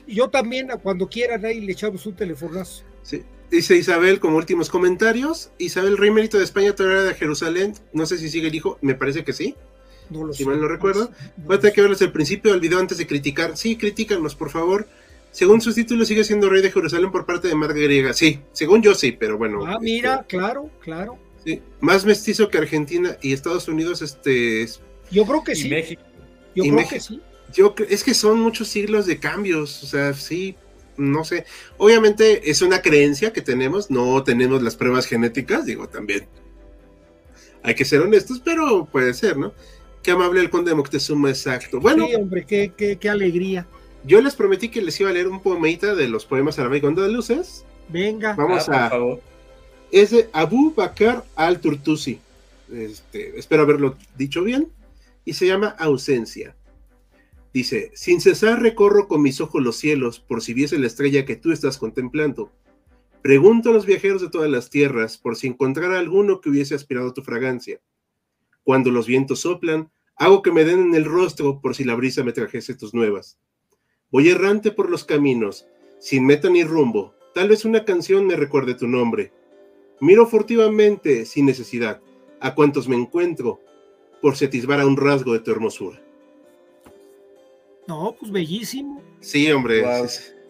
Yo 0.07 0.29
también, 0.29 0.69
cuando 0.83 1.09
quieran, 1.09 1.45
ahí 1.45 1.61
le 1.61 1.73
echamos 1.73 2.07
un 2.07 2.15
telefonazo. 2.15 2.85
Sí. 3.03 3.23
Dice 3.51 3.77
Isabel 3.77 4.21
como 4.21 4.37
últimos 4.37 4.69
comentarios. 4.69 5.51
Isabel, 5.59 5.97
rey 5.97 6.11
mérito 6.11 6.39
de 6.39 6.45
España, 6.45 6.75
todavía 6.75 7.03
de 7.03 7.15
Jerusalén. 7.15 7.75
No 7.93 8.07
sé 8.07 8.19
si 8.19 8.29
sigue 8.29 8.49
el 8.49 8.55
hijo, 8.55 8.79
me 8.81 8.95
parece 8.95 9.25
que 9.25 9.33
sí. 9.33 9.55
No 10.11 10.25
lo 10.25 10.33
si 10.33 10.45
mal 10.45 10.61
no 10.61 10.69
recuerdo. 10.69 11.11
Voy 11.37 11.57
a 11.57 11.61
tener 11.61 11.75
que 11.75 11.83
verles 11.83 12.01
el 12.03 12.13
principio 12.13 12.53
del 12.53 12.61
video 12.61 12.79
antes 12.79 12.99
de 12.99 13.07
criticar. 13.07 13.57
Sí, 13.57 13.77
críticanos, 13.77 14.35
por 14.35 14.51
favor. 14.51 14.87
Según 15.31 15.61
sus 15.61 15.75
títulos, 15.75 16.09
sigue 16.09 16.25
siendo 16.25 16.49
rey 16.49 16.63
de 16.63 16.73
Jerusalén 16.73 17.11
por 17.11 17.27
parte 17.27 17.49
de 17.49 17.55
Marga 17.55 17.81
Griega. 17.81 18.13
Sí, 18.15 18.41
según 18.53 18.83
yo 18.83 18.95
sí, 18.95 19.13
pero 19.13 19.37
bueno. 19.37 19.67
Ah, 19.67 19.79
mira, 19.81 20.15
este, 20.17 20.37
claro, 20.37 20.71
claro. 20.81 21.19
Sí, 21.45 21.63
más 21.81 22.05
mestizo 22.05 22.49
que 22.49 22.59
Argentina 22.59 23.17
y 23.21 23.33
Estados 23.33 23.69
Unidos, 23.69 24.01
este. 24.03 24.67
Yo 25.11 25.25
creo 25.25 25.45
que 25.45 25.55
sí. 25.55 25.69
México. 25.69 26.03
Yo 26.55 26.65
creo 26.65 26.89
que 26.89 27.01
sí. 27.01 27.21
Yo, 27.53 27.75
es 27.89 28.05
que 28.05 28.15
son 28.15 28.41
muchos 28.41 28.69
siglos 28.69 29.07
de 29.07 29.19
cambios, 29.19 29.83
o 29.83 29.87
sea, 29.87 30.13
sí, 30.13 30.55
no 30.99 31.25
sé. 31.25 31.47
Obviamente 31.79 32.51
es 32.51 32.61
una 32.61 32.83
creencia 32.83 33.33
que 33.33 33.41
tenemos, 33.41 33.91
no 33.91 34.23
tenemos 34.23 34.63
las 34.63 34.77
pruebas 34.77 35.07
genéticas, 35.07 35.65
digo, 35.65 35.89
también. 35.89 36.27
Hay 37.63 37.75
que 37.75 37.85
ser 37.85 38.01
honestos, 38.01 38.41
pero 38.45 38.87
puede 38.87 39.15
ser, 39.15 39.37
¿no? 39.37 39.53
Qué 40.03 40.11
amable 40.11 40.41
el 40.41 40.51
conde 40.51 40.71
de 40.71 40.77
Moctezuma, 40.77 41.31
exacto. 41.31 41.81
Bueno. 41.81 42.07
Sí, 42.07 42.15
hombre, 42.15 42.45
qué, 42.45 42.73
qué, 43.01 43.09
alegría. 43.09 43.67
Yo 44.05 44.21
les 44.21 44.35
prometí 44.35 44.69
que 44.69 44.81
les 44.81 44.99
iba 45.01 45.11
a 45.11 45.13
leer 45.13 45.29
un 45.29 45.43
poemita 45.43 45.95
de 45.95 46.09
los 46.09 46.25
poemas 46.25 46.57
de 46.57 47.09
luces. 47.11 47.65
Venga. 47.89 48.35
Vamos 48.35 48.69
ah, 48.69 48.91
a. 48.93 49.17
Es 49.91 50.11
de 50.11 50.29
Abu 50.33 50.73
Bakr 50.75 51.25
al-Turtusi. 51.35 52.21
Este, 52.73 53.39
espero 53.39 53.63
haberlo 53.63 53.97
dicho 54.17 54.43
bien. 54.43 54.69
Y 55.29 55.35
se 55.35 55.47
llama 55.47 55.77
Ausencia. 55.79 56.57
Dice, 57.53 57.91
sin 57.93 58.23
cesar 58.23 58.63
recorro 58.63 59.09
con 59.09 59.21
mis 59.21 59.43
ojos 59.43 59.63
los 59.63 59.77
cielos 59.77 60.21
por 60.21 60.41
si 60.41 60.55
viese 60.55 60.79
la 60.79 60.87
estrella 60.87 61.27
que 61.27 61.37
tú 61.37 61.53
estás 61.53 61.77
contemplando. 61.77 62.51
Pregunto 63.21 63.69
a 63.69 63.73
los 63.75 63.85
viajeros 63.85 64.23
de 64.23 64.31
todas 64.31 64.51
las 64.51 64.71
tierras 64.71 65.19
por 65.19 65.37
si 65.37 65.47
encontrara 65.47 65.99
alguno 65.99 66.41
que 66.41 66.49
hubiese 66.49 66.75
aspirado 66.75 67.13
tu 67.13 67.21
fragancia. 67.21 67.79
Cuando 68.65 68.91
los 68.91 69.07
vientos 69.07 69.41
soplan, 69.41 69.91
hago 70.17 70.41
que 70.41 70.51
me 70.51 70.65
den 70.65 70.81
en 70.81 70.95
el 70.95 71.05
rostro 71.05 71.61
por 71.61 71.75
si 71.75 71.85
la 71.85 71.95
brisa 71.95 72.25
me 72.25 72.33
trajese 72.33 72.75
tus 72.75 72.95
nuevas. 72.95 73.39
Voy 74.11 74.31
errante 74.31 74.71
por 74.71 74.89
los 74.89 75.05
caminos, 75.05 75.67
sin 76.01 76.25
meta 76.25 76.49
ni 76.49 76.65
rumbo, 76.65 77.13
tal 77.35 77.51
vez 77.51 77.67
una 77.67 77.85
canción 77.85 78.27
me 78.27 78.35
recuerde 78.35 78.73
tu 78.73 78.89
nombre. 78.89 79.31
Miro 80.01 80.27
furtivamente, 80.27 81.27
sin 81.27 81.45
necesidad, 81.45 82.01
a 82.41 82.55
cuantos 82.55 82.89
me 82.89 82.97
encuentro, 82.97 83.61
por 84.21 84.37
si 84.37 84.47
atisbara 84.47 84.87
un 84.87 84.97
rasgo 84.97 85.33
de 85.33 85.41
tu 85.41 85.51
hermosura. 85.51 86.01
No, 87.87 88.15
pues 88.19 88.31
bellísimo. 88.31 89.03
Sí, 89.21 89.51
hombre, 89.51 89.83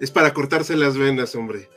es, 0.01 0.11
para 0.11 0.35
cortarse 0.35 0.77
las 0.77 0.99
venas, 0.99 1.35
hombre. 1.35 1.69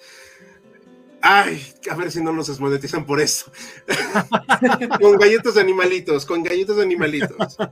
Ay, 1.22 1.62
a 1.89 1.96
ver 1.96 2.12
si 2.12 2.22
no 2.24 2.34
nos 2.34 2.48
desmonetizan 2.48 3.06
por 3.06 3.22
eso. 3.22 3.52
con 5.00 5.18
galletas 5.18 5.54
de 5.54 5.62
animalitos, 5.62 6.26
con 6.26 6.42
galletas 6.42 6.78
de 6.78 6.84
animalitos. 6.84 7.58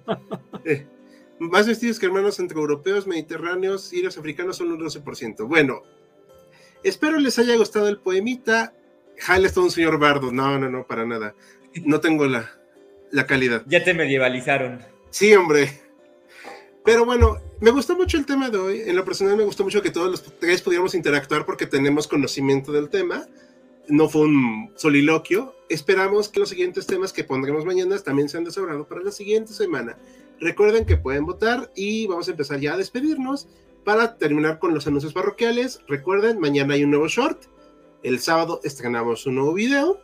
Eh, 0.65 0.85
más 1.39 1.65
vestidos 1.65 1.99
que 1.99 2.05
hermanos 2.05 2.37
entre 2.39 2.59
europeos, 2.59 3.07
mediterráneos 3.07 3.93
y 3.93 4.01
los 4.01 4.17
africanos 4.17 4.57
son 4.57 4.73
un 4.73 4.79
12%. 4.79 5.47
Bueno, 5.47 5.83
espero 6.83 7.17
les 7.17 7.39
haya 7.39 7.55
gustado 7.55 7.87
el 7.87 7.97
poemita. 7.97 8.73
Jale 9.17 9.47
es 9.47 9.53
todo 9.53 9.63
un 9.63 9.71
señor 9.71 9.97
bardo. 9.99 10.33
No, 10.33 10.59
no, 10.59 10.69
no, 10.69 10.85
para 10.85 11.05
nada. 11.05 11.33
No 11.85 12.01
tengo 12.01 12.27
la, 12.27 12.58
la 13.11 13.25
calidad. 13.25 13.63
Ya 13.67 13.83
te 13.83 13.93
medievalizaron. 13.93 14.79
Sí, 15.09 15.33
hombre. 15.33 15.69
Pero 16.85 17.05
bueno, 17.05 17.37
me 17.59 17.71
gustó 17.71 17.95
mucho 17.95 18.17
el 18.17 18.25
tema 18.25 18.49
de 18.49 18.57
hoy. 18.57 18.81
En 18.85 18.95
lo 18.95 19.05
personal 19.05 19.37
me 19.37 19.43
gustó 19.43 19.63
mucho 19.63 19.81
que 19.81 19.91
todos 19.91 20.09
los 20.09 20.23
tres 20.39 20.61
pudiéramos 20.61 20.95
interactuar 20.95 21.45
porque 21.45 21.65
tenemos 21.65 22.07
conocimiento 22.07 22.71
del 22.71 22.89
tema. 22.89 23.27
No 23.87 24.07
fue 24.07 24.21
un 24.21 24.71
soliloquio. 24.75 25.55
Esperamos 25.67 26.29
que 26.29 26.39
los 26.39 26.49
siguientes 26.49 26.87
temas 26.87 27.11
que 27.11 27.23
pondremos 27.23 27.65
mañana 27.65 27.97
también 27.99 28.29
sean 28.29 28.43
de 28.43 28.51
sobrado 28.51 28.87
para 28.87 29.01
la 29.01 29.11
siguiente 29.11 29.53
semana. 29.53 29.97
Recuerden 30.39 30.85
que 30.85 30.97
pueden 30.97 31.25
votar 31.25 31.71
y 31.75 32.07
vamos 32.07 32.27
a 32.27 32.31
empezar 32.31 32.59
ya 32.59 32.73
a 32.73 32.77
despedirnos 32.77 33.47
para 33.83 34.17
terminar 34.17 34.59
con 34.59 34.73
los 34.73 34.87
anuncios 34.87 35.13
parroquiales. 35.13 35.81
Recuerden, 35.87 36.39
mañana 36.39 36.75
hay 36.75 36.83
un 36.83 36.91
nuevo 36.91 37.07
short. 37.07 37.43
El 38.03 38.19
sábado 38.19 38.61
estrenamos 38.63 39.25
un 39.25 39.35
nuevo 39.35 39.53
video. 39.53 39.99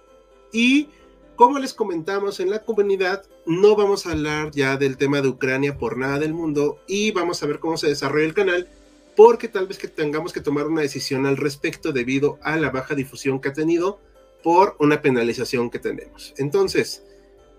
Y 0.52 0.90
como 1.36 1.60
les 1.60 1.74
comentamos 1.74 2.40
en 2.40 2.50
la 2.50 2.64
comunidad, 2.64 3.24
no 3.46 3.76
vamos 3.76 4.06
a 4.06 4.12
hablar 4.12 4.52
ya 4.52 4.78
del 4.78 4.98
tema 4.98 5.22
de 5.22 5.28
Ucrania 5.28 5.78
por 5.78 5.98
nada 5.98 6.20
del 6.20 6.34
mundo 6.34 6.80
y 6.88 7.12
vamos 7.12 7.42
a 7.42 7.46
ver 7.46 7.60
cómo 7.60 7.78
se 7.78 7.88
desarrolla 7.88 8.26
el 8.26 8.34
canal, 8.34 8.70
porque 9.16 9.48
tal 9.48 9.68
vez 9.68 9.78
que 9.78 9.88
tengamos 9.88 10.34
que 10.34 10.42
tomar 10.42 10.68
una 10.68 10.82
decisión 10.82 11.26
al 11.26 11.38
respecto 11.38 11.92
debido 11.92 12.40
a 12.42 12.58
la 12.58 12.70
baja 12.70 12.96
difusión 12.96 13.40
que 13.40 13.50
ha 13.50 13.54
tenido 13.54 14.00
por 14.44 14.76
una 14.80 15.02
penalización 15.02 15.70
que 15.70 15.80
tenemos. 15.80 16.34
Entonces, 16.38 17.04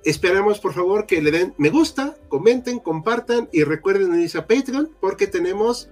esperamos 0.04 0.58
por 0.58 0.72
favor 0.72 1.06
que 1.06 1.20
le 1.20 1.30
den 1.30 1.54
me 1.58 1.70
gusta, 1.70 2.16
comenten, 2.28 2.78
compartan 2.78 3.48
y 3.52 3.64
recuerden 3.64 4.10
unirse 4.10 4.38
a 4.38 4.46
Patreon 4.46 4.90
porque 5.00 5.26
tenemos 5.26 5.88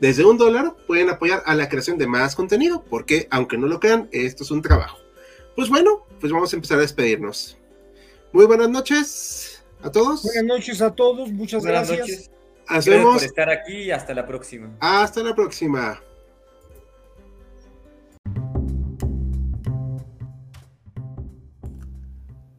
desde 0.00 0.24
un 0.24 0.36
dólar 0.36 0.74
pueden 0.86 1.08
apoyar 1.08 1.42
a 1.46 1.54
la 1.54 1.68
creación 1.68 1.96
de 1.96 2.06
más 2.06 2.36
contenido, 2.36 2.84
porque 2.88 3.28
aunque 3.30 3.56
no 3.56 3.66
lo 3.66 3.80
crean, 3.80 4.08
esto 4.12 4.44
es 4.44 4.50
un 4.50 4.60
trabajo. 4.60 4.98
Pues 5.56 5.70
bueno, 5.70 6.06
pues 6.20 6.30
vamos 6.30 6.52
a 6.52 6.56
empezar 6.56 6.76
a 6.78 6.82
despedirnos. 6.82 7.56
Muy 8.32 8.44
buenas 8.44 8.68
noches 8.68 9.64
a 9.82 9.90
todos. 9.90 10.22
Buenas 10.22 10.44
noches 10.44 10.82
a 10.82 10.94
todos, 10.94 11.32
muchas 11.32 11.64
gracias. 11.64 12.30
Gracias 12.68 13.02
por 13.02 13.22
estar 13.22 13.48
aquí 13.48 13.74
y 13.84 13.90
hasta 13.90 14.12
la 14.12 14.26
próxima. 14.26 14.76
Hasta 14.80 15.22
la 15.22 15.34
próxima. 15.34 16.02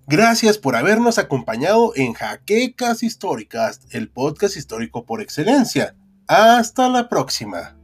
Gracias 0.07 0.57
por 0.57 0.75
habernos 0.75 1.17
acompañado 1.19 1.91
en 1.95 2.13
Jaquecas 2.13 3.03
Históricas, 3.03 3.81
el 3.91 4.09
podcast 4.09 4.57
histórico 4.57 5.05
por 5.05 5.21
excelencia. 5.21 5.95
Hasta 6.27 6.89
la 6.89 7.09
próxima. 7.09 7.77